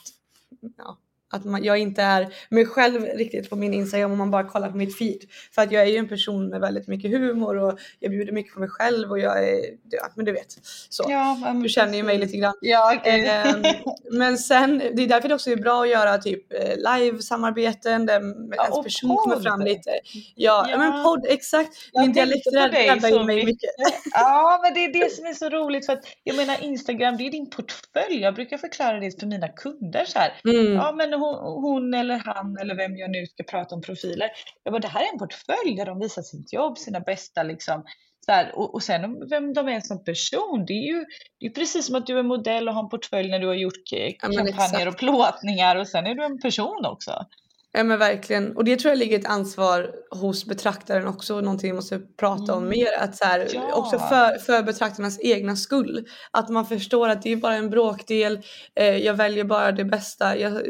ja, 0.78 0.98
att 1.32 1.44
man, 1.44 1.64
jag 1.64 1.78
inte 1.78 2.02
är 2.02 2.34
mig 2.48 2.66
själv 2.66 3.04
riktigt 3.04 3.50
på 3.50 3.56
min 3.56 3.74
Instagram 3.74 4.12
om 4.12 4.18
man 4.18 4.30
bara 4.30 4.44
kollar 4.44 4.70
på 4.70 4.76
mitt 4.76 4.98
feed. 4.98 5.18
För 5.54 5.62
att 5.62 5.72
jag 5.72 5.82
är 5.82 5.86
ju 5.86 5.96
en 5.96 6.08
person 6.08 6.48
med 6.48 6.60
väldigt 6.60 6.88
mycket 6.88 7.10
humor 7.10 7.56
och 7.58 7.78
jag 7.98 8.10
bjuder 8.10 8.32
mycket 8.32 8.54
på 8.54 8.60
mig 8.60 8.68
själv 8.68 9.10
och 9.10 9.18
jag 9.18 9.48
är, 9.48 9.60
ja 9.90 10.08
men 10.14 10.24
du 10.24 10.32
vet. 10.32 10.56
Så. 10.88 11.04
Ja, 11.08 11.54
Du 11.62 11.68
känner 11.68 11.96
ju 11.96 12.02
mig 12.02 12.18
lite 12.18 12.36
grann. 12.36 12.54
Ja, 12.60 12.94
okej. 13.00 13.26
Ehm, 13.28 13.62
men 14.18 14.38
sen, 14.38 14.78
det 14.78 15.02
är 15.02 15.06
därför 15.06 15.28
det 15.28 15.34
också 15.34 15.50
är 15.50 15.56
bra 15.56 15.82
att 15.82 15.88
göra 15.88 16.18
typ 16.18 16.52
eh, 16.52 16.76
live-samarbeten 16.76 18.06
där 18.06 18.20
Ja, 18.56 18.64
ens 18.64 18.82
person 18.84 19.16
kommer 19.16 19.34
podd. 19.34 19.44
fram 19.44 19.60
lite. 19.60 19.90
Ja, 20.34 20.66
ja. 20.70 20.78
men 20.78 21.04
podd, 21.04 21.26
exakt. 21.28 21.70
Min 21.94 22.12
dialekt 22.12 22.46
räddar 22.54 23.08
ju 23.08 23.24
mig 23.24 23.44
mycket. 23.44 23.70
Ja, 24.14 24.60
men 24.62 24.74
det 24.74 24.84
är 24.84 24.92
det 24.92 25.12
som 25.12 25.26
är 25.26 25.34
så 25.34 25.48
roligt 25.48 25.86
för 25.86 25.92
att 25.92 26.04
jag 26.24 26.36
menar 26.36 26.56
Instagram, 26.64 27.16
det 27.16 27.26
är 27.26 27.30
din 27.30 27.50
portfölj. 27.50 28.20
Jag 28.20 28.34
brukar 28.34 28.58
förklara 28.58 29.00
det 29.00 29.20
för 29.20 29.26
mina 29.26 29.48
kunder 29.48 30.04
så 30.04 30.18
här. 30.18 30.32
Mm. 30.44 30.72
Ja, 30.72 30.92
men 30.92 31.14
hon, 31.22 31.62
hon 31.62 31.94
eller 31.94 32.16
han 32.18 32.56
eller 32.60 32.74
vem 32.74 32.96
jag 32.96 33.10
nu 33.10 33.26
ska 33.26 33.42
prata 33.42 33.74
om 33.74 33.82
profiler. 33.82 34.30
Jag 34.64 34.72
bara, 34.72 34.78
det 34.80 34.88
här 34.88 35.00
är 35.08 35.12
en 35.12 35.18
portfölj 35.18 35.76
där 35.76 35.86
de 35.86 35.98
visar 35.98 36.22
sitt 36.22 36.52
jobb, 36.52 36.78
sina 36.78 37.00
bästa 37.00 37.42
liksom. 37.42 37.84
Så 38.26 38.32
här, 38.32 38.52
och, 38.58 38.74
och 38.74 38.82
sen 38.82 39.28
vem 39.28 39.52
de 39.54 39.68
är 39.68 39.80
som 39.80 40.04
person, 40.04 40.64
det 40.66 40.72
är 40.72 40.86
ju 40.86 41.04
det 41.40 41.46
är 41.46 41.50
precis 41.50 41.86
som 41.86 41.94
att 41.94 42.06
du 42.06 42.18
är 42.18 42.22
modell 42.22 42.68
och 42.68 42.74
har 42.74 42.82
en 42.82 42.88
portfölj 42.88 43.28
när 43.30 43.38
du 43.38 43.46
har 43.46 43.54
gjort 43.54 43.92
eh, 43.92 43.98
Ja, 44.06 44.12
kampanjer 44.18 44.48
exakt. 44.48 44.86
och 44.88 44.96
plåtningar 44.98 45.76
och 45.76 45.88
sen 45.88 46.06
är 46.06 46.14
du 46.14 46.24
en 46.24 46.40
person 46.40 46.86
också. 46.86 47.26
Ja 47.74 47.84
men 47.84 47.98
verkligen. 47.98 48.56
Och 48.56 48.64
det 48.64 48.76
tror 48.76 48.90
jag 48.90 48.98
ligger 48.98 49.18
ett 49.18 49.26
ansvar 49.26 49.90
hos 50.10 50.44
betraktaren 50.46 51.06
också. 51.06 51.40
Någonting 51.40 51.70
vi 51.70 51.76
måste 51.76 51.98
prata 51.98 52.54
om 52.54 52.64
Mm. 52.64 52.68
mer. 52.78 52.98
Att 52.98 53.16
så 53.16 53.24
här, 53.24 53.48
Ja. 53.54 53.74
Också 53.74 53.98
för, 53.98 54.38
för 54.38 54.62
betraktarnas 54.62 55.18
egna 55.22 55.56
skull. 55.56 56.06
Att 56.30 56.48
man 56.48 56.66
förstår 56.66 57.08
att 57.08 57.22
det 57.22 57.32
är 57.32 57.36
bara 57.36 57.54
en 57.54 57.70
bråkdel. 57.70 58.40
Eh, 58.74 58.96
jag 58.96 59.14
väljer 59.14 59.44
bara 59.44 59.72
det 59.72 59.84
bästa. 59.84 60.36
Jag 60.36 60.62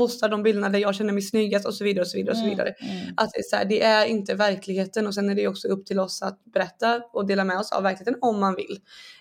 posta 0.00 0.28
de 0.28 0.42
bilderna 0.42 0.68
där 0.68 0.78
jag 0.78 0.94
känner 0.94 1.12
mig 1.12 1.22
snyggast 1.22 1.66
och 1.66 1.74
så 1.74 1.84
vidare 1.84 2.00
och 2.02 2.08
så 2.08 2.16
vidare 2.16 2.30
och 2.32 2.36
så 2.36 2.42
Mm, 2.44 2.50
vidare. 2.56 2.74
mm. 2.80 3.14
Att 3.16 3.30
det 3.32 3.38
är, 3.38 3.42
så 3.42 3.56
här, 3.56 3.64
det 3.64 3.82
är 3.82 4.06
inte 4.06 4.34
verkligheten 4.34 5.06
och 5.06 5.14
sen 5.14 5.30
är 5.30 5.34
det 5.34 5.48
också 5.48 5.68
upp 5.68 5.86
till 5.86 6.00
oss 6.00 6.22
att 6.22 6.44
berätta 6.54 7.00
och 7.12 7.26
dela 7.26 7.44
med 7.44 7.58
oss 7.58 7.72
av 7.72 7.82
verkligheten 7.82 8.16
om 8.20 8.40
man 8.40 8.54
vill. 8.54 8.78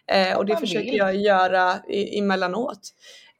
Eh, 0.08 0.38
och 0.38 0.46
det 0.46 0.54
man 0.54 0.60
försöker 0.62 0.86
vill. 0.86 0.98
jag 0.98 1.16
göra 1.16 1.76
i, 1.90 2.20
emellanåt. 2.20 2.80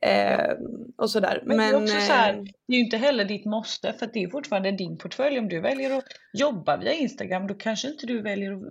Eh, 0.02 0.56
och 0.98 1.10
sådär. 1.10 1.44
Men, 1.46 1.58
det 1.58 1.64
är 1.64 1.76
också 1.76 1.94
så 1.94 2.14
här, 2.14 2.34
eh, 2.34 2.44
det 2.68 2.74
är 2.74 2.78
ju 2.78 2.84
inte 2.84 2.98
heller 2.98 3.26
ditt 3.26 3.46
måste 3.46 3.94
för 3.94 4.10
det 4.14 4.24
är 4.24 4.30
fortfarande 4.30 4.72
din 4.72 4.98
portfölj. 4.98 5.40
Om 5.40 5.48
du 5.48 5.62
väljer 5.62 5.98
att 5.98 6.06
jobba 6.34 6.78
via 6.78 6.94
Instagram 6.94 7.48
då 7.48 7.54
kanske 7.54 7.88
inte 7.88 8.06
du 8.06 8.22
väljer 8.22 8.54
att 8.54 8.62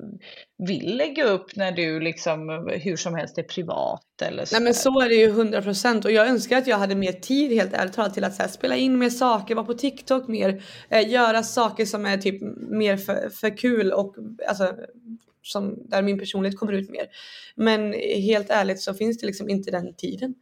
vill 0.69 0.97
lägga 0.97 1.25
upp 1.25 1.57
när 1.57 1.73
du 1.73 2.01
liksom 2.01 2.69
hur 2.83 2.97
som 2.97 3.15
helst 3.15 3.39
är 3.39 3.43
privat 3.43 4.23
eller 4.23 4.45
så. 4.45 4.55
Nej 4.55 4.63
men 4.63 4.75
så 4.75 5.01
är 5.01 5.09
det 5.09 5.15
ju 5.15 5.33
100% 5.33 6.05
och 6.05 6.13
jag 6.13 6.29
önskar 6.29 6.59
att 6.59 6.67
jag 6.67 6.79
hade 6.79 6.95
mer 6.95 7.13
tid 7.13 7.53
helt 7.53 7.73
ärligt 7.73 7.95
talat 7.95 8.15
till 8.15 8.25
att 8.25 8.35
så 8.35 8.43
här, 8.43 8.49
spela 8.49 8.77
in 8.77 8.99
mer 8.99 9.11
saker, 9.11 9.55
vara 9.55 9.67
på 9.67 9.75
TikTok 9.75 10.29
mer, 10.29 10.63
eh, 10.89 11.09
göra 11.09 11.43
saker 11.43 11.85
som 11.85 12.07
är 12.07 12.17
typ 12.17 12.43
mer 12.71 12.97
för, 12.97 13.31
för 13.31 13.57
kul 13.57 13.93
och 13.93 14.15
alltså 14.49 14.75
som, 15.43 15.89
där 15.89 16.03
min 16.03 16.19
personlighet 16.19 16.59
kommer 16.59 16.73
ut 16.73 16.91
mer. 16.91 17.07
Men 17.55 17.93
helt 18.23 18.51
ärligt 18.51 18.81
så 18.81 18.95
finns 18.95 19.19
det 19.19 19.27
liksom 19.27 19.49
inte 19.49 19.71
den 19.71 19.95
tiden. 19.95 20.35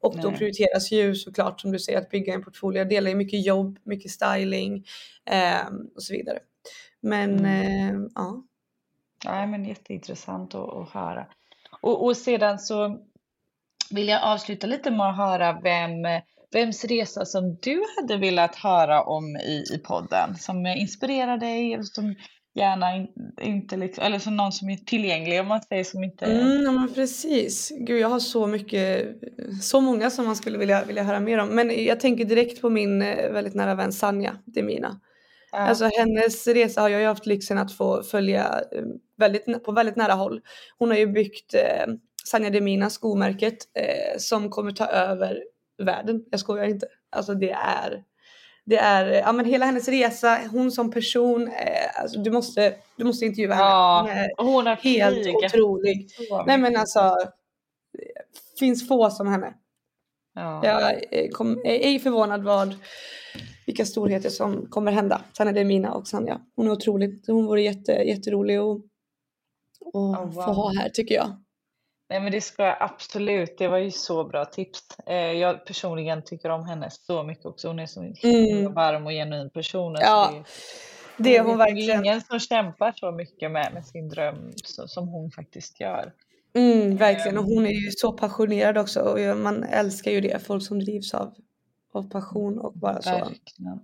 Och 0.00 0.16
då 0.16 0.28
Nej. 0.28 0.38
prioriteras 0.38 0.90
ju 0.92 1.14
såklart 1.14 1.60
som 1.60 1.72
du 1.72 1.78
säger 1.78 1.98
att 1.98 2.10
bygga 2.10 2.34
en 2.34 2.44
portfolio. 2.44 2.84
Delar 2.84 3.10
ju 3.10 3.16
mycket 3.16 3.46
jobb, 3.46 3.78
mycket 3.84 4.10
styling 4.10 4.84
eh, 5.30 5.66
och 5.96 6.02
så 6.02 6.12
vidare. 6.12 6.38
Men 7.00 7.38
Mm. 7.38 8.04
eh, 8.04 8.10
ja. 8.14 8.42
Nej, 9.24 9.46
men 9.46 9.64
jätteintressant 9.64 10.54
att, 10.54 10.74
att 10.74 10.90
höra. 10.90 11.26
Och, 11.80 12.04
och 12.04 12.16
sedan 12.16 12.58
så 12.58 12.98
vill 13.90 14.08
jag 14.08 14.22
avsluta 14.22 14.66
lite 14.66 14.90
med 14.90 15.06
att 15.10 15.16
höra 15.16 15.60
vem, 15.62 15.92
vems 16.52 16.84
resa 16.84 17.24
som 17.24 17.56
du 17.62 17.82
hade 18.00 18.16
velat 18.16 18.56
höra 18.56 19.02
om 19.02 19.36
i, 19.36 19.64
i 19.74 19.78
podden 19.78 20.36
som 20.36 20.66
inspirerar 20.66 21.36
dig 21.38 21.84
som 21.84 22.14
gärna 22.54 22.96
in, 22.96 23.08
inte 23.40 23.76
liksom, 23.76 24.04
eller 24.04 24.18
som 24.18 24.36
någon 24.36 24.52
som 24.52 24.70
är 24.70 24.76
tillgänglig 24.76 25.40
om 25.40 25.46
man 25.46 25.62
säger 25.62 25.84
som 25.84 26.04
inte 26.04 26.24
Mm, 26.24 26.62
ja 26.62 26.72
men 26.72 26.94
precis. 26.94 27.72
Gud 27.78 28.00
jag 28.00 28.08
har 28.08 28.18
så 28.18 28.46
mycket, 28.46 29.06
så 29.62 29.80
många 29.80 30.10
som 30.10 30.26
man 30.26 30.36
skulle 30.36 30.58
vilja, 30.58 30.84
vilja 30.84 31.02
höra 31.02 31.20
mer 31.20 31.38
om. 31.38 31.48
Men 31.48 31.84
jag 31.84 32.00
tänker 32.00 32.24
direkt 32.24 32.60
på 32.60 32.70
min 32.70 33.02
eh, 33.02 33.32
väldigt 33.32 33.54
nära 33.54 33.74
vän 33.74 33.92
Sanja 33.92 34.36
Demina. 34.44 35.00
Ja. 35.52 35.58
Alltså 35.58 35.90
hennes 35.98 36.46
resa 36.46 36.80
har 36.80 36.88
jag 36.88 37.00
ju 37.00 37.06
haft 37.06 37.26
lyxen 37.26 37.58
att 37.58 37.72
få 37.72 38.02
följa 38.02 38.64
eh, 38.72 38.84
väldigt, 39.18 39.64
på 39.64 39.72
väldigt 39.72 39.96
nära 39.96 40.12
håll. 40.12 40.40
Hon 40.78 40.90
har 40.90 40.96
ju 40.96 41.06
byggt 41.06 41.54
eh, 41.54 41.94
Sanja 42.24 42.50
Demina 42.50 42.90
skomärket 42.90 43.56
eh, 43.74 44.18
som 44.18 44.50
kommer 44.50 44.72
ta 44.72 44.86
över 44.86 45.42
världen. 45.82 46.24
Jag 46.30 46.40
skojar 46.40 46.64
inte. 46.64 46.86
Alltså 47.10 47.34
det 47.34 47.50
är 47.50 48.04
det 48.64 48.76
är, 48.76 49.06
ja 49.06 49.32
men 49.32 49.44
hela 49.44 49.66
hennes 49.66 49.88
resa, 49.88 50.38
hon 50.50 50.72
som 50.72 50.90
person, 50.90 51.48
eh, 51.48 52.00
alltså 52.02 52.18
du 52.18 52.30
måste, 52.30 52.74
du 52.96 53.04
måste 53.04 53.24
intervjua 53.26 53.54
henne. 53.54 54.28
Ja, 54.36 54.44
Hon 54.44 54.66
är 54.66 54.76
helt 54.76 55.24
krigat 55.24 55.54
otrolig. 55.54 56.10
så 56.10 56.44
Nej 56.44 56.58
men 56.58 56.76
alltså, 56.76 57.16
finns 58.58 58.88
få 58.88 59.10
som 59.10 59.26
henne. 59.26 59.54
Ja. 60.34 60.66
Jag 60.66 60.92
eh, 61.10 61.30
kom, 61.30 61.52
är 61.64 61.70
ej 61.70 61.98
förvånad 61.98 62.42
vad, 62.42 62.74
vilka 63.66 63.84
storheter 63.86 64.30
som 64.30 64.66
kommer 64.66 64.92
hända. 64.92 65.22
Sen 65.36 65.48
är 65.48 65.52
det 65.52 65.64
Mina 65.64 65.92
och 65.92 66.08
Sanja. 66.08 66.40
Hon 66.56 66.66
är 66.66 66.70
otrolig. 66.70 67.22
Hon 67.26 67.46
vore 67.46 67.62
jätte, 67.62 67.92
jätterolig 67.92 68.56
att 68.56 68.62
och 68.62 68.80
Oh, 69.94 70.32
få 70.32 70.40
wow. 70.40 70.54
ha 70.54 70.72
här 70.78 70.88
tycker 70.88 71.14
jag. 71.14 71.36
Nej 72.10 72.20
men 72.20 72.32
det 72.32 72.40
ska 72.40 72.64
jag 72.66 72.76
absolut, 72.80 73.58
det 73.58 73.68
var 73.68 73.78
ju 73.78 73.90
så 73.90 74.24
bra 74.24 74.44
tips. 74.44 74.98
Eh, 75.06 75.14
jag 75.16 75.64
personligen 75.66 76.22
tycker 76.24 76.48
om 76.50 76.64
henne 76.64 76.88
så 76.90 77.22
mycket 77.22 77.46
också. 77.46 77.68
Hon 77.68 77.78
är 77.78 77.86
så 77.86 78.00
Mm. 78.22 78.72
varm 78.74 79.06
och 79.06 79.12
genuin 79.12 79.50
person. 79.50 79.96
Alltså 79.96 80.06
Ja, 80.10 80.30
det, 81.16 81.22
Det 81.22 81.36
är 81.36 81.42
hon 81.44 81.58
vet 81.58 81.68
ju 81.68 81.74
verkligen. 81.74 82.04
ingen 82.04 82.20
som 82.20 82.38
kämpar 82.38 82.92
så 82.96 83.10
mycket 83.12 83.50
med, 83.50 83.72
med 83.74 83.86
sin 83.86 84.08
dröm 84.08 84.52
så, 84.64 84.88
som 84.88 85.08
hon 85.08 85.30
faktiskt 85.30 85.80
gör. 85.80 86.12
Mm, 86.54 86.96
verkligen. 86.96 87.38
Och 87.38 87.44
hon 87.44 87.66
är 87.66 87.84
ju 87.84 87.90
så 87.90 88.12
passionerad 88.12 88.78
också. 88.78 89.00
Och 89.00 89.36
man 89.36 89.64
älskar 89.64 90.10
ju 90.10 90.20
det. 90.20 90.46
Folk 90.46 90.66
som 90.66 90.80
drivs 90.80 91.14
av, 91.14 91.34
av 91.92 92.10
passion 92.10 92.58
och 92.58 92.72
bara 92.72 93.02
så 93.02 93.10
Verkligen. 93.10 93.80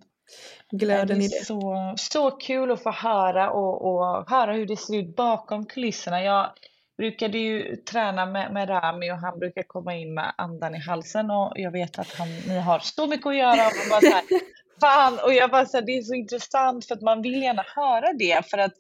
glöden 0.71 1.19
det 1.19 1.25
i 1.25 1.27
är 1.27 1.31
det. 1.41 1.45
så, 1.45 1.95
så 1.97 2.31
kul 2.31 2.71
att 2.71 2.83
få 2.83 2.91
höra 2.91 3.51
och, 3.51 3.83
och 3.95 4.31
höra 4.31 4.53
hur 4.53 4.67
det 4.67 4.77
ser 4.77 4.97
ut 4.97 5.17
bakom 5.17 5.67
kulisserna. 5.67 6.23
Jag 6.23 6.51
brukade 6.99 7.39
ju 7.39 7.77
träna 7.77 8.27
med, 8.27 8.53
med 8.53 8.69
Rami 8.69 9.13
och 9.13 9.19
han 9.19 9.39
brukar 9.39 9.63
komma 9.63 9.95
in 9.95 10.15
med 10.15 10.35
andan 10.39 10.75
i 10.75 10.79
halsen 10.79 11.31
och 11.31 11.53
jag 11.55 11.71
vet 11.71 11.99
att 11.99 12.15
han, 12.15 12.29
ni 12.49 12.59
har 12.59 12.79
så 12.79 13.07
mycket 13.07 13.27
att 13.27 13.37
göra. 13.37 13.67
Och 13.67 13.91
bara 13.91 14.01
så 14.01 14.07
här, 14.07 14.25
Fan, 14.81 15.19
och 15.25 15.33
jag 15.35 15.51
bara 15.51 15.67
så 15.67 15.77
här, 15.77 15.87
det 15.87 15.93
är 15.99 16.03
så 16.03 16.15
intressant 16.15 16.87
för 16.87 16.95
att 16.95 17.03
man 17.03 17.23
vill 17.23 17.43
gärna 17.43 17.65
höra 17.75 18.13
det 18.13 18.51
för 18.51 18.59
att 18.59 18.73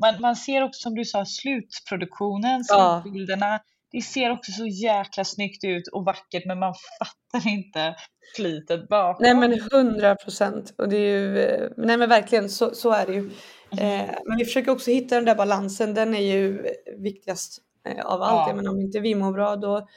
man, 0.00 0.20
man 0.20 0.36
ser 0.36 0.62
också 0.62 0.80
som 0.80 0.94
du 0.94 1.04
sa 1.04 1.24
slutproduktionen, 1.24 2.64
Ja. 2.68 3.00
slutbilderna. 3.02 3.60
Det 3.92 4.02
ser 4.02 4.30
också 4.30 4.52
så 4.52 4.66
jäkla 4.66 5.24
snyggt 5.24 5.64
ut 5.64 5.88
och 5.88 6.04
vackert 6.04 6.46
men 6.46 6.58
man 6.58 6.74
fattar 6.98 7.48
inte 7.50 7.94
slitet 8.36 8.88
bakom. 8.88 9.22
Nej 9.22 9.34
men 9.34 9.60
hundra 9.72 10.14
procent. 10.14 10.74
Och 10.78 10.88
det 10.88 10.96
är 10.96 11.18
ju, 11.18 11.38
eh, 11.38 11.70
nej 11.76 11.96
men 11.96 12.08
verkligen 12.08 12.48
så, 12.48 12.74
så 12.74 12.90
är 12.90 13.06
det 13.06 13.12
ju. 13.12 13.30
Eh, 13.78 14.10
men 14.26 14.38
vi 14.38 14.44
försöker 14.44 14.70
också 14.70 14.90
hitta 14.90 15.14
den 15.14 15.24
där 15.24 15.34
balansen. 15.34 15.94
Den 15.94 16.14
är 16.14 16.20
ju 16.20 16.66
viktigast 16.96 17.58
eh, 17.86 18.06
av 18.06 18.22
allt. 18.22 18.48
Ja. 18.48 18.56
Menar, 18.56 18.70
om 18.70 18.80
inte 18.80 19.00
vi 19.00 19.14
mår 19.14 19.32
bra 19.32 19.56
då 19.56 19.88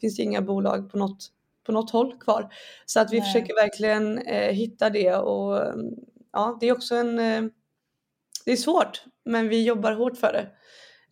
finns 0.00 0.16
det 0.16 0.22
inga 0.22 0.42
bolag 0.42 0.90
på 0.90 0.98
något, 0.98 1.28
på 1.66 1.72
något 1.72 1.90
håll 1.90 2.18
kvar. 2.20 2.54
Så 2.86 3.00
att 3.00 3.12
vi 3.12 3.20
Nej. 3.20 3.26
försöker 3.32 3.54
verkligen 3.54 4.18
eh, 4.18 4.52
hitta 4.52 4.90
det 4.90 5.14
och 5.14 5.74
ja 6.32 6.58
det 6.60 6.68
är 6.68 6.72
också 6.72 6.94
en 6.94 7.18
eh, 7.18 7.42
det 8.44 8.52
är 8.52 8.56
svårt 8.56 9.02
men 9.24 9.48
vi 9.48 9.64
jobbar 9.64 9.92
hårt 9.92 10.16
för 10.16 10.32
det. 10.32 10.48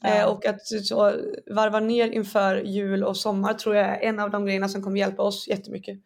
Ja. 0.02 0.26
och 0.26 0.46
att 0.46 0.66
så 0.66 1.12
varva 1.46 1.80
ner 1.80 2.10
inför 2.10 2.56
jul 2.56 3.04
och 3.04 3.16
sommar 3.16 3.54
tror 3.54 3.76
jag 3.76 3.86
är 3.86 4.08
en 4.08 4.20
av 4.20 4.30
de 4.30 4.44
grejerna 4.44 4.68
som 4.68 4.82
kommer 4.82 4.98
hjälpa 4.98 5.22
oss 5.22 5.48
jättemycket. 5.48 5.98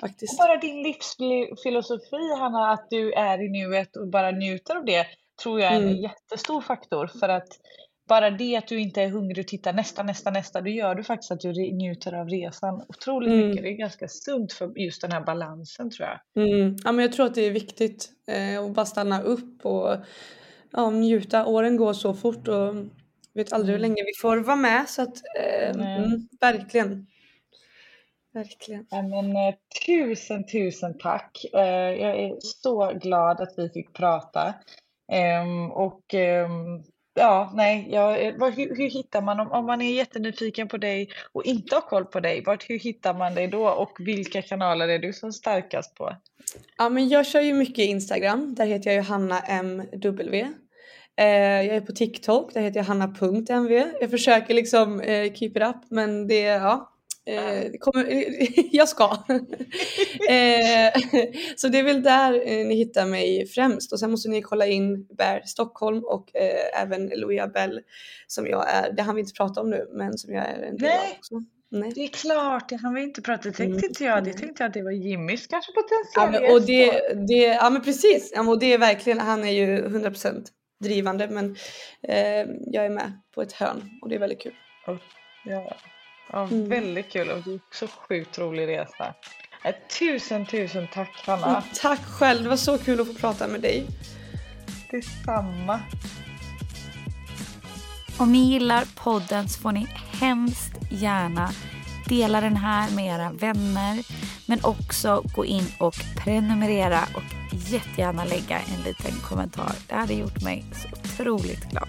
Faktiskt. 0.00 0.38
Bara 0.38 0.56
din 0.56 0.82
livsfilosofi, 0.82 2.34
Hanna, 2.38 2.70
att 2.70 2.86
du 2.90 3.12
är 3.12 3.42
i 3.42 3.48
nuet 3.48 3.96
och 3.96 4.08
bara 4.08 4.30
njuter 4.30 4.76
av 4.76 4.84
det, 4.84 5.06
tror 5.42 5.60
jag 5.60 5.72
är 5.72 5.76
en 5.76 5.82
Mm. 5.82 5.96
jättestor 5.96 6.60
faktor. 6.60 7.06
För 7.06 7.28
att 7.28 7.48
bara 8.08 8.30
det 8.30 8.56
att 8.56 8.68
du 8.68 8.80
inte 8.80 9.02
är 9.02 9.08
hungrig 9.08 9.44
och 9.44 9.48
tittar 9.48 9.72
nästa, 9.72 10.02
nästa, 10.02 10.30
nästa, 10.30 10.60
då 10.60 10.68
gör 10.70 10.94
du 10.94 11.04
faktiskt 11.04 11.30
att 11.32 11.40
du 11.40 11.52
njuter 11.72 12.14
av 12.14 12.28
resan 12.28 12.82
otroligt 12.88 13.28
Mm. 13.32 13.46
mycket. 13.48 13.62
Det 13.62 13.68
är 13.70 13.72
ganska 13.76 14.08
sunt 14.08 14.52
för 14.52 14.78
just 14.78 15.02
den 15.02 15.12
här 15.12 15.20
balansen 15.20 15.90
tror 15.90 16.08
jag. 16.08 16.44
Mm. 16.46 16.76
Ja, 16.84 16.92
men 16.92 17.02
jag 17.04 17.12
tror 17.12 17.26
att 17.26 17.34
det 17.34 17.42
är 17.46 17.50
viktigt 17.50 18.08
eh, 18.28 18.64
att 18.64 18.70
bara 18.70 18.86
stanna 18.86 19.22
upp 19.22 19.66
och 19.66 19.96
ja, 20.70 20.90
njuta. 20.90 21.46
Åren 21.46 21.76
går 21.76 21.92
så 21.92 22.14
fort 22.14 22.48
och 22.48 22.74
vet 23.34 23.52
aldrig 23.52 23.72
hur 23.72 23.78
Mm. 23.78 23.90
länge 23.90 24.02
vi 24.06 24.12
får 24.22 24.36
vara 24.36 24.56
med. 24.56 24.88
Så 24.88 25.02
att, 25.02 25.16
eh, 25.40 25.70
mm, 25.70 26.28
verkligen. 26.40 27.06
Verkligen. 28.32 28.86
Ja, 28.90 29.02
men, 29.02 29.36
eh, 29.36 29.54
tusen, 29.86 30.46
tusen 30.46 30.98
tack. 30.98 31.44
Eh, 31.52 31.60
jag 32.02 32.16
är 32.20 32.36
så 32.40 32.92
glad 33.02 33.40
att 33.40 33.54
vi 33.56 33.68
fick 33.68 33.92
prata. 33.92 34.54
Um, 35.42 35.72
och 35.72 36.14
um, 36.14 36.84
ja, 37.14 37.52
nej, 37.54 37.88
ja, 37.90 38.16
eh, 38.16 38.34
var, 38.36 38.50
hur, 38.50 38.76
hur 38.76 38.90
hittar 38.90 39.22
man, 39.22 39.40
om, 39.40 39.52
om 39.52 39.66
man 39.66 39.82
är 39.82 39.92
jättenyfiken 39.92 40.68
på 40.68 40.76
dig 40.76 41.08
och 41.32 41.44
inte 41.44 41.74
har 41.74 41.82
koll 41.82 42.04
på 42.04 42.20
dig, 42.20 42.42
vart, 42.46 42.70
hur 42.70 42.78
hittar 42.78 43.14
man 43.14 43.34
dig 43.34 43.48
då 43.48 43.68
och 43.68 43.96
vilka 43.98 44.42
kanaler 44.42 44.88
är 44.88 44.98
du 44.98 45.12
som 45.12 45.32
starkast 45.32 45.94
på? 45.94 46.16
Ja, 46.78 46.88
men 46.88 47.08
jag 47.08 47.26
kör 47.26 47.40
ju 47.40 47.52
mycket 47.54 47.84
Instagram. 47.84 48.54
Där 48.54 48.66
heter 48.66 48.90
jag 48.90 48.96
ju 48.96 49.08
Hanna 49.08 49.40
MW. 49.40 50.48
Eh, 51.16 51.26
jag 51.66 51.76
är 51.76 51.80
på 51.80 51.92
TikTok. 51.92 52.54
Där 52.54 52.60
heter 52.60 52.80
jag 52.80 52.84
hanna.mv. 52.84 53.84
Jag 54.00 54.10
försöker 54.10 54.54
liksom 54.54 55.00
eh, 55.00 55.32
keep 55.32 55.50
it 55.50 55.62
up 55.62 55.90
men 55.90 56.28
det, 56.28 56.40
ja. 56.40 56.92
Eh, 57.26 57.70
kommer, 57.80 58.06
jag 58.76 58.88
ska. 58.88 59.04
eh, 60.28 60.92
så 61.56 61.68
det 61.68 61.78
är 61.78 61.82
väl 61.82 62.02
där 62.02 62.32
eh, 62.32 62.66
ni 62.66 62.74
hittar 62.74 63.06
mig 63.06 63.46
främst 63.46 63.92
och 63.92 64.00
sen 64.00 64.10
måste 64.10 64.28
ni 64.28 64.42
kolla 64.42 64.66
in 64.66 65.06
Bear 65.06 65.42
Stockholm 65.44 66.04
och 66.04 66.36
eh, 66.36 66.82
även 66.82 67.06
Louia 67.06 67.46
Bell 67.46 67.80
som 68.26 68.46
jag 68.46 68.70
är, 68.70 68.92
det 68.92 69.02
har 69.02 69.14
vi 69.14 69.20
inte 69.20 69.32
prata 69.32 69.60
om 69.60 69.70
nu 69.70 69.88
men 69.92 70.18
som 70.18 70.34
jag 70.34 70.44
är 70.44 70.62
en 70.62 70.76
del 70.76 70.88
av 70.88 70.96
Nej. 70.96 71.16
också. 71.18 71.34
Nej. 71.68 71.92
Det 71.94 72.00
är 72.00 72.08
klart, 72.08 72.68
det 72.68 72.76
har 72.76 72.94
vi 72.94 73.02
inte 73.02 73.22
pratat, 73.22 73.42
det 73.42 73.52
tänkte 73.52 73.64
Mm, 73.64 73.84
inte 73.84 74.04
jag. 74.04 74.24
Det 74.24 74.32
tänkte 74.32 74.62
jag 74.62 74.68
att 74.68 74.74
det 74.74 74.82
var 74.82 74.90
Jimmys 74.90 75.46
kanske 75.46 75.72
Ja, 75.74 75.82
potentiella 75.82 76.46
men, 76.46 76.54
och 76.54 76.66
det, 76.66 76.90
det, 77.28 77.42
ja 77.42 77.70
men 77.70 77.82
precis, 77.82 78.32
ja, 78.34 78.48
och 78.48 78.58
det 78.58 78.72
är 78.72 78.78
verkligen, 78.78 79.18
han 79.18 79.44
är 79.44 79.52
ju 79.52 79.88
100% 79.88 80.44
drivande 80.84 81.28
men 81.28 81.56
eh, 82.02 82.46
jag 82.66 82.84
är 82.84 82.90
med 82.90 83.12
på 83.34 83.42
ett 83.42 83.52
hörn 83.52 83.90
och 84.02 84.08
det 84.08 84.14
är 84.14 84.18
väldigt 84.18 84.40
kul. 84.40 84.54
Ja, 85.44 85.76
ja 86.32 86.42
Mm. 86.44 86.68
väldigt 86.68 87.12
kul 87.12 87.28
och 87.30 87.42
det 87.42 87.50
är 87.50 87.60
också 87.68 87.86
sjukt 88.08 88.38
rolig 88.38 88.68
resa. 88.68 89.14
Eh, 89.64 89.74
Tusen, 89.98 90.46
tusen 90.46 90.88
tack 90.92 91.22
Hanna. 91.26 91.62
Tack 91.80 92.00
själv, 92.04 92.42
det 92.42 92.48
var 92.48 92.56
så 92.56 92.78
kul 92.78 93.00
att 93.00 93.06
få 93.06 93.14
prata 93.14 93.46
med 93.48 93.60
dig. 93.60 93.86
Detsamma. 94.90 95.80
Om 98.18 98.32
ni 98.32 98.38
gillar 98.52 98.84
podden 98.94 99.48
så 99.48 99.60
får 99.60 99.72
ni 99.72 99.86
hemskt 100.20 100.72
gärna 100.90 101.50
dela 102.08 102.40
den 102.40 102.56
här 102.56 102.90
med 102.90 103.06
era 103.14 103.32
vänner, 103.32 104.04
Men 104.48 104.64
också 104.64 105.22
gå 105.34 105.44
in 105.44 105.66
och 105.78 105.94
prenumerera 106.24 107.00
och 107.14 107.22
jättegärna 107.52 108.24
lägga 108.24 108.58
en 108.58 108.82
liten 108.84 109.12
kommentar. 109.28 109.72
Det 109.88 109.94
hade 109.94 110.14
gjort 110.14 110.42
mig 110.42 110.64
så 110.72 110.88
otroligt 110.88 111.70
glad. 111.70 111.88